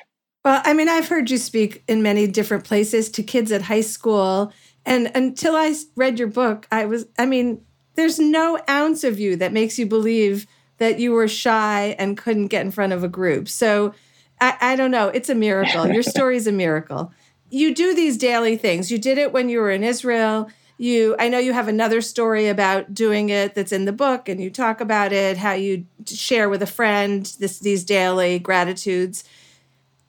Well, 0.45 0.63
I 0.65 0.73
mean, 0.73 0.89
I've 0.89 1.09
heard 1.09 1.31
you 1.31 1.37
speak 1.37 1.83
in 1.89 2.03
many 2.03 2.27
different 2.27 2.65
places 2.65 3.11
to 3.11 3.23
kids 3.23 3.53
at 3.53 3.63
high 3.63 3.83
school. 3.83 4.53
And 4.87 5.11
until 5.15 5.55
I 5.55 5.75
read 5.97 6.19
your 6.19 6.29
book, 6.29 6.67
I 6.71 6.87
was, 6.87 7.07
I 7.19 7.27
mean, 7.27 7.61
there's 7.99 8.19
no 8.19 8.59
ounce 8.69 9.05
of 9.05 9.19
you 9.19 9.37
that 9.37 9.53
makes 9.53 9.79
you 9.79 9.87
believe 9.87 10.47
that 10.79 10.99
you 10.99 11.13
were 11.13 11.29
shy 11.29 11.97
and 11.99 12.17
couldn't 12.17 12.47
get 12.47 12.65
in 12.65 12.71
front 12.71 12.93
of 12.93 13.03
a 13.03 13.09
group. 13.09 13.49
So 13.49 13.95
I, 14.41 14.57
I 14.61 14.77
don't 14.77 14.91
know. 14.91 15.09
It's 15.09 15.29
a 15.29 15.35
miracle. 15.35 15.87
Your 15.89 16.03
story 16.15 16.37
is 16.37 16.47
a 16.47 16.53
miracle. 16.53 17.13
You 17.51 17.75
do 17.75 17.95
these 17.95 18.17
daily 18.17 18.57
things. 18.57 18.91
You 18.91 18.99
did 18.99 19.19
it 19.19 19.33
when 19.33 19.49
you 19.49 19.59
were 19.59 19.71
in 19.71 19.83
Israel. 19.83 20.49
You, 20.77 21.17
I 21.19 21.29
know 21.29 21.39
you 21.39 21.53
have 21.53 21.67
another 21.67 22.01
story 22.01 22.49
about 22.49 22.95
doing 22.95 23.31
it 23.31 23.55
that's 23.55 23.73
in 23.73 23.85
the 23.85 23.93
book, 23.93 24.29
and 24.29 24.41
you 24.41 24.49
talk 24.49 24.81
about 24.81 25.13
it, 25.13 25.37
how 25.37 25.55
you 25.55 25.87
share 26.07 26.49
with 26.49 26.63
a 26.63 26.67
friend 26.67 27.35
this, 27.41 27.59
these 27.59 27.83
daily 27.83 28.39
gratitudes 28.39 29.25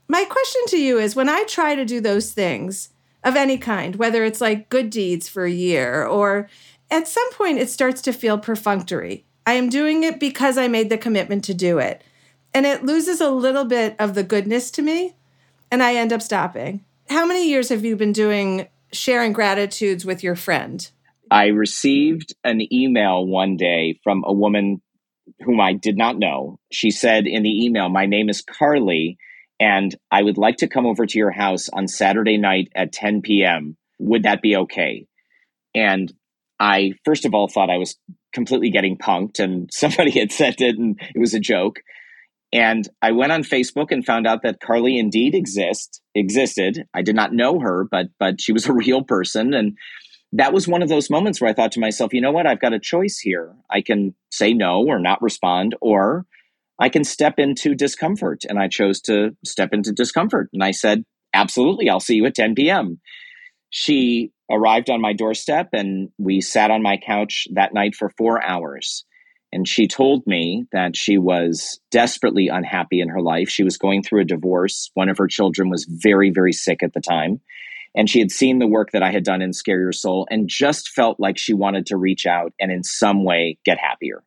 my 0.10 0.26
question 0.26 0.62
to 0.70 0.78
you 0.78 0.98
is 0.98 1.16
when 1.16 1.30
I 1.30 1.44
try 1.44 1.76
to 1.76 1.86
do 1.86 2.02
those 2.02 2.32
things 2.32 2.90
of 3.24 3.36
any 3.36 3.60
kind, 3.60 3.96
whether 3.96 4.26
it's 4.26 4.42
like 4.42 4.68
good 4.70 4.90
deeds 4.90 5.30
for 5.30 5.46
a 5.46 5.52
year 5.52 6.04
or 6.04 6.50
at 6.92 7.08
some 7.08 7.32
point 7.34 7.60
it 7.60 7.70
starts 7.70 8.02
to 8.04 8.14
feel 8.14 8.38
perfunctory. 8.38 9.26
I 9.46 9.54
am 9.54 9.70
doing 9.70 10.04
it 10.04 10.20
because 10.20 10.58
I 10.58 10.68
made 10.68 10.90
the 10.90 10.98
commitment 10.98 11.44
to 11.46 11.54
do 11.54 11.80
it. 11.80 12.04
And 12.54 12.66
it 12.66 12.84
loses 12.84 13.22
a 13.22 13.30
little 13.30 13.66
bit 13.66 13.96
of 14.00 14.16
the 14.16 14.24
goodness 14.24 14.72
to 14.72 14.82
me, 14.82 15.16
and 15.72 15.84
I 15.84 15.96
end 15.96 16.12
up 16.12 16.22
stopping. 16.22 16.84
How 17.10 17.26
many 17.26 17.48
years 17.48 17.70
have 17.70 17.86
you 17.86 17.96
been 17.96 18.12
doing 18.12 18.68
sharing 18.92 19.34
gratitudes 19.34 20.04
with 20.04 20.24
your 20.24 20.36
friend? 20.36 20.90
I 21.30 21.48
received 21.48 22.34
an 22.44 22.62
email 22.74 23.26
one 23.26 23.56
day 23.56 24.00
from 24.04 24.24
a 24.26 24.34
woman 24.34 24.82
whom 25.42 25.62
I 25.62 25.74
did 25.74 25.96
not 25.96 26.18
know. 26.18 26.60
She 26.72 26.90
said 26.90 27.28
in 27.28 27.44
the 27.44 27.66
email, 27.66 27.88
My 27.88 28.08
name 28.08 28.30
is 28.30 28.42
Carly 28.42 29.20
and 29.60 29.94
I 30.10 30.24
would 30.24 30.38
like 30.38 30.58
to 30.58 30.68
come 30.68 30.86
over 30.86 31.06
to 31.06 31.18
your 31.18 31.32
house 31.32 31.70
on 31.70 31.88
Saturday 31.88 32.38
night 32.38 32.70
at 32.76 32.94
10 32.94 33.22
p.m. 33.22 33.76
Would 34.00 34.24
that 34.24 34.42
be 34.42 34.56
okay? 34.56 35.06
And 35.76 36.12
I, 36.60 36.94
first 37.06 37.26
of 37.26 37.34
all, 37.34 37.48
thought 37.48 37.70
I 37.70 37.78
was 37.78 37.96
completely 38.34 38.70
getting 38.70 38.98
punked 38.98 39.40
and 39.40 39.70
somebody 39.74 40.12
had 40.12 40.32
sent 40.32 40.62
it 40.62 40.78
and 40.78 41.00
it 41.16 41.20
was 41.20 41.34
a 41.34 41.40
joke. 41.40 41.80
And 42.52 42.88
I 43.02 43.12
went 43.12 43.32
on 43.32 43.44
Facebook 43.44 43.92
and 43.92 44.04
found 44.06 44.26
out 44.26 44.42
that 44.42 44.60
Carly 44.60 44.98
indeed 44.98 45.36
exist 45.36 46.02
existed. 46.16 46.84
I 46.94 47.04
did 47.04 47.16
not 47.16 47.34
know 47.34 47.60
her, 47.60 47.86
but 47.90 48.08
but 48.20 48.42
she 48.42 48.54
was 48.54 48.66
a 48.66 48.74
real 48.86 49.04
person. 49.04 49.54
And 49.54 49.78
that 50.34 50.54
was 50.54 50.68
one 50.68 50.82
of 50.82 50.90
those 50.90 51.10
moments 51.10 51.40
where 51.40 51.50
I 51.50 51.54
thought 51.54 51.72
to 51.74 51.80
myself, 51.80 52.14
you 52.14 52.22
know 52.22 52.32
what, 52.32 52.48
I've 52.48 52.60
got 52.60 52.74
a 52.74 52.80
choice 52.80 53.20
here. 53.20 53.56
I 53.70 53.82
can 53.82 54.16
say 54.32 54.54
no 54.54 54.86
or 54.86 55.00
not 55.00 55.22
respond, 55.22 55.76
or 55.82 56.26
I 56.80 56.90
can 56.90 57.04
step 57.04 57.36
into 57.38 57.76
discomfort. 57.76 58.46
And 58.48 58.60
I 58.60 58.68
chose 58.68 59.02
to 59.02 59.36
step 59.46 59.70
into 59.72 59.92
discomfort. 59.92 60.50
And 60.54 60.64
I 60.64 60.72
said, 60.72 61.04
absolutely, 61.34 61.90
I'll 61.90 62.00
see 62.00 62.16
you 62.16 62.26
at 62.26 62.36
10 62.36 62.56
p.m. 62.56 63.00
She 63.70 64.32
arrived 64.52 64.90
on 64.90 65.02
my 65.02 65.14
doorstep 65.14 65.70
and 65.74 66.10
we 66.18 66.42
sat 66.42 66.72
on 66.72 66.82
my 66.82 66.98
couch 66.98 67.48
that 67.54 67.74
night 67.74 67.96
for 67.96 68.10
four 68.10 68.44
hours. 68.44 69.06
And 69.52 69.68
she 69.68 69.88
told 69.88 70.28
me 70.28 70.66
that 70.72 70.96
she 70.96 71.18
was 71.18 71.80
desperately 71.90 72.50
unhappy 72.50 73.02
in 73.02 73.10
her 73.10 73.22
life. 73.22 73.50
She 73.50 73.64
was 73.64 73.78
going 73.78 74.04
through 74.04 74.22
a 74.22 74.26
divorce. 74.26 74.92
One 74.94 75.10
of 75.10 75.18
her 75.18 75.28
children 75.28 75.70
was 75.70 75.86
very, 75.90 76.30
very 76.30 76.54
sick 76.54 76.84
at 76.84 76.94
the 76.94 77.02
time. 77.02 77.42
And 77.96 78.08
she 78.08 78.20
had 78.20 78.30
seen 78.30 78.60
the 78.60 78.68
work 78.68 78.92
that 78.92 79.02
I 79.02 79.12
had 79.12 79.24
done 79.24 79.42
in 79.42 79.54
Scare 79.54 79.80
Your 79.80 79.92
Soul 79.92 80.28
and 80.30 80.48
just 80.48 80.90
felt 80.90 81.20
like 81.20 81.40
she 81.40 81.54
wanted 81.54 81.88
to 81.88 81.98
reach 81.98 82.28
out 82.28 82.54
and 82.60 82.72
in 82.72 82.84
some 82.84 83.24
way 83.24 83.58
get 83.66 83.80
happier. 83.80 84.24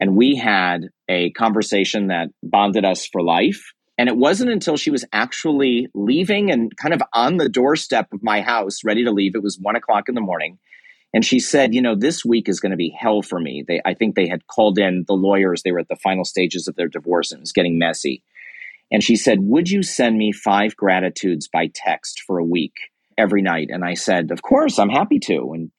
And 0.00 0.16
we 0.16 0.36
had 0.36 0.88
a 1.08 1.30
conversation 1.32 2.08
that 2.08 2.28
bonded 2.42 2.84
us 2.84 3.06
for 3.06 3.22
life. 3.22 3.72
And 3.96 4.08
it 4.08 4.16
wasn't 4.16 4.50
until 4.50 4.76
she 4.76 4.90
was 4.90 5.04
actually 5.12 5.88
leaving 5.94 6.50
and 6.50 6.76
kind 6.76 6.94
of 6.94 7.02
on 7.12 7.36
the 7.36 7.48
doorstep 7.48 8.08
of 8.12 8.22
my 8.22 8.40
house, 8.40 8.84
ready 8.84 9.04
to 9.04 9.12
leave. 9.12 9.34
It 9.34 9.42
was 9.42 9.58
one 9.58 9.76
o'clock 9.76 10.08
in 10.08 10.14
the 10.14 10.20
morning. 10.20 10.58
And 11.12 11.24
she 11.24 11.38
said, 11.38 11.74
You 11.74 11.80
know, 11.80 11.94
this 11.94 12.24
week 12.24 12.48
is 12.48 12.58
going 12.58 12.72
to 12.72 12.76
be 12.76 12.94
hell 12.98 13.22
for 13.22 13.38
me. 13.38 13.64
They, 13.66 13.80
I 13.84 13.94
think 13.94 14.16
they 14.16 14.26
had 14.26 14.46
called 14.48 14.78
in 14.78 15.04
the 15.06 15.14
lawyers. 15.14 15.62
They 15.62 15.70
were 15.70 15.78
at 15.78 15.88
the 15.88 15.96
final 15.96 16.24
stages 16.24 16.66
of 16.66 16.74
their 16.74 16.88
divorce 16.88 17.30
and 17.30 17.38
it 17.38 17.42
was 17.42 17.52
getting 17.52 17.78
messy. 17.78 18.22
And 18.90 19.02
she 19.02 19.16
said, 19.16 19.38
Would 19.42 19.70
you 19.70 19.82
send 19.82 20.18
me 20.18 20.32
five 20.32 20.76
gratitudes 20.76 21.48
by 21.48 21.70
text 21.72 22.22
for 22.26 22.38
a 22.38 22.44
week 22.44 22.74
every 23.16 23.42
night? 23.42 23.68
And 23.70 23.84
I 23.84 23.94
said, 23.94 24.32
Of 24.32 24.42
course, 24.42 24.78
I'm 24.78 24.90
happy 24.90 25.20
to. 25.20 25.52
And 25.54 25.70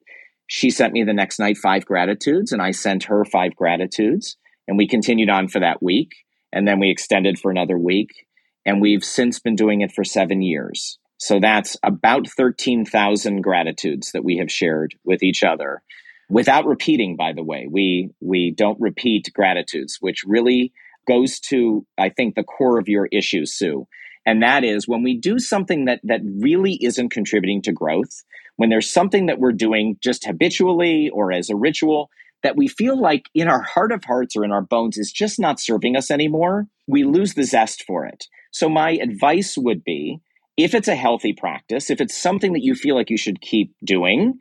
she 0.47 0.69
sent 0.69 0.93
me 0.93 1.04
the 1.04 1.13
next 1.13 1.39
night 1.39 1.58
five 1.58 1.86
gratitudes, 1.86 2.51
and 2.51 2.62
I 2.62 2.71
sent 2.71 3.06
her 3.06 3.25
five 3.25 3.56
gratitudes. 3.56 4.38
And 4.67 4.78
we 4.78 4.88
continued 4.88 5.30
on 5.30 5.47
for 5.47 5.60
that 5.60 5.82
week. 5.84 6.13
And 6.56 6.68
then 6.68 6.80
we 6.80 6.89
extended 6.89 7.38
for 7.38 7.52
another 7.52 7.77
week. 7.77 8.25
And 8.65 8.82
we've 8.82 9.04
since 9.04 9.40
been 9.40 9.56
doing 9.56 9.82
it 9.82 9.92
for 9.92 10.04
seven 10.04 10.42
years. 10.42 10.98
So 11.17 11.40
that's 11.40 11.77
about 11.84 12.27
13,000 12.27 13.42
gratitudes 13.42 14.12
that 14.13 14.23
we 14.23 14.38
have 14.38 14.52
shared 14.52 14.96
with 15.04 15.21
each 15.21 15.44
other 15.44 15.84
without 16.29 16.65
repeating, 16.65 17.15
by 17.15 17.34
the 17.34 17.44
way. 17.44 17.67
We, 17.69 18.10
we 18.21 18.52
don't 18.52 18.79
repeat 18.82 19.29
gratitudes, 19.34 19.98
which 20.00 20.23
really 20.25 20.73
goes 21.08 21.40
to, 21.40 21.86
I 21.98 22.10
think, 22.10 22.34
the 22.34 22.44
core 22.44 22.79
of 22.79 22.90
your 22.90 23.08
issue, 23.12 23.46
Sue. 23.46 23.88
And 24.25 24.42
that 24.42 24.63
is 24.63 24.88
when 24.88 25.04
we 25.04 25.17
do 25.17 25.38
something 25.38 25.86
that, 25.86 26.00
that 26.04 26.21
really 26.23 26.79
isn't 26.82 27.10
contributing 27.10 27.62
to 27.63 27.71
growth, 27.71 28.23
when 28.56 28.69
there's 28.69 28.92
something 28.92 29.27
that 29.27 29.40
we're 29.40 29.52
doing 29.52 29.98
just 30.02 30.25
habitually 30.25 31.10
or 31.13 31.32
as 31.32 31.50
a 31.50 31.56
ritual 31.56 32.10
that 32.46 32.56
we 32.56 32.67
feel 32.67 33.00
like 33.00 33.25
in 33.33 33.48
our 33.48 33.63
heart 33.63 33.91
of 33.91 34.04
hearts 34.04 34.35
or 34.35 34.46
in 34.46 34.52
our 34.52 34.62
bones 34.62 35.00
is 35.00 35.12
just 35.12 35.39
not 35.39 35.60
serving 35.60 35.96
us 35.96 36.12
anymore, 36.12 36.67
we 36.85 37.04
lose 37.04 37.33
the 37.33 37.43
zest 37.43 37.83
for 37.87 38.06
it. 38.06 38.25
So, 38.52 38.69
my 38.69 38.91
advice 38.91 39.58
would 39.58 39.83
be 39.83 40.19
if 40.56 40.75
it's 40.75 40.87
a 40.87 40.96
healthy 40.96 41.33
practice, 41.33 41.89
if 41.89 42.00
it's 42.00 42.15
something 42.15 42.54
that 42.54 42.62
you 42.62 42.75
feel 42.75 42.93
like 42.93 43.10
you 43.10 43.17
should 43.17 43.41
keep 43.41 43.73
doing, 43.83 44.35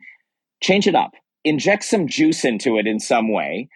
change 0.61 0.87
it 0.87 0.93
up, 0.93 1.13
inject 1.43 1.83
some 1.83 2.07
juice 2.07 2.45
into 2.45 2.77
it 2.77 2.85
in 2.85 2.99
some 2.99 3.33
way. 3.33 3.69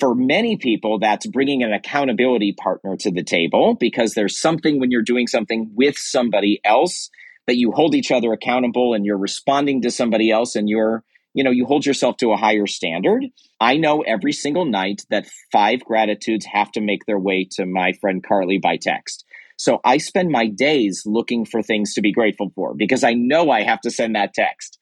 For 0.00 0.16
many 0.16 0.56
people, 0.56 0.98
that's 0.98 1.26
bringing 1.28 1.62
an 1.62 1.72
accountability 1.72 2.54
partner 2.58 2.96
to 2.96 3.12
the 3.12 3.22
table 3.22 3.76
because 3.78 4.14
there's 4.14 4.36
something 4.36 4.80
when 4.80 4.90
you're 4.90 5.02
doing 5.02 5.28
something 5.28 5.70
with 5.76 5.96
somebody 5.96 6.60
else 6.64 7.08
that 7.46 7.56
you 7.56 7.70
hold 7.70 7.94
each 7.94 8.10
other 8.10 8.32
accountable 8.32 8.94
and 8.94 9.06
you're 9.06 9.16
responding 9.16 9.82
to 9.82 9.92
somebody 9.92 10.32
else 10.32 10.56
and 10.56 10.68
you're 10.68 11.04
you 11.36 11.44
know 11.44 11.50
you 11.52 11.66
hold 11.66 11.86
yourself 11.86 12.16
to 12.16 12.32
a 12.32 12.36
higher 12.36 12.66
standard. 12.66 13.24
I 13.60 13.76
know 13.76 14.00
every 14.00 14.32
single 14.32 14.64
night 14.64 15.02
that 15.10 15.28
five 15.52 15.84
gratitudes 15.84 16.46
have 16.46 16.72
to 16.72 16.80
make 16.80 17.04
their 17.06 17.18
way 17.18 17.46
to 17.52 17.66
my 17.66 17.92
friend 18.00 18.24
carly 18.26 18.58
by 18.58 18.78
text. 18.78 19.24
So 19.58 19.80
i 19.84 19.98
spend 19.98 20.30
my 20.30 20.46
days 20.48 21.02
looking 21.06 21.44
for 21.44 21.62
things 21.62 21.94
to 21.94 22.00
be 22.00 22.12
grateful 22.12 22.50
for 22.54 22.74
because 22.74 23.04
i 23.04 23.12
know 23.14 23.50
i 23.50 23.62
have 23.62 23.80
to 23.82 23.90
send 23.90 24.16
that 24.16 24.34
text. 24.34 24.78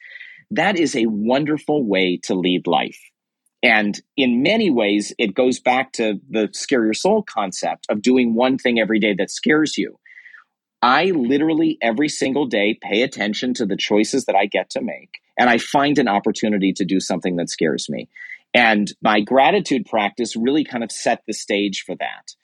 That 0.51 0.79
is 0.79 0.95
a 0.95 1.07
wonderful 1.07 1.85
way 1.85 2.21
to 2.25 2.35
lead 2.35 2.67
life. 2.69 2.99
And 3.63 4.01
in 4.17 4.43
many 4.43 4.71
ways 4.71 5.13
it 5.19 5.35
goes 5.35 5.59
back 5.59 5.93
to 5.95 6.21
the 6.31 6.51
scare 6.53 6.85
your 6.85 6.95
soul 6.95 7.25
concept 7.29 7.87
of 7.89 8.03
doing 8.03 8.35
one 8.35 8.59
thing 8.59 8.79
every 8.79 9.01
day 9.01 9.15
that 9.19 9.31
scares 9.31 9.77
you 9.77 9.99
I 10.85 11.13
literally 11.13 11.79
every 11.81 12.11
single 12.11 12.45
day 12.45 12.79
pay 12.79 13.01
attention 13.01 13.55
to 13.55 13.65
the 13.65 13.75
choices 13.75 14.27
that 14.27 14.37
I 14.37 14.45
get 14.45 14.69
to 14.71 14.83
make, 14.83 15.15
and 15.39 15.49
I 15.49 15.57
find 15.57 15.99
an 15.99 16.09
opportunity 16.09 16.75
to 16.75 16.85
do 16.85 17.01
something 17.01 17.37
that 17.37 17.49
scares 17.49 17.89
me. 17.89 18.11
And 18.53 18.93
my 19.01 19.23
gratitude 19.23 19.87
practice 19.87 20.37
really 20.37 20.63
kind 20.63 20.85
of 20.85 20.93
set 20.93 21.23
the 21.27 21.33
stage 21.33 21.85
for 21.87 21.95
that. 21.95 22.35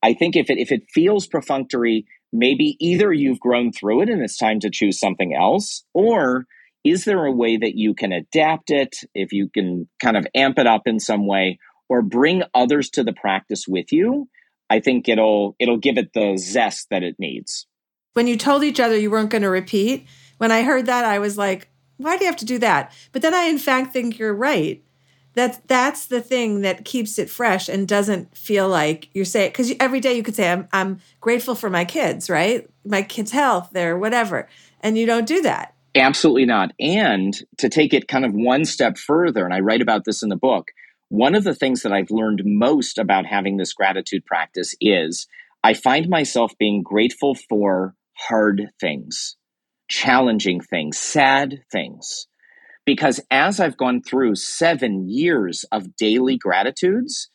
I 0.00 0.14
think 0.14 0.36
if 0.36 0.48
it 0.48 0.58
if 0.58 0.70
it 0.70 0.84
feels 0.94 1.26
perfunctory, 1.26 2.06
maybe 2.32 2.76
either 2.78 3.12
you've 3.12 3.40
grown 3.40 3.72
through 3.72 4.02
it 4.02 4.10
and 4.10 4.22
it's 4.22 4.38
time 4.38 4.60
to 4.60 4.70
choose 4.70 5.00
something 5.00 5.34
else, 5.34 5.82
or 5.92 6.46
is 6.84 7.04
there 7.04 7.24
a 7.24 7.32
way 7.32 7.56
that 7.56 7.74
you 7.74 7.94
can 7.94 8.12
adapt 8.12 8.70
it, 8.70 8.98
if 9.12 9.32
you 9.32 9.50
can 9.52 9.88
kind 10.00 10.16
of 10.16 10.24
amp 10.36 10.60
it 10.60 10.68
up 10.68 10.82
in 10.86 11.00
some 11.00 11.26
way, 11.26 11.58
or 11.88 12.02
bring 12.02 12.44
others 12.54 12.90
to 12.90 13.02
the 13.02 13.12
practice 13.12 13.66
with 13.66 13.92
you? 13.92 14.28
I 14.70 14.78
think 14.78 15.08
it'll 15.08 15.56
it'll 15.58 15.78
give 15.78 15.98
it 15.98 16.12
the 16.12 16.36
zest 16.36 16.90
that 16.90 17.02
it 17.02 17.16
needs 17.18 17.66
when 18.14 18.26
you 18.26 18.36
told 18.36 18.64
each 18.64 18.80
other 18.80 18.96
you 18.96 19.10
weren't 19.10 19.30
going 19.30 19.42
to 19.42 19.50
repeat, 19.50 20.06
when 20.38 20.52
I 20.52 20.62
heard 20.62 20.86
that, 20.86 21.04
I 21.04 21.18
was 21.18 21.36
like, 21.36 21.68
why 21.98 22.16
do 22.16 22.24
you 22.24 22.30
have 22.30 22.38
to 22.38 22.44
do 22.44 22.58
that? 22.58 22.92
But 23.12 23.22
then 23.22 23.34
I, 23.34 23.44
in 23.44 23.58
fact, 23.58 23.92
think 23.92 24.18
you're 24.18 24.34
right. 24.34 24.82
That's 25.34 25.58
that's 25.66 26.06
the 26.06 26.20
thing 26.20 26.62
that 26.62 26.84
keeps 26.84 27.18
it 27.18 27.30
fresh 27.30 27.68
and 27.68 27.86
doesn't 27.86 28.36
feel 28.36 28.68
like 28.68 29.08
you're 29.14 29.24
saying 29.24 29.50
because 29.50 29.72
every 29.78 30.00
day 30.00 30.14
you 30.14 30.22
could 30.22 30.34
say 30.34 30.50
I'm 30.50 30.66
I'm 30.72 31.00
grateful 31.20 31.54
for 31.54 31.70
my 31.70 31.84
kids, 31.84 32.28
right? 32.28 32.68
My 32.84 33.02
kids' 33.02 33.30
health, 33.30 33.70
their 33.70 33.96
whatever, 33.96 34.48
and 34.80 34.98
you 34.98 35.06
don't 35.06 35.26
do 35.26 35.42
that. 35.42 35.74
Absolutely 35.94 36.44
not. 36.44 36.72
And 36.80 37.36
to 37.58 37.68
take 37.68 37.94
it 37.94 38.08
kind 38.08 38.24
of 38.24 38.32
one 38.32 38.64
step 38.64 38.98
further, 38.98 39.44
and 39.44 39.54
I 39.54 39.60
write 39.60 39.82
about 39.82 40.04
this 40.04 40.22
in 40.22 40.28
the 40.28 40.36
book. 40.36 40.68
One 41.08 41.34
of 41.34 41.44
the 41.44 41.54
things 41.54 41.82
that 41.82 41.92
I've 41.92 42.10
learned 42.10 42.42
most 42.44 42.98
about 42.98 43.24
having 43.24 43.56
this 43.56 43.72
gratitude 43.72 44.26
practice 44.26 44.74
is 44.80 45.26
I 45.62 45.74
find 45.74 46.08
myself 46.08 46.52
being 46.58 46.82
grateful 46.82 47.34
for 47.34 47.94
hard 48.18 48.70
things, 48.80 49.36
challenging 49.88 50.60
things, 50.60 50.98
sad 50.98 51.60
things. 51.70 52.26
Because 52.84 53.20
as 53.30 53.60
I've 53.60 53.76
gone 53.76 54.02
through 54.02 54.36
seven 54.36 55.08
years 55.08 55.64
of 55.70 55.96
daily 55.96 56.38
gratitudes, 56.38 57.28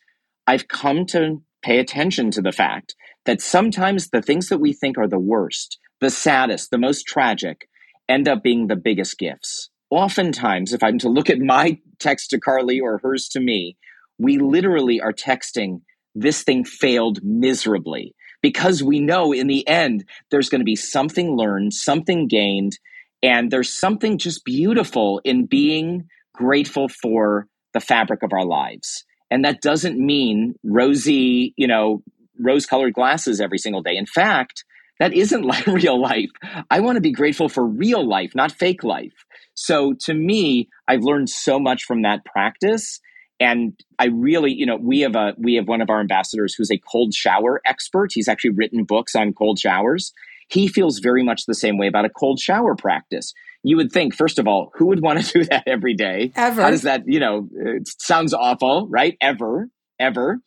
I've 0.48 0.68
come 0.68 1.06
to 1.08 1.42
pay 1.62 1.80
attention 1.80 2.32
to 2.32 2.42
the 2.42 2.52
fact 2.52 2.96
that 3.26 3.42
sometimes 3.42 4.10
the 4.10 4.22
things 4.22 4.50
that 4.50 4.60
we 4.60 4.74
think 4.74 4.98
are 4.98 5.08
the 5.08 5.20
worst, 5.20 5.80
the 6.02 6.10
saddest, 6.10 6.72
the 6.72 6.78
most 6.78 7.04
tragic, 7.04 7.68
end 8.10 8.28
up 8.28 8.44
being 8.44 8.68
the 8.68 8.76
biggest 8.76 9.18
gifts. 9.18 9.70
Oftentimes, 9.90 10.74
if 10.74 10.84
I'm 10.84 10.98
to 11.00 11.10
look 11.10 11.30
at 11.30 11.40
my 11.40 11.80
text 12.00 12.32
to 12.32 12.40
Carly 12.40 12.80
or 12.80 13.00
hers 13.02 13.30
to 13.30 13.40
me, 13.40 13.78
we 14.18 14.40
literally 14.40 15.00
are 15.00 15.14
texting, 15.14 15.82
this 16.16 16.44
thing 16.44 16.66
failed 16.66 17.20
miserably 17.24 18.16
because 18.44 18.84
we 18.84 19.00
know 19.00 19.34
in 19.34 19.48
the 19.48 19.68
end 19.68 20.04
there's 20.30 20.50
going 20.50 20.62
to 20.62 20.66
be 20.66 20.76
something 20.76 21.36
learned, 21.36 21.74
something 21.74 22.28
gained, 22.28 22.78
and 23.24 23.50
there's 23.50 23.74
something 23.74 24.20
just 24.20 24.46
beautiful 24.46 25.20
in 25.24 25.48
being 25.48 26.08
grateful 26.34 26.90
for 26.90 27.48
the 27.74 27.80
fabric 27.80 28.22
of 28.22 28.34
our 28.34 28.46
lives. 28.46 29.06
And 29.32 29.46
that 29.46 29.62
doesn't 29.62 29.98
mean 29.98 30.54
rosy, 30.64 31.56
you 31.58 31.66
know, 31.66 32.04
rose 32.40 32.68
colored 32.68 32.94
glasses 32.94 33.42
every 33.42 33.58
single 33.58 33.82
day. 33.82 33.96
In 33.96 34.06
fact, 34.06 34.66
that 35.00 35.14
isn't 35.14 35.42
like 35.46 35.66
real 35.66 36.00
life. 36.00 36.30
I 36.70 36.82
want 36.82 36.98
to 36.98 37.02
be 37.02 37.14
grateful 37.14 37.50
for 37.50 37.66
real 37.66 38.08
life, 38.08 38.34
not 38.36 38.52
fake 38.52 38.84
life. 38.84 39.26
So 39.56 39.94
to 40.02 40.14
me, 40.14 40.68
I've 40.88 41.04
learned 41.04 41.30
so 41.30 41.60
much 41.60 41.84
from 41.84 42.02
that 42.02 42.26
practice 42.26 43.00
and 43.44 43.78
I 44.00 44.06
really, 44.06 44.54
you 44.54 44.66
know, 44.66 44.78
we 44.78 45.02
have 45.02 45.18
a 45.18 45.34
we 45.38 45.56
have 45.56 45.68
one 45.68 45.82
of 45.82 45.90
our 45.90 46.00
ambassadors 46.00 46.56
who's 46.56 46.72
a 46.72 46.78
cold 46.78 47.14
shower 47.14 47.62
expert. 47.66 48.12
He's 48.14 48.30
actually 48.30 48.52
written 48.52 48.86
books 48.86 49.16
on 49.16 49.34
cold 49.34 49.60
showers. 49.60 50.14
He 50.48 50.70
feels 50.70 51.00
very 51.00 51.24
much 51.24 51.46
the 51.46 51.54
same 51.54 51.78
way 51.78 51.88
about 51.88 52.06
a 52.06 52.10
cold 52.10 52.40
shower 52.40 52.74
practice. 52.74 53.34
You 53.62 53.76
would 53.78 53.92
think, 53.92 54.16
first 54.16 54.40
of 54.40 54.48
all, 54.48 54.72
who 54.76 54.86
would 54.88 55.02
want 55.02 55.26
to 55.26 55.34
do 55.40 55.44
that 55.46 55.64
every 55.68 55.94
day? 55.94 56.32
Ever? 56.38 56.62
How 56.62 56.70
does 56.72 56.84
that, 56.84 57.04
you 57.06 57.20
know, 57.20 57.50
it 57.54 57.90
sounds 58.00 58.34
awful, 58.34 58.88
right? 58.88 59.18
Ever, 59.20 59.68
ever, 60.00 60.40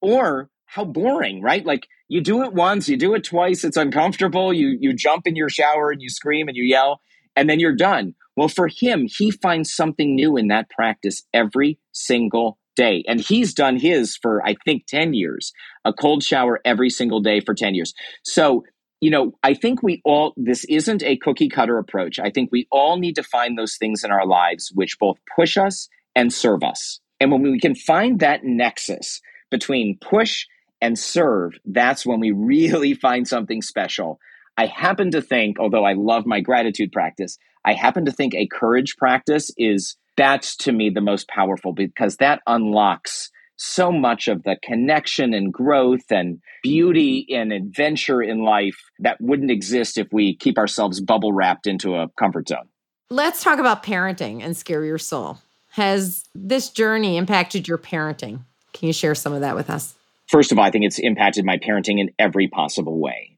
or 0.00 0.48
how 0.64 0.86
boring, 0.86 1.42
right? 1.42 1.66
Like 1.66 1.86
you 2.08 2.22
do 2.22 2.44
it 2.44 2.54
once, 2.54 2.88
you 2.88 2.96
do 2.96 3.14
it 3.14 3.24
twice, 3.24 3.62
it's 3.62 3.76
uncomfortable. 3.76 4.54
You 4.54 4.78
you 4.80 4.94
jump 4.94 5.26
in 5.26 5.36
your 5.36 5.50
shower 5.50 5.90
and 5.90 6.00
you 6.00 6.08
scream 6.08 6.48
and 6.48 6.56
you 6.56 6.64
yell, 6.64 7.02
and 7.36 7.48
then 7.48 7.60
you're 7.60 7.74
done. 7.74 8.14
Well, 8.36 8.48
for 8.48 8.68
him, 8.68 9.06
he 9.06 9.30
finds 9.30 9.74
something 9.74 10.14
new 10.14 10.36
in 10.36 10.48
that 10.48 10.70
practice 10.70 11.22
every 11.34 11.78
single 11.92 12.58
day. 12.76 13.04
And 13.06 13.20
he's 13.20 13.52
done 13.52 13.76
his 13.76 14.16
for, 14.16 14.42
I 14.44 14.56
think, 14.64 14.86
10 14.86 15.14
years, 15.14 15.52
a 15.84 15.92
cold 15.92 16.22
shower 16.22 16.60
every 16.64 16.90
single 16.90 17.20
day 17.20 17.40
for 17.40 17.54
10 17.54 17.74
years. 17.74 17.92
So, 18.24 18.64
you 19.00 19.10
know, 19.10 19.32
I 19.42 19.54
think 19.54 19.82
we 19.82 20.00
all, 20.04 20.32
this 20.36 20.64
isn't 20.64 21.02
a 21.02 21.16
cookie 21.16 21.48
cutter 21.48 21.78
approach. 21.78 22.18
I 22.18 22.30
think 22.30 22.50
we 22.50 22.66
all 22.70 22.98
need 22.98 23.16
to 23.16 23.22
find 23.22 23.58
those 23.58 23.76
things 23.76 24.04
in 24.04 24.10
our 24.10 24.26
lives 24.26 24.70
which 24.74 24.98
both 24.98 25.18
push 25.36 25.56
us 25.56 25.88
and 26.14 26.32
serve 26.32 26.62
us. 26.62 27.00
And 27.20 27.30
when 27.30 27.42
we 27.42 27.60
can 27.60 27.74
find 27.74 28.20
that 28.20 28.44
nexus 28.44 29.20
between 29.50 29.98
push 30.00 30.46
and 30.80 30.98
serve, 30.98 31.52
that's 31.64 32.06
when 32.06 32.20
we 32.20 32.30
really 32.36 32.94
find 32.94 33.26
something 33.28 33.60
special. 33.60 34.18
I 34.56 34.66
happen 34.66 35.10
to 35.12 35.22
think, 35.22 35.58
although 35.58 35.84
I 35.84 35.94
love 35.94 36.26
my 36.26 36.40
gratitude 36.40 36.92
practice, 36.92 37.38
I 37.64 37.72
happen 37.74 38.04
to 38.04 38.12
think 38.12 38.34
a 38.34 38.46
courage 38.46 38.96
practice 38.96 39.50
is 39.56 39.96
that's 40.16 40.56
to 40.56 40.72
me 40.72 40.90
the 40.90 41.00
most 41.00 41.28
powerful 41.28 41.72
because 41.72 42.16
that 42.16 42.40
unlocks 42.46 43.30
so 43.56 43.92
much 43.92 44.28
of 44.28 44.42
the 44.42 44.56
connection 44.62 45.32
and 45.32 45.52
growth 45.52 46.10
and 46.10 46.40
beauty 46.62 47.26
mm-hmm. 47.30 47.40
and 47.40 47.52
adventure 47.52 48.20
in 48.22 48.42
life 48.42 48.76
that 48.98 49.18
wouldn't 49.20 49.50
exist 49.50 49.98
if 49.98 50.08
we 50.12 50.36
keep 50.36 50.58
ourselves 50.58 51.00
bubble 51.00 51.32
wrapped 51.32 51.66
into 51.66 51.94
a 51.94 52.08
comfort 52.18 52.48
zone. 52.48 52.68
Let's 53.08 53.42
talk 53.42 53.58
about 53.58 53.82
parenting 53.82 54.42
and 54.42 54.56
scare 54.56 54.84
your 54.84 54.98
soul. 54.98 55.38
Has 55.68 56.24
this 56.34 56.70
journey 56.70 57.16
impacted 57.16 57.68
your 57.68 57.78
parenting? 57.78 58.40
Can 58.72 58.88
you 58.88 58.92
share 58.92 59.14
some 59.14 59.32
of 59.32 59.42
that 59.42 59.54
with 59.54 59.70
us? 59.70 59.94
First 60.28 60.50
of 60.50 60.58
all, 60.58 60.64
I 60.64 60.70
think 60.70 60.84
it's 60.84 60.98
impacted 60.98 61.44
my 61.44 61.58
parenting 61.58 62.00
in 62.00 62.10
every 62.18 62.48
possible 62.48 62.98
way. 62.98 63.31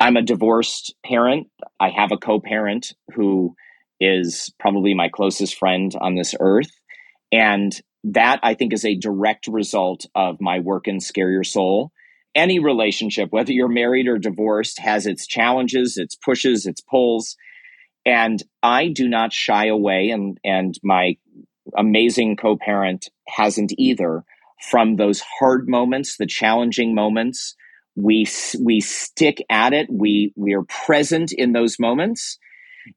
I'm 0.00 0.16
a 0.16 0.22
divorced 0.22 0.94
parent. 1.04 1.48
I 1.78 1.90
have 1.90 2.10
a 2.10 2.16
co 2.16 2.40
parent 2.40 2.94
who 3.14 3.54
is 4.00 4.50
probably 4.58 4.94
my 4.94 5.10
closest 5.10 5.58
friend 5.58 5.94
on 6.00 6.14
this 6.14 6.34
earth. 6.40 6.70
And 7.30 7.78
that 8.04 8.40
I 8.42 8.54
think 8.54 8.72
is 8.72 8.86
a 8.86 8.96
direct 8.96 9.46
result 9.46 10.06
of 10.14 10.40
my 10.40 10.60
work 10.60 10.88
in 10.88 11.00
Scare 11.00 11.30
Your 11.30 11.44
Soul. 11.44 11.92
Any 12.34 12.58
relationship, 12.60 13.30
whether 13.30 13.52
you're 13.52 13.68
married 13.68 14.08
or 14.08 14.16
divorced, 14.16 14.78
has 14.78 15.06
its 15.06 15.26
challenges, 15.26 15.98
its 15.98 16.14
pushes, 16.14 16.64
its 16.64 16.80
pulls. 16.80 17.36
And 18.06 18.42
I 18.62 18.88
do 18.88 19.06
not 19.06 19.34
shy 19.34 19.66
away, 19.66 20.10
and, 20.10 20.38
and 20.42 20.74
my 20.82 21.16
amazing 21.76 22.36
co 22.36 22.56
parent 22.56 23.10
hasn't 23.28 23.74
either, 23.76 24.24
from 24.70 24.96
those 24.96 25.22
hard 25.38 25.68
moments, 25.68 26.16
the 26.16 26.26
challenging 26.26 26.94
moments, 26.94 27.54
we 27.96 28.26
we 28.60 28.80
stick 28.80 29.44
at 29.50 29.72
it. 29.72 29.88
We 29.90 30.32
we 30.36 30.54
are 30.54 30.62
present 30.62 31.32
in 31.32 31.52
those 31.52 31.78
moments. 31.78 32.38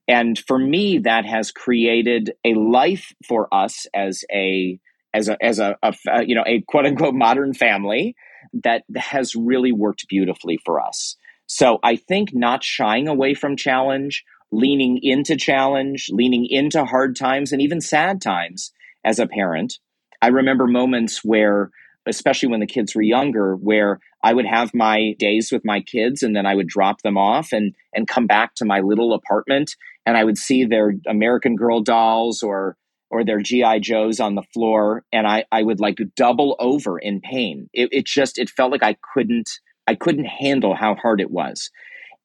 And 0.07 0.39
for 0.39 0.57
me 0.57 0.99
that 0.99 1.25
has 1.25 1.51
created 1.51 2.33
a 2.45 2.53
life 2.53 3.13
for 3.27 3.53
us 3.53 3.85
as 3.93 4.23
a 4.31 4.79
as 5.13 5.27
a 5.29 5.37
as 5.43 5.59
a, 5.59 5.77
a, 5.83 6.23
you 6.25 6.35
know 6.35 6.43
a 6.45 6.61
quote 6.67 6.85
unquote 6.85 7.15
modern 7.15 7.53
family 7.53 8.15
that 8.63 8.83
has 8.95 9.35
really 9.35 9.71
worked 9.71 10.07
beautifully 10.07 10.57
for 10.65 10.81
us. 10.81 11.15
So 11.45 11.79
i 11.83 11.95
think 11.97 12.29
not 12.33 12.63
shying 12.63 13.07
away 13.07 13.33
from 13.33 13.57
challenge 13.57 14.23
leaning 14.51 14.99
into 15.01 15.35
challenge 15.35 16.07
leaning 16.11 16.45
into 16.49 16.85
hard 16.85 17.15
times 17.15 17.51
and 17.51 17.61
even 17.61 17.81
sad 17.81 18.21
times 18.21 18.71
as 19.03 19.19
a 19.19 19.27
parent. 19.27 19.79
I 20.21 20.27
remember 20.27 20.67
moments 20.67 21.23
where, 21.23 21.71
especially 22.07 22.49
when 22.49 22.59
the 22.59 22.67
kids 22.67 22.95
were 22.95 23.01
younger, 23.01 23.55
where 23.55 23.99
I 24.23 24.33
would 24.33 24.45
have 24.45 24.73
my 24.73 25.15
days 25.19 25.51
with 25.51 25.63
my 25.65 25.81
kids 25.81 26.23
and 26.23 26.35
then 26.35 26.45
I 26.45 26.55
would 26.55 26.67
drop 26.67 27.01
them 27.01 27.17
off 27.17 27.51
and 27.51 27.75
and 27.93 28.07
come 28.07 28.27
back 28.27 28.55
to 28.55 28.65
my 28.65 28.79
little 28.79 29.13
apartment 29.13 29.75
and 30.05 30.17
I 30.17 30.23
would 30.23 30.37
see 30.37 30.65
their 30.65 30.93
American 31.07 31.55
Girl 31.55 31.81
dolls 31.81 32.43
or 32.43 32.77
or 33.09 33.23
their 33.23 33.39
GI 33.39 33.81
Joes 33.81 34.19
on 34.19 34.35
the 34.35 34.43
floor 34.53 35.03
and 35.11 35.27
I 35.27 35.45
I 35.51 35.63
would 35.63 35.79
like 35.79 35.97
double 36.15 36.55
over 36.59 36.97
in 36.97 37.21
pain. 37.21 37.69
It, 37.73 37.89
it 37.91 38.05
just 38.05 38.39
it 38.39 38.49
felt 38.49 38.71
like 38.71 38.83
I 38.83 38.97
couldn't 39.13 39.49
I 39.87 39.95
couldn't 39.95 40.25
handle 40.25 40.75
how 40.75 40.95
hard 40.95 41.19
it 41.19 41.31
was. 41.31 41.69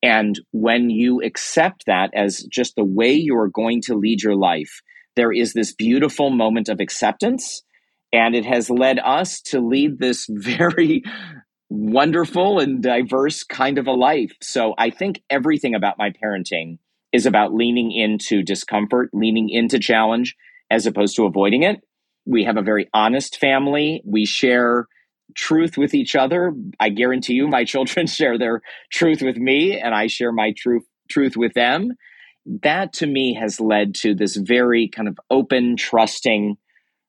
And 0.03 0.39
when 0.53 0.91
you 0.91 1.21
accept 1.23 1.87
that 1.87 2.11
as 2.15 2.45
just 2.45 2.77
the 2.77 2.85
way 2.85 3.13
you're 3.13 3.49
going 3.49 3.83
to 3.83 3.97
lead 3.97 4.23
your 4.23 4.37
life, 4.37 4.81
there 5.17 5.33
is 5.33 5.53
this 5.53 5.75
beautiful 5.75 6.31
moment 6.31 6.69
of 6.69 6.79
acceptance. 6.79 7.65
And 8.13 8.35
it 8.35 8.47
has 8.47 8.71
led 8.71 8.99
us 8.99 9.41
to 9.43 9.61
lead 9.61 9.99
this 9.99 10.27
very 10.31 11.03
wonderful 11.69 12.59
and 12.59 12.83
diverse 12.83 13.45
kind 13.45 13.79
of 13.79 13.87
a 13.87 13.93
life. 13.93 14.33
So 14.41 14.75
I 14.79 14.91
think 14.91 15.23
everything 15.29 15.75
about 15.75 15.99
my 15.99 16.11
parenting 16.11 16.79
is 17.13 17.27
about 17.27 17.55
leaning 17.55 17.93
into 17.93 18.43
discomfort, 18.43 19.11
leaning 19.13 19.49
into 19.51 19.79
challenge 19.79 20.35
as 20.71 20.87
opposed 20.87 21.17
to 21.17 21.25
avoiding 21.25 21.63
it. 21.63 21.81
We 22.27 22.45
have 22.45 22.57
a 22.57 22.63
very 22.63 22.89
honest 22.93 23.39
family. 23.39 24.03
We 24.05 24.27
share 24.27 24.87
truth 25.35 25.77
with 25.77 25.95
each 25.95 26.15
other. 26.15 26.53
I 26.79 26.91
guarantee 26.91 27.35
you, 27.35 27.49
my 27.49 27.65
children 27.67 28.07
share 28.07 28.39
their 28.39 28.61
truth 28.93 29.23
with 29.23 29.37
me, 29.37 29.79
and 29.79 29.95
I 29.95 30.07
share 30.07 30.33
my 30.33 30.53
truth 30.57 30.85
truth 31.11 31.37
with 31.37 31.55
them. 31.55 31.93
That 32.63 32.93
to 32.95 33.07
me 33.07 33.35
has 33.35 33.61
led 33.61 33.95
to 33.97 34.15
this 34.15 34.37
very 34.37 34.89
kind 34.89 35.09
of 35.09 35.19
open, 35.31 35.77
trusting 35.77 36.57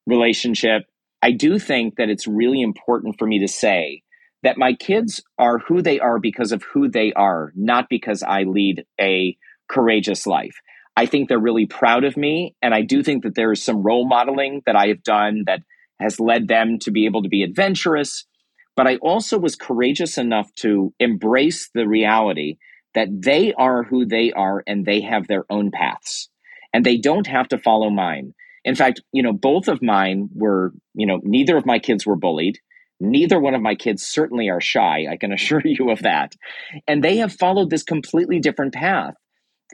relationship. 0.06 0.84
I 1.22 1.32
do 1.32 1.60
think 1.60 1.96
that 1.98 2.10
it's 2.10 2.28
really 2.28 2.62
important 2.62 3.16
for 3.20 3.28
me 3.28 3.40
to 3.40 3.48
say 3.48 4.04
that 4.44 4.58
my 4.58 4.74
kids 4.74 5.22
are 5.38 5.60
who 5.60 5.82
they 5.82 6.00
are 6.00 6.20
because 6.20 6.52
of 6.52 6.64
who 6.64 6.90
they 6.90 7.12
are, 7.14 7.52
not 7.56 7.88
because 7.90 8.24
I 8.24 8.44
lead 8.44 8.86
a 9.00 9.38
courageous 9.68 10.26
life. 10.26 10.56
I 10.96 11.06
think 11.06 11.28
they're 11.28 11.40
really 11.40 11.66
proud 11.66 12.04
of 12.04 12.18
me. 12.18 12.56
And 12.62 12.74
I 12.74 12.82
do 12.82 13.04
think 13.04 13.24
that 13.24 13.36
there 13.36 13.52
is 13.52 13.64
some 13.64 13.84
role 13.84 14.08
modeling 14.08 14.62
that 14.66 14.76
I 14.76 14.88
have 14.88 15.04
done 15.04 15.44
that 15.46 15.62
has 16.00 16.20
led 16.20 16.48
them 16.48 16.80
to 16.80 16.92
be 16.92 17.06
able 17.06 17.24
to 17.24 17.30
be 17.30 17.44
adventurous. 17.44 18.26
But 18.76 18.88
I 18.88 18.96
also 18.98 19.38
was 19.38 19.56
courageous 19.56 20.18
enough 20.18 20.54
to 20.56 20.94
embrace 21.00 21.70
the 21.74 21.88
reality 21.88 22.58
that 22.96 23.10
they 23.12 23.54
are 23.54 23.84
who 23.84 24.06
they 24.06 24.32
are 24.32 24.64
and 24.66 24.86
they 24.86 25.02
have 25.02 25.28
their 25.28 25.46
own 25.50 25.72
paths 25.72 26.30
and 26.74 26.86
they 26.86 26.98
don't 26.98 27.28
have 27.28 27.50
to 27.50 27.58
follow 27.58 27.90
mine. 27.90 28.34
In 28.70 28.76
fact, 28.76 29.02
you 29.12 29.24
know, 29.24 29.34
both 29.34 29.68
of 29.68 29.82
mine 29.82 30.30
were, 30.32 30.74
you 30.94 31.08
know, 31.08 31.20
neither 31.24 31.58
of 31.58 31.66
my 31.66 31.80
kids 31.80 32.06
were 32.06 32.16
bullied. 32.16 32.60
Neither 33.00 33.40
one 33.40 33.56
of 33.56 33.64
my 33.64 33.74
kids 33.74 34.04
certainly 34.04 34.48
are 34.48 34.62
shy. 34.62 35.08
I 35.10 35.18
can 35.18 35.34
assure 35.38 35.64
you 35.66 35.90
of 35.90 36.04
that. 36.04 36.36
And 36.88 37.04
they 37.04 37.18
have 37.18 37.34
followed 37.34 37.72
this 37.72 37.82
completely 37.82 38.40
different 38.40 38.76
path. 38.76 39.16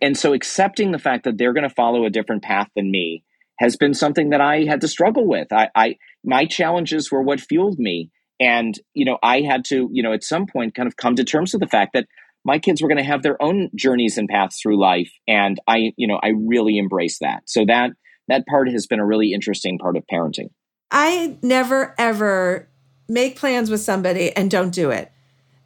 And 0.01 0.17
so 0.17 0.31
accepting 0.31 0.93
the 0.93 0.97
fact 0.97 1.25
that 1.25 1.37
they're 1.37 1.51
going 1.51 1.67
to 1.67 1.75
follow 1.75 2.05
a 2.05 2.09
different 2.09 2.43
path 2.43 2.69
than 2.73 2.89
me 2.89 3.25
has 3.59 3.75
been 3.75 3.93
something 3.93 4.29
that 4.29 4.39
I 4.39 4.63
had 4.63 4.79
to 4.79 4.87
struggle 4.87 5.27
with. 5.27 5.51
I, 5.51 5.67
I 5.75 5.95
my 6.23 6.45
challenges 6.45 7.11
were 7.11 7.21
what 7.21 7.41
fueled 7.41 7.77
me. 7.77 8.11
And, 8.39 8.79
you 8.93 9.03
know, 9.03 9.17
I 9.21 9.41
had 9.41 9.65
to, 9.65 9.89
you 9.91 10.03
know, 10.03 10.13
at 10.13 10.23
some 10.23 10.45
point 10.45 10.73
kind 10.73 10.87
of 10.87 10.95
come 10.95 11.15
to 11.15 11.25
terms 11.25 11.51
with 11.51 11.59
the 11.59 11.67
fact 11.67 11.91
that 11.95 12.07
my 12.45 12.59
kids 12.59 12.81
were 12.81 12.87
going 12.87 13.03
to 13.03 13.03
have 13.03 13.23
their 13.23 13.41
own 13.41 13.71
journeys 13.75 14.17
and 14.17 14.29
paths 14.29 14.61
through 14.61 14.79
life. 14.79 15.11
And 15.27 15.59
I, 15.67 15.91
you 15.97 16.07
know, 16.07 16.17
I 16.23 16.29
really 16.29 16.77
embrace 16.77 17.19
that. 17.19 17.41
So 17.47 17.65
that 17.65 17.91
that 18.27 18.45
part 18.47 18.69
has 18.71 18.87
been 18.87 18.99
a 18.99 19.05
really 19.05 19.33
interesting 19.33 19.77
part 19.77 19.97
of 19.97 20.03
parenting. 20.11 20.49
I 20.91 21.37
never 21.41 21.93
ever 21.97 22.69
make 23.07 23.37
plans 23.37 23.69
with 23.69 23.81
somebody 23.81 24.35
and 24.35 24.49
don't 24.49 24.73
do 24.73 24.89
it. 24.91 25.11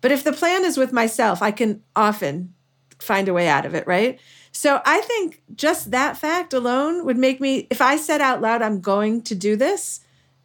But 0.01 0.12
if 0.12 0.24
the 0.24 0.34
plan 0.34 0.66
is 0.66 0.78
with 0.78 0.93
myself, 0.93 1.41
I 1.41 1.51
can 1.51 1.84
often 1.95 2.53
find 2.99 3.28
a 3.28 3.34
way 3.34 3.47
out 3.47 3.66
of 3.66 3.76
it, 3.76 3.88
right? 3.88 4.20
So 4.51 4.82
I 4.86 5.01
think 5.01 5.41
just 5.55 5.91
that 5.91 6.18
fact 6.18 6.53
alone 6.53 7.05
would 7.05 7.18
make 7.18 7.39
me, 7.39 7.68
if 7.70 7.82
I 7.82 7.97
said 7.97 8.22
out 8.22 8.41
loud, 8.41 8.62
I'm 8.62 8.82
going 8.82 9.22
to 9.24 9.36
do 9.36 9.55
this, 9.55 10.01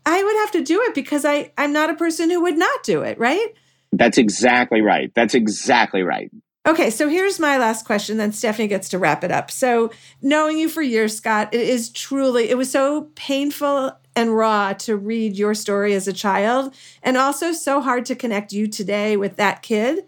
I 0.06 0.22
would 0.22 0.36
have 0.36 0.50
to 0.52 0.62
do 0.62 0.80
it 0.82 0.94
because 0.94 1.24
I, 1.24 1.52
I'm 1.56 1.72
not 1.72 1.90
a 1.90 1.94
person 1.94 2.30
who 2.30 2.42
would 2.42 2.58
not 2.58 2.82
do 2.82 3.02
it, 3.02 3.18
right? 3.18 3.54
That's 3.92 4.18
exactly 4.18 4.82
right. 4.82 5.10
That's 5.14 5.34
exactly 5.34 6.02
right. 6.02 6.30
Okay, 6.66 6.88
so 6.88 7.10
here's 7.10 7.38
my 7.38 7.58
last 7.58 7.84
question, 7.84 8.16
then 8.16 8.32
Stephanie 8.32 8.68
gets 8.68 8.88
to 8.88 8.98
wrap 8.98 9.22
it 9.22 9.30
up. 9.30 9.50
So, 9.50 9.90
knowing 10.22 10.56
you 10.56 10.70
for 10.70 10.80
years, 10.80 11.14
Scott, 11.14 11.52
it 11.52 11.60
is 11.60 11.90
truly, 11.90 12.48
it 12.48 12.56
was 12.56 12.70
so 12.70 13.10
painful 13.16 13.92
and 14.16 14.34
raw 14.34 14.72
to 14.72 14.96
read 14.96 15.36
your 15.36 15.54
story 15.54 15.92
as 15.92 16.08
a 16.08 16.12
child, 16.12 16.74
and 17.02 17.18
also 17.18 17.52
so 17.52 17.82
hard 17.82 18.06
to 18.06 18.14
connect 18.14 18.52
you 18.52 18.66
today 18.66 19.14
with 19.16 19.36
that 19.36 19.60
kid. 19.60 20.06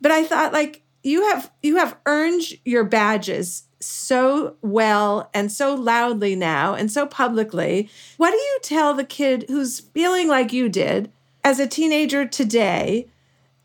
But 0.00 0.12
I 0.12 0.22
thought, 0.22 0.52
like, 0.52 0.82
you 1.02 1.24
have 1.30 1.50
you 1.62 1.76
have 1.76 1.96
earned 2.06 2.42
your 2.64 2.84
badges 2.84 3.64
so 3.80 4.56
well 4.62 5.30
and 5.34 5.50
so 5.50 5.74
loudly 5.74 6.36
now 6.36 6.74
and 6.74 6.92
so 6.92 7.06
publicly. 7.06 7.88
What 8.16 8.30
do 8.30 8.36
you 8.36 8.58
tell 8.62 8.94
the 8.94 9.04
kid 9.04 9.46
who's 9.48 9.80
feeling 9.80 10.28
like 10.28 10.52
you 10.52 10.68
did 10.68 11.10
as 11.44 11.58
a 11.58 11.66
teenager 11.66 12.26
today? 12.26 13.08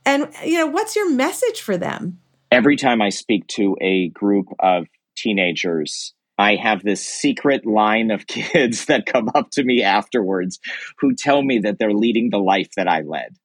And 0.05 0.29
you 0.43 0.57
know, 0.57 0.67
what's 0.67 0.95
your 0.95 1.11
message 1.11 1.61
for 1.61 1.77
them? 1.77 2.19
Every 2.53 2.75
time 2.75 3.01
I 3.01 3.09
speak 3.09 3.47
to 3.47 3.75
a 3.81 4.09
group 4.09 4.45
of 4.59 4.85
teenagers, 5.17 6.13
I 6.37 6.53
have 6.55 6.83
this 6.83 7.03
secret 7.03 7.65
line 7.65 8.11
of 8.11 8.27
kids 8.27 8.85
that 8.85 9.07
come 9.07 9.29
up 9.33 9.49
to 9.53 9.63
me 9.63 9.81
afterwards 9.81 10.59
who 10.99 11.15
tell 11.15 11.41
me 11.41 11.57
that 11.59 11.79
they're 11.79 11.93
leading 11.93 12.29
the 12.29 12.37
life 12.37 12.69
that 12.77 12.87
I 12.87 13.01
led. 13.01 13.37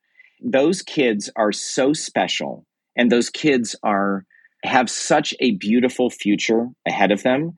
Those 0.42 0.82
kids 0.82 1.30
are 1.36 1.52
so 1.52 1.94
special 1.94 2.66
and 2.96 3.10
those 3.10 3.30
kids 3.30 3.74
are 3.82 4.26
have 4.62 4.90
such 4.90 5.34
a 5.40 5.52
beautiful 5.52 6.10
future 6.10 6.66
ahead 6.86 7.12
of 7.12 7.22
them 7.22 7.56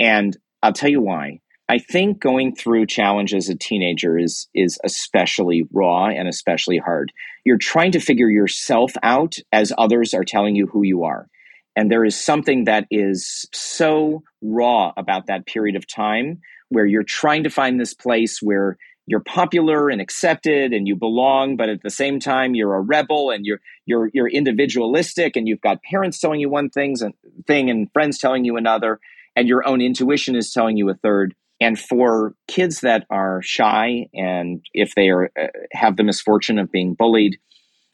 and 0.00 0.36
i'll 0.64 0.72
tell 0.72 0.90
you 0.90 1.00
why 1.00 1.38
i 1.70 1.78
think 1.78 2.20
going 2.20 2.54
through 2.54 2.84
challenges 2.86 3.48
as 3.48 3.54
a 3.54 3.58
teenager 3.58 4.18
is 4.18 4.48
is 4.54 4.78
especially 4.84 5.66
raw 5.72 6.06
and 6.06 6.28
especially 6.28 6.78
hard. 6.78 7.12
You're 7.44 7.58
trying 7.58 7.92
to 7.92 8.00
figure 8.00 8.28
yourself 8.28 8.92
out 9.02 9.36
as 9.52 9.72
others 9.78 10.14
are 10.14 10.24
telling 10.24 10.56
you 10.56 10.66
who 10.66 10.82
you 10.82 11.04
are. 11.04 11.28
And 11.76 11.90
there 11.90 12.04
is 12.04 12.20
something 12.20 12.64
that 12.64 12.86
is 12.90 13.46
so 13.52 14.22
raw 14.42 14.92
about 14.96 15.26
that 15.26 15.46
period 15.46 15.76
of 15.76 15.86
time 15.86 16.40
where 16.68 16.84
you're 16.84 17.02
trying 17.04 17.44
to 17.44 17.50
find 17.50 17.80
this 17.80 17.94
place 17.94 18.40
where 18.42 18.76
you're 19.06 19.20
popular 19.20 19.88
and 19.88 20.00
accepted 20.00 20.72
and 20.72 20.86
you 20.86 20.94
belong 20.94 21.56
but 21.56 21.68
at 21.68 21.82
the 21.82 21.90
same 21.90 22.20
time 22.20 22.54
you're 22.54 22.74
a 22.74 22.80
rebel 22.80 23.30
and 23.30 23.44
you're 23.44 23.60
you're 23.86 24.10
you're 24.12 24.28
individualistic 24.28 25.36
and 25.36 25.48
you've 25.48 25.60
got 25.60 25.82
parents 25.82 26.20
telling 26.20 26.38
you 26.38 26.48
one 26.48 26.70
things 26.70 27.02
and 27.02 27.14
thing 27.46 27.70
and 27.70 27.90
friends 27.92 28.18
telling 28.18 28.44
you 28.44 28.56
another 28.56 29.00
and 29.34 29.48
your 29.48 29.66
own 29.66 29.80
intuition 29.80 30.36
is 30.36 30.52
telling 30.52 30.76
you 30.76 30.88
a 30.90 30.94
third 30.94 31.34
and 31.60 31.78
for 31.78 32.34
kids 32.48 32.80
that 32.80 33.06
are 33.10 33.40
shy 33.42 34.06
and 34.14 34.64
if 34.72 34.94
they 34.94 35.08
are 35.08 35.30
uh, 35.38 35.46
have 35.72 35.96
the 35.96 36.04
misfortune 36.04 36.58
of 36.58 36.70
being 36.70 36.94
bullied 36.94 37.38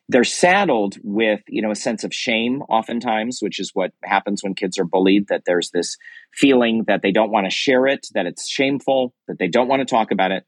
they're 0.08 0.24
saddled 0.24 0.96
with 1.02 1.40
you 1.48 1.62
know 1.62 1.70
a 1.70 1.76
sense 1.76 2.04
of 2.04 2.14
shame 2.14 2.62
oftentimes 2.68 3.38
which 3.40 3.58
is 3.58 3.70
what 3.74 3.92
happens 4.04 4.42
when 4.42 4.54
kids 4.54 4.78
are 4.78 4.84
bullied 4.84 5.26
that 5.28 5.42
there's 5.46 5.70
this 5.70 5.96
feeling 6.32 6.84
that 6.86 7.02
they 7.02 7.12
don't 7.12 7.32
want 7.32 7.44
to 7.44 7.50
share 7.50 7.86
it 7.86 8.06
that 8.14 8.26
it's 8.26 8.48
shameful 8.48 9.14
that 9.28 9.38
they 9.38 9.48
don't 9.48 9.68
want 9.68 9.80
to 9.80 9.86
talk 9.86 10.10
about 10.10 10.30
it 10.30 10.44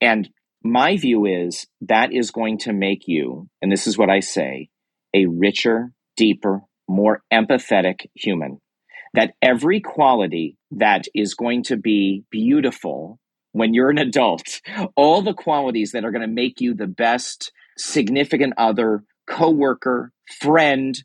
and 0.00 0.28
my 0.66 0.96
view 0.96 1.26
is 1.26 1.66
that 1.82 2.12
is 2.12 2.30
going 2.30 2.58
to 2.58 2.72
make 2.72 3.06
you, 3.06 3.48
and 3.62 3.70
this 3.70 3.86
is 3.86 3.96
what 3.96 4.10
I 4.10 4.20
say, 4.20 4.68
a 5.14 5.26
richer, 5.26 5.92
deeper, 6.16 6.60
more 6.88 7.22
empathetic 7.32 8.06
human. 8.14 8.60
That 9.16 9.34
every 9.42 9.80
quality 9.80 10.56
that 10.72 11.06
is 11.14 11.34
going 11.34 11.64
to 11.64 11.76
be 11.76 12.24
beautiful 12.30 13.18
when 13.52 13.72
you're 13.74 13.90
an 13.90 13.98
adult, 13.98 14.60
all 14.96 15.22
the 15.22 15.34
qualities 15.34 15.92
that 15.92 16.04
are 16.04 16.12
going 16.12 16.28
to 16.28 16.28
make 16.28 16.60
you 16.60 16.74
the 16.74 16.86
best 16.86 17.50
significant 17.76 18.54
other, 18.56 19.02
coworker, 19.26 20.12
friend, 20.40 21.02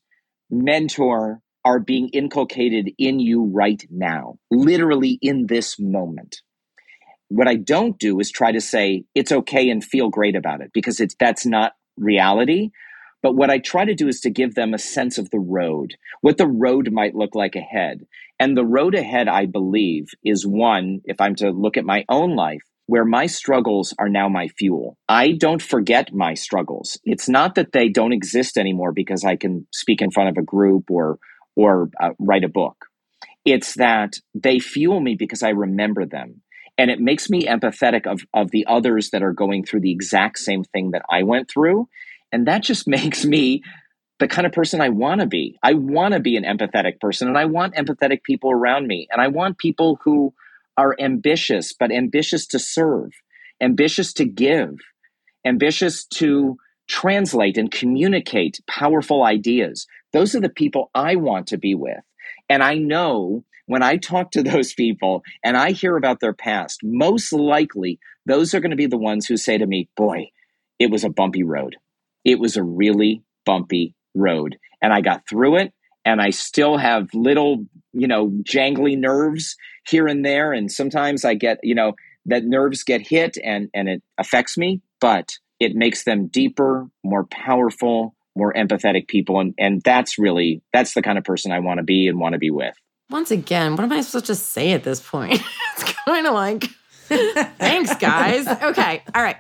mentor 0.49 1.39
are 1.63 1.79
being 1.79 2.09
inculcated 2.09 2.91
in 2.97 3.19
you 3.19 3.43
right 3.43 3.83
now, 3.89 4.37
literally 4.49 5.17
in 5.21 5.47
this 5.47 5.79
moment. 5.79 6.41
What 7.29 7.47
I 7.47 7.55
don't 7.55 7.97
do 7.97 8.19
is 8.19 8.31
try 8.31 8.51
to 8.51 8.59
say 8.59 9.05
it's 9.15 9.31
okay 9.31 9.69
and 9.69 9.83
feel 9.83 10.09
great 10.09 10.35
about 10.35 10.61
it 10.61 10.71
because 10.73 10.99
it's 10.99 11.15
that's 11.19 11.45
not 11.45 11.73
reality. 11.97 12.71
But 13.21 13.35
what 13.35 13.49
I 13.49 13.59
try 13.59 13.85
to 13.85 13.93
do 13.93 14.07
is 14.07 14.19
to 14.21 14.29
give 14.29 14.55
them 14.55 14.73
a 14.73 14.79
sense 14.79 15.17
of 15.17 15.29
the 15.29 15.39
road, 15.39 15.95
what 16.21 16.37
the 16.37 16.47
road 16.47 16.91
might 16.91 17.15
look 17.15 17.35
like 17.35 17.55
ahead. 17.55 18.05
And 18.39 18.57
the 18.57 18.65
road 18.65 18.95
ahead, 18.95 19.27
I 19.27 19.45
believe, 19.45 20.07
is 20.23 20.47
one, 20.47 21.01
if 21.05 21.21
I'm 21.21 21.35
to 21.35 21.51
look 21.51 21.77
at 21.77 21.85
my 21.85 22.05
own 22.09 22.35
life, 22.35 22.63
where 22.87 23.05
my 23.05 23.25
struggles 23.25 23.93
are 23.99 24.09
now 24.09 24.27
my 24.27 24.47
fuel. 24.49 24.97
I 25.07 25.31
don't 25.31 25.61
forget 25.61 26.13
my 26.13 26.33
struggles. 26.33 26.99
It's 27.03 27.29
not 27.29 27.55
that 27.55 27.71
they 27.71 27.87
don't 27.87 28.11
exist 28.11 28.57
anymore 28.57 28.91
because 28.91 29.23
I 29.23 29.35
can 29.35 29.65
speak 29.71 30.01
in 30.01 30.11
front 30.11 30.29
of 30.29 30.37
a 30.37 30.45
group 30.45 30.89
or 30.89 31.17
or 31.55 31.89
uh, 32.01 32.09
write 32.19 32.43
a 32.43 32.49
book. 32.49 32.85
It's 33.45 33.75
that 33.75 34.13
they 34.33 34.59
fuel 34.59 34.99
me 34.99 35.15
because 35.15 35.43
I 35.43 35.49
remember 35.49 36.05
them. 36.05 36.41
And 36.77 36.89
it 36.89 36.99
makes 36.99 37.29
me 37.29 37.45
empathetic 37.45 38.07
of, 38.07 38.21
of 38.33 38.51
the 38.51 38.65
others 38.67 39.09
that 39.11 39.23
are 39.23 39.33
going 39.33 39.63
through 39.63 39.81
the 39.81 39.91
exact 39.91 40.39
same 40.39 40.63
thing 40.63 40.91
that 40.91 41.03
I 41.09 41.23
went 41.23 41.49
through. 41.49 41.87
And 42.31 42.47
that 42.47 42.63
just 42.63 42.87
makes 42.87 43.25
me 43.25 43.63
the 44.19 44.27
kind 44.27 44.45
of 44.45 44.53
person 44.53 44.81
I 44.81 44.89
want 44.89 45.21
to 45.21 45.27
be. 45.27 45.57
I 45.63 45.73
want 45.73 46.13
to 46.13 46.19
be 46.19 46.37
an 46.37 46.43
empathetic 46.43 46.99
person 46.99 47.27
and 47.27 47.37
I 47.37 47.45
want 47.45 47.75
empathetic 47.75 48.23
people 48.23 48.51
around 48.51 48.87
me. 48.87 49.07
And 49.11 49.19
I 49.19 49.27
want 49.27 49.57
people 49.57 49.99
who 50.03 50.33
are 50.77 50.95
ambitious, 50.99 51.73
but 51.73 51.91
ambitious 51.91 52.45
to 52.47 52.59
serve, 52.59 53.11
ambitious 53.59 54.13
to 54.13 54.25
give, 54.25 54.75
ambitious 55.45 56.05
to 56.05 56.57
translate 56.87 57.57
and 57.57 57.71
communicate 57.71 58.61
powerful 58.67 59.23
ideas. 59.23 59.87
Those 60.13 60.35
are 60.35 60.39
the 60.39 60.49
people 60.49 60.91
I 60.93 61.15
want 61.15 61.47
to 61.47 61.57
be 61.57 61.73
with. 61.73 62.03
And 62.47 62.61
I 62.61 62.75
know 62.75 63.43
when 63.65 63.81
I 63.81 63.97
talk 63.97 64.31
to 64.31 64.43
those 64.51 64.73
people 64.73 65.23
and 65.43 65.57
I 65.57 65.71
hear 65.71 65.97
about 65.97 66.19
their 66.19 66.33
past, 66.33 66.81
most 66.83 67.33
likely 67.33 67.99
those 68.25 68.53
are 68.53 68.59
going 68.59 68.71
to 68.71 68.77
be 68.77 68.87
the 68.87 68.97
ones 68.97 69.25
who 69.25 69.37
say 69.37 69.57
to 69.57 69.65
me, 69.65 69.89
Boy, 69.97 70.31
it 70.77 70.91
was 70.91 71.03
a 71.03 71.09
bumpy 71.09 71.43
road. 71.43 71.75
It 72.23 72.39
was 72.39 72.57
a 72.57 72.63
really 72.63 73.23
bumpy 73.45 73.95
road. 74.15 74.57
And 74.81 74.93
I 74.93 75.01
got 75.01 75.27
through 75.29 75.57
it. 75.57 75.73
And 76.03 76.19
I 76.19 76.31
still 76.31 76.77
have 76.77 77.09
little, 77.13 77.65
you 77.93 78.07
know, 78.07 78.29
jangly 78.43 78.97
nerves 78.97 79.55
here 79.87 80.07
and 80.07 80.25
there. 80.25 80.51
And 80.51 80.71
sometimes 80.71 81.23
I 81.23 81.35
get, 81.35 81.59
you 81.61 81.75
know, 81.75 81.93
that 82.25 82.43
nerves 82.43 82.83
get 82.83 83.05
hit 83.05 83.37
and, 83.43 83.69
and 83.73 83.87
it 83.87 84.01
affects 84.17 84.57
me, 84.57 84.81
but 84.99 85.33
it 85.59 85.75
makes 85.75 86.03
them 86.03 86.27
deeper, 86.27 86.87
more 87.03 87.25
powerful, 87.25 88.15
more 88.35 88.53
empathetic 88.53 89.07
people. 89.07 89.39
And, 89.39 89.53
and 89.59 89.81
that's 89.83 90.17
really, 90.17 90.63
that's 90.73 90.95
the 90.95 91.03
kind 91.03 91.19
of 91.19 91.23
person 91.23 91.51
I 91.51 91.59
want 91.59 91.77
to 91.77 91.83
be 91.83 92.07
and 92.07 92.19
want 92.19 92.33
to 92.33 92.39
be 92.39 92.49
with. 92.49 92.75
Once 93.11 93.29
again, 93.29 93.75
what 93.75 93.83
am 93.83 93.91
I 93.91 94.01
supposed 94.01 94.27
to 94.27 94.35
say 94.35 94.71
at 94.71 94.83
this 94.83 95.01
point? 95.01 95.33
it's 95.73 95.83
kind 96.05 96.25
of 96.25 96.33
like, 96.33 96.63
thanks, 97.57 97.93
guys. 97.97 98.47
Okay. 98.47 99.03
All 99.13 99.21
right. 99.21 99.37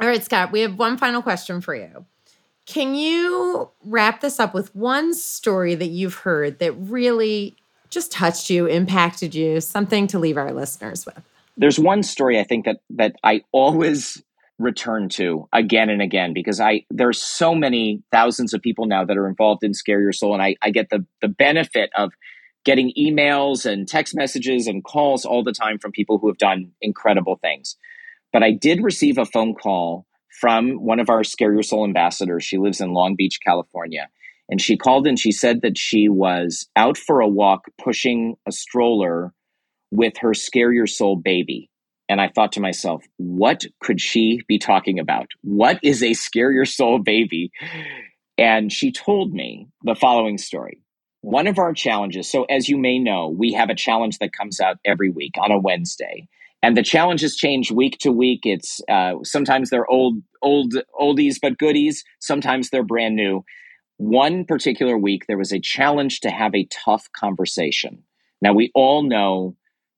All 0.00 0.08
right, 0.08 0.22
Scott, 0.22 0.50
we 0.50 0.60
have 0.60 0.78
one 0.78 0.96
final 0.96 1.20
question 1.20 1.60
for 1.60 1.74
you. 1.74 2.06
Can 2.64 2.94
you 2.94 3.68
wrap 3.84 4.20
this 4.20 4.40
up 4.40 4.54
with 4.54 4.74
one 4.74 5.12
story 5.12 5.74
that 5.74 5.88
you've 5.88 6.14
heard 6.14 6.58
that 6.60 6.72
really 6.72 7.56
just 7.90 8.10
touched 8.10 8.48
you, 8.48 8.66
impacted 8.66 9.34
you, 9.34 9.60
something 9.60 10.06
to 10.06 10.18
leave 10.18 10.36
our 10.36 10.52
listeners 10.52 11.04
with? 11.04 11.20
There's 11.56 11.78
one 11.78 12.02
story 12.02 12.38
I 12.38 12.44
think 12.44 12.64
that 12.64 12.78
that 12.90 13.16
I 13.22 13.42
always 13.52 14.22
return 14.58 15.08
to 15.08 15.48
again 15.52 15.90
and 15.90 16.00
again 16.00 16.32
because 16.32 16.60
I 16.60 16.84
there's 16.90 17.20
so 17.20 17.54
many 17.54 18.02
thousands 18.12 18.54
of 18.54 18.62
people 18.62 18.86
now 18.86 19.04
that 19.04 19.16
are 19.16 19.28
involved 19.28 19.64
in 19.64 19.74
Scare 19.74 20.00
Your 20.00 20.12
Soul, 20.12 20.32
and 20.32 20.42
I, 20.42 20.56
I 20.62 20.70
get 20.70 20.88
the 20.88 21.04
the 21.20 21.28
benefit 21.28 21.90
of 21.94 22.12
getting 22.64 22.92
emails 22.96 23.66
and 23.66 23.88
text 23.88 24.14
messages 24.14 24.66
and 24.66 24.84
calls 24.84 25.24
all 25.24 25.42
the 25.42 25.52
time 25.52 25.78
from 25.78 25.92
people 25.92 26.18
who 26.18 26.28
have 26.28 26.38
done 26.38 26.72
incredible 26.80 27.36
things. 27.36 27.76
But 28.32 28.42
I 28.42 28.52
did 28.52 28.82
receive 28.82 29.18
a 29.18 29.24
phone 29.24 29.54
call 29.54 30.06
from 30.40 30.72
one 30.84 31.00
of 31.00 31.10
our 31.10 31.24
Scare 31.24 31.52
Your 31.52 31.62
Soul 31.62 31.84
ambassadors. 31.84 32.44
She 32.44 32.58
lives 32.58 32.80
in 32.80 32.92
Long 32.92 33.16
Beach, 33.16 33.38
California. 33.44 34.08
And 34.48 34.60
she 34.60 34.76
called 34.76 35.06
and 35.06 35.18
she 35.18 35.32
said 35.32 35.62
that 35.62 35.78
she 35.78 36.08
was 36.08 36.68
out 36.76 36.96
for 36.96 37.20
a 37.20 37.28
walk 37.28 37.66
pushing 37.82 38.36
a 38.46 38.52
stroller 38.52 39.32
with 39.90 40.14
her 40.18 40.34
Scare 40.34 40.72
Your 40.72 40.86
Soul 40.86 41.16
baby. 41.16 41.70
And 42.08 42.20
I 42.20 42.28
thought 42.28 42.52
to 42.52 42.60
myself, 42.60 43.04
what 43.18 43.64
could 43.80 44.00
she 44.00 44.40
be 44.48 44.58
talking 44.58 44.98
about? 44.98 45.28
What 45.42 45.78
is 45.82 46.02
a 46.02 46.14
Scare 46.14 46.50
Your 46.50 46.64
Soul 46.64 46.98
baby? 46.98 47.52
And 48.36 48.72
she 48.72 48.90
told 48.90 49.32
me 49.32 49.68
the 49.84 49.94
following 49.94 50.38
story. 50.38 50.82
One 51.20 51.46
of 51.46 51.58
our 51.58 51.74
challenges, 51.74 52.28
so 52.28 52.44
as 52.44 52.68
you 52.68 52.78
may 52.78 52.98
know, 52.98 53.28
we 53.28 53.52
have 53.52 53.68
a 53.68 53.74
challenge 53.74 54.18
that 54.18 54.32
comes 54.32 54.58
out 54.58 54.78
every 54.84 55.10
week 55.10 55.32
on 55.38 55.52
a 55.52 55.58
Wednesday 55.58 56.26
and 56.62 56.76
the 56.76 56.82
challenges 56.82 57.36
change 57.36 57.70
week 57.70 57.98
to 58.00 58.12
week. 58.12 58.40
It's 58.44 58.80
uh, 58.88 59.14
sometimes 59.22 59.70
they're 59.70 59.90
old, 59.90 60.18
old, 60.42 60.74
oldies 60.98 61.36
but 61.40 61.58
goodies. 61.58 62.04
Sometimes 62.20 62.70
they're 62.70 62.84
brand 62.84 63.16
new. 63.16 63.44
One 63.96 64.44
particular 64.44 64.96
week, 64.96 65.26
there 65.26 65.38
was 65.38 65.52
a 65.52 65.60
challenge 65.60 66.20
to 66.20 66.30
have 66.30 66.54
a 66.54 66.66
tough 66.66 67.08
conversation. 67.12 68.02
Now 68.42 68.52
we 68.52 68.70
all 68.74 69.02
know 69.02 69.56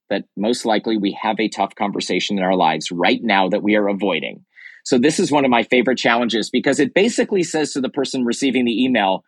that 0.09 0.25
most 0.35 0.65
likely 0.65 0.97
we 0.97 1.17
have 1.21 1.39
a 1.39 1.49
tough 1.49 1.75
conversation 1.75 2.37
in 2.37 2.43
our 2.43 2.55
lives 2.55 2.91
right 2.91 3.21
now 3.21 3.49
that 3.49 3.63
we 3.63 3.75
are 3.75 3.87
avoiding. 3.87 4.45
So 4.85 4.97
this 4.97 5.19
is 5.19 5.31
one 5.31 5.45
of 5.45 5.51
my 5.51 5.63
favorite 5.63 5.97
challenges 5.97 6.49
because 6.49 6.79
it 6.79 6.93
basically 6.93 7.43
says 7.43 7.71
to 7.71 7.81
the 7.81 7.89
person 7.89 8.25
receiving 8.25 8.65
the 8.65 8.83
email, 8.83 9.23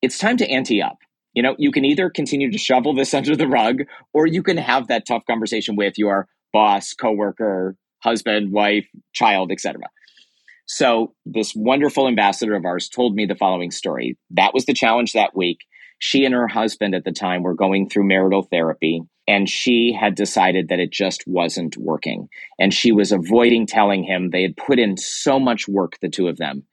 it's 0.00 0.18
time 0.18 0.38
to 0.38 0.48
ante 0.48 0.82
up. 0.82 0.98
You 1.34 1.42
know, 1.42 1.54
you 1.58 1.70
can 1.70 1.84
either 1.84 2.08
continue 2.08 2.50
to 2.50 2.58
shovel 2.58 2.94
this 2.94 3.12
under 3.14 3.36
the 3.36 3.48
rug 3.48 3.82
or 4.12 4.26
you 4.26 4.42
can 4.42 4.56
have 4.56 4.88
that 4.88 5.06
tough 5.06 5.24
conversation 5.26 5.76
with 5.76 5.98
your 5.98 6.26
boss, 6.54 6.94
coworker, 6.94 7.76
husband, 7.98 8.52
wife, 8.52 8.86
child, 9.12 9.50
etc. 9.50 9.82
So 10.66 11.14
this 11.26 11.52
wonderful 11.54 12.08
ambassador 12.08 12.54
of 12.54 12.64
ours 12.64 12.88
told 12.88 13.14
me 13.14 13.26
the 13.26 13.34
following 13.34 13.70
story. 13.70 14.16
That 14.30 14.54
was 14.54 14.64
the 14.64 14.72
challenge 14.72 15.12
that 15.12 15.36
week. 15.36 15.58
She 15.98 16.24
and 16.24 16.32
her 16.32 16.48
husband 16.48 16.94
at 16.94 17.04
the 17.04 17.12
time 17.12 17.42
were 17.42 17.54
going 17.54 17.88
through 17.88 18.06
marital 18.06 18.42
therapy 18.42 19.02
and 19.26 19.48
she 19.48 19.96
had 19.98 20.14
decided 20.14 20.68
that 20.68 20.80
it 20.80 20.92
just 20.92 21.24
wasn't 21.26 21.76
working. 21.76 22.28
And 22.58 22.72
she 22.72 22.92
was 22.92 23.10
avoiding 23.10 23.66
telling 23.66 24.04
him 24.04 24.30
they 24.30 24.42
had 24.42 24.56
put 24.56 24.78
in 24.78 24.96
so 24.96 25.40
much 25.40 25.66
work, 25.66 25.98
the 26.00 26.10
two 26.10 26.28
of 26.28 26.36
them. 26.36 26.64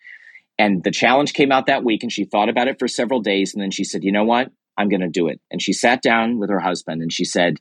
And 0.60 0.84
the 0.84 0.92
challenge 0.92 1.34
came 1.34 1.52
out 1.52 1.68
that 1.68 1.84
week 1.84 2.04
and 2.04 2.12
she 2.12 2.26
thought 2.26 2.50
about 2.50 2.68
it 2.68 2.78
for 2.78 2.88
several 2.88 3.22
days. 3.22 3.54
And 3.54 3.64
then 3.64 3.72
she 3.72 3.84
said, 3.84 4.04
you 4.04 4.12
know 4.12 4.26
what? 4.26 4.52
I'm 4.78 4.90
going 4.90 5.02
to 5.02 5.08
do 5.08 5.28
it. 5.28 5.40
And 5.50 5.62
she 5.62 5.74
sat 5.74 6.02
down 6.02 6.40
with 6.40 6.50
her 6.50 6.60
husband 6.60 7.02
and 7.02 7.12
she 7.12 7.26
said, 7.26 7.58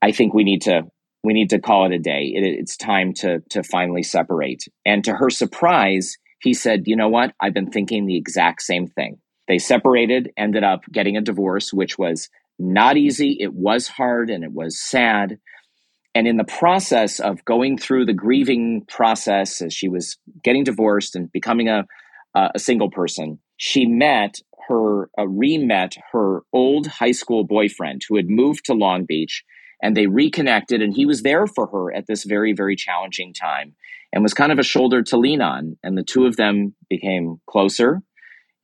I 0.00 0.12
think 0.12 0.32
we 0.32 0.44
need 0.44 0.62
to 0.62 0.84
we 1.28 1.34
need 1.34 1.50
to 1.50 1.58
call 1.60 1.84
it 1.84 1.92
a 1.92 1.98
day. 1.98 2.32
It, 2.34 2.42
it's 2.42 2.78
time 2.78 3.12
to 3.16 3.40
to 3.50 3.62
finally 3.62 4.02
separate. 4.02 4.64
And 4.86 5.04
to 5.04 5.12
her 5.12 5.28
surprise, 5.28 6.16
he 6.40 6.54
said, 6.54 6.84
"You 6.86 6.96
know 6.96 7.10
what? 7.10 7.34
I've 7.38 7.52
been 7.52 7.70
thinking 7.70 8.06
the 8.06 8.16
exact 8.16 8.62
same 8.62 8.86
thing." 8.86 9.18
They 9.46 9.58
separated, 9.58 10.30
ended 10.38 10.64
up 10.64 10.80
getting 10.90 11.18
a 11.18 11.20
divorce, 11.20 11.70
which 11.70 11.98
was 11.98 12.30
not 12.58 12.96
easy. 12.96 13.36
It 13.38 13.52
was 13.52 13.88
hard 13.88 14.30
and 14.30 14.42
it 14.42 14.52
was 14.52 14.80
sad. 14.80 15.38
And 16.14 16.26
in 16.26 16.38
the 16.38 16.44
process 16.44 17.20
of 17.20 17.44
going 17.44 17.76
through 17.76 18.06
the 18.06 18.14
grieving 18.14 18.86
process 18.88 19.60
as 19.60 19.74
she 19.74 19.88
was 19.88 20.16
getting 20.42 20.64
divorced 20.64 21.14
and 21.14 21.30
becoming 21.30 21.68
a 21.68 21.84
a 22.54 22.58
single 22.58 22.90
person, 22.90 23.38
she 23.56 23.84
met 23.84 24.36
her 24.68 25.10
uh, 25.18 25.26
re-met 25.26 25.96
her 26.12 26.40
old 26.52 26.86
high 26.86 27.12
school 27.12 27.44
boyfriend 27.44 28.02
who 28.08 28.16
had 28.16 28.28
moved 28.28 28.64
to 28.66 28.74
Long 28.74 29.04
Beach 29.04 29.44
and 29.82 29.96
they 29.96 30.06
reconnected 30.06 30.82
and 30.82 30.94
he 30.94 31.06
was 31.06 31.22
there 31.22 31.46
for 31.46 31.66
her 31.68 31.94
at 31.94 32.06
this 32.06 32.24
very 32.24 32.52
very 32.52 32.76
challenging 32.76 33.32
time 33.32 33.74
and 34.12 34.22
was 34.22 34.34
kind 34.34 34.52
of 34.52 34.58
a 34.58 34.64
shoulder 34.64 35.02
to 35.02 35.16
lean 35.16 35.40
on 35.40 35.76
and 35.82 35.96
the 35.96 36.04
two 36.04 36.26
of 36.26 36.36
them 36.36 36.74
became 36.88 37.40
closer. 37.48 38.00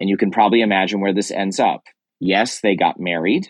And 0.00 0.08
you 0.08 0.16
can 0.16 0.30
probably 0.30 0.60
imagine 0.60 1.00
where 1.00 1.14
this 1.14 1.30
ends 1.30 1.60
up. 1.60 1.84
Yes 2.20 2.60
they 2.60 2.76
got 2.76 2.98
married 2.98 3.48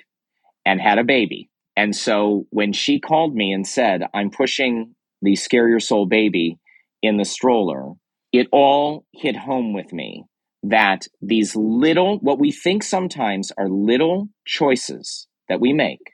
and 0.64 0.80
had 0.80 0.98
a 0.98 1.04
baby. 1.04 1.50
And 1.76 1.94
so 1.94 2.46
when 2.50 2.72
she 2.72 3.00
called 3.00 3.34
me 3.34 3.52
and 3.52 3.66
said 3.66 4.02
i'm 4.12 4.30
pushing 4.30 4.94
the 5.22 5.36
scare 5.36 5.68
your 5.68 5.80
soul 5.80 6.06
baby 6.06 6.58
in 7.02 7.16
the 7.16 7.24
stroller 7.24 7.92
it 8.32 8.48
all 8.50 9.04
hit 9.12 9.36
home 9.36 9.72
with 9.72 9.92
me 9.92 10.24
that 10.64 11.06
these 11.20 11.54
little 11.54 12.18
what 12.18 12.38
we 12.40 12.50
think 12.50 12.82
sometimes 12.82 13.52
are 13.56 13.68
little 13.68 14.28
choices 14.46 15.28
that 15.48 15.60
we 15.60 15.72
make 15.72 16.13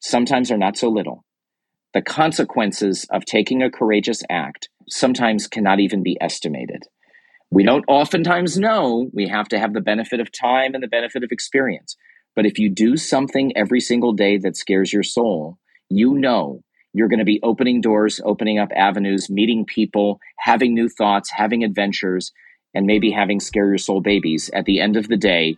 sometimes 0.00 0.50
are 0.50 0.58
not 0.58 0.76
so 0.76 0.88
little. 0.88 1.24
The 1.94 2.02
consequences 2.02 3.06
of 3.10 3.24
taking 3.24 3.62
a 3.62 3.70
courageous 3.70 4.22
act 4.28 4.68
sometimes 4.88 5.46
cannot 5.46 5.80
even 5.80 6.02
be 6.02 6.18
estimated. 6.20 6.82
We 7.50 7.64
don't 7.64 7.84
oftentimes 7.88 8.58
know. 8.58 9.08
We 9.12 9.28
have 9.28 9.48
to 9.48 9.58
have 9.58 9.72
the 9.72 9.80
benefit 9.80 10.20
of 10.20 10.32
time 10.32 10.74
and 10.74 10.82
the 10.82 10.88
benefit 10.88 11.24
of 11.24 11.32
experience. 11.32 11.96
But 12.34 12.44
if 12.44 12.58
you 12.58 12.68
do 12.68 12.96
something 12.96 13.56
every 13.56 13.80
single 13.80 14.12
day 14.12 14.36
that 14.38 14.56
scares 14.56 14.92
your 14.92 15.02
soul, 15.02 15.58
you 15.88 16.14
know 16.14 16.60
you're 16.92 17.08
going 17.08 17.18
to 17.18 17.24
be 17.24 17.40
opening 17.42 17.80
doors, 17.80 18.20
opening 18.24 18.58
up 18.58 18.70
avenues, 18.74 19.30
meeting 19.30 19.64
people, 19.64 20.18
having 20.38 20.74
new 20.74 20.88
thoughts, 20.88 21.30
having 21.30 21.62
adventures, 21.62 22.32
and 22.74 22.86
maybe 22.86 23.10
having 23.10 23.40
scare 23.40 23.66
your 23.66 23.78
soul 23.78 24.00
babies 24.00 24.50
at 24.52 24.64
the 24.64 24.80
end 24.80 24.96
of 24.96 25.08
the 25.08 25.16
day 25.16 25.56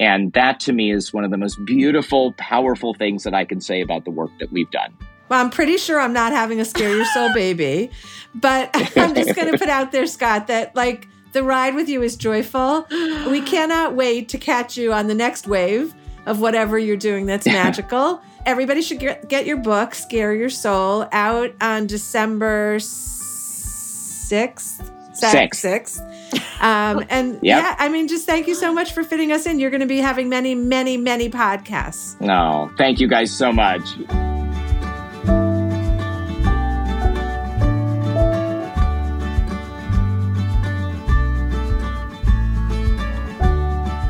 and 0.00 0.32
that 0.32 0.60
to 0.60 0.72
me 0.72 0.92
is 0.92 1.12
one 1.12 1.24
of 1.24 1.30
the 1.30 1.36
most 1.36 1.64
beautiful, 1.64 2.32
powerful 2.32 2.94
things 2.94 3.24
that 3.24 3.34
I 3.34 3.44
can 3.44 3.60
say 3.60 3.80
about 3.80 4.04
the 4.04 4.10
work 4.10 4.30
that 4.38 4.52
we've 4.52 4.70
done. 4.70 4.96
Well, 5.28 5.40
I'm 5.40 5.50
pretty 5.50 5.76
sure 5.76 6.00
I'm 6.00 6.12
not 6.12 6.32
having 6.32 6.60
a 6.60 6.64
scare 6.64 6.94
your 6.94 7.04
soul 7.06 7.32
baby, 7.34 7.90
but 8.34 8.70
I'm 8.96 9.14
just 9.14 9.34
going 9.34 9.52
to 9.52 9.58
put 9.58 9.68
out 9.68 9.92
there, 9.92 10.06
Scott, 10.06 10.46
that 10.46 10.74
like 10.74 11.08
the 11.32 11.42
ride 11.42 11.74
with 11.74 11.88
you 11.88 12.02
is 12.02 12.16
joyful. 12.16 12.86
We 12.90 13.40
cannot 13.42 13.94
wait 13.94 14.28
to 14.30 14.38
catch 14.38 14.76
you 14.76 14.92
on 14.92 15.08
the 15.08 15.14
next 15.14 15.46
wave 15.46 15.94
of 16.26 16.40
whatever 16.40 16.78
you're 16.78 16.96
doing 16.96 17.26
that's 17.26 17.46
magical. 17.46 18.22
Everybody 18.46 18.82
should 18.82 19.00
get, 19.00 19.28
get 19.28 19.46
your 19.46 19.58
book, 19.58 19.94
Scare 19.94 20.34
Your 20.34 20.48
Soul, 20.48 21.06
out 21.12 21.54
on 21.60 21.86
December 21.86 22.78
6th. 22.78 24.97
Six, 25.18 25.58
six, 25.58 26.00
Um, 26.60 27.04
and 27.10 27.34
yep. 27.34 27.62
yeah, 27.62 27.76
I 27.78 27.88
mean, 27.88 28.08
just 28.08 28.26
thank 28.26 28.46
you 28.46 28.54
so 28.54 28.72
much 28.72 28.92
for 28.92 29.02
fitting 29.02 29.32
us 29.32 29.46
in. 29.46 29.58
You're 29.58 29.70
going 29.70 29.80
to 29.80 29.86
be 29.86 29.98
having 29.98 30.28
many, 30.28 30.54
many, 30.54 30.96
many 30.96 31.28
podcasts. 31.28 32.20
No, 32.20 32.68
oh, 32.70 32.74
thank 32.76 33.00
you 33.00 33.08
guys 33.08 33.36
so 33.36 33.52
much. 33.52 33.82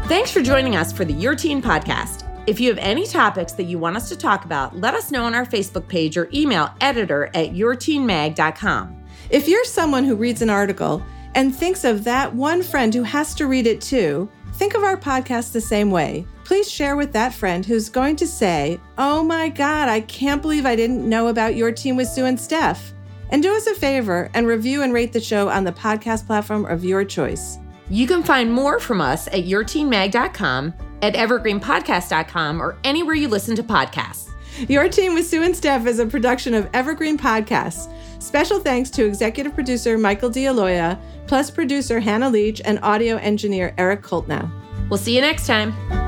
Thanks 0.09 0.31
for 0.31 0.41
joining 0.41 0.75
us 0.75 0.91
for 0.91 1.05
the 1.05 1.13
Your 1.13 1.35
Teen 1.35 1.61
podcast. 1.61 2.25
If 2.47 2.59
you 2.61 2.71
have 2.71 2.79
any 2.79 3.07
topics 3.07 3.53
that 3.53 3.65
you 3.65 3.79
want 3.79 3.97
us 3.97 4.09
to 4.09 4.17
talk 4.17 4.47
about, 4.47 4.75
let 4.75 4.95
us 4.95 5.11
know 5.11 5.25
on 5.27 5.35
our 5.35 5.45
Facebook 5.45 5.87
page 5.87 6.17
or 6.17 6.31
email 6.33 6.71
editor 6.81 7.27
at 7.35 7.53
yourteenmag.com. 7.53 8.98
If 9.31 9.47
you're 9.47 9.65
someone 9.65 10.05
who 10.05 10.17
reads 10.17 10.43
an 10.43 10.51
article 10.51 11.03
and 11.35 11.55
thinks 11.55 11.85
of 11.85 12.05
that 12.05 12.35
one 12.35 12.63
friend 12.63 12.95
who 12.95 13.03
has 13.03 13.35
to 13.35 13.47
read 13.47 13.67
it 13.67 13.81
too, 13.81 14.29
think 14.55 14.75
of 14.75 14.83
our 14.83 14.97
podcast 14.97 15.53
the 15.53 15.61
same 15.61 15.91
way. 15.91 16.27
Please 16.45 16.71
share 16.71 16.97
with 16.97 17.13
that 17.13 17.35
friend 17.35 17.65
who's 17.65 17.91
going 17.91 18.17
to 18.17 18.27
say, 18.27 18.81
Oh 18.97 19.23
my 19.23 19.51
God, 19.51 19.89
I 19.89 20.01
can't 20.01 20.41
believe 20.41 20.65
I 20.65 20.77
didn't 20.77 21.07
know 21.07 21.29
about 21.29 21.57
Your 21.57 21.73
Teen 21.73 21.95
with 21.95 22.09
Sue 22.09 22.25
and 22.25 22.41
Steph. 22.41 22.95
And 23.31 23.43
do 23.43 23.55
us 23.55 23.67
a 23.67 23.75
favor 23.75 24.31
and 24.33 24.47
review 24.47 24.83
and 24.83 24.95
rate 24.95 25.13
the 25.13 25.21
show 25.21 25.51
on 25.51 25.65
the 25.65 25.73
podcast 25.73 26.27
platform 26.27 26.65
of 26.65 26.85
your 26.85 27.05
choice. 27.05 27.59
You 27.91 28.07
can 28.07 28.23
find 28.23 28.51
more 28.51 28.81
from 28.81 29.03
us 29.03 29.29
at 29.29 29.45
yourteenmag.com, 29.45 30.75
at 31.03 31.15
evergreenpodcast.com, 31.15 32.63
or 32.63 32.79
anywhere 32.85 33.15
you 33.15 33.29
listen 33.29 33.55
to 33.57 33.63
podcasts. 33.63 34.31
Your 34.67 34.89
Teen 34.89 35.15
with 35.15 35.27
Sue 35.27 35.43
and 35.43 35.55
Steph 35.55 35.87
is 35.87 36.01
a 36.01 36.07
production 36.07 36.53
of 36.53 36.69
Evergreen 36.75 37.17
Podcasts. 37.17 37.93
Special 38.21 38.59
thanks 38.59 38.91
to 38.91 39.07
executive 39.07 39.55
producer 39.55 39.97
Michael 39.97 40.31
D'Aloia, 40.31 40.99
plus 41.29 41.51
producer 41.51 42.01
Hannah 42.01 42.29
Leach 42.29 42.61
and 42.65 42.81
audio 42.83 43.17
engineer 43.19 43.73
Eric 43.79 44.03
Koltnow. 44.03 44.51
We'll 44.91 44.99
see 44.99 45.15
you 45.15 45.21
next 45.21 45.47
time. 45.47 46.08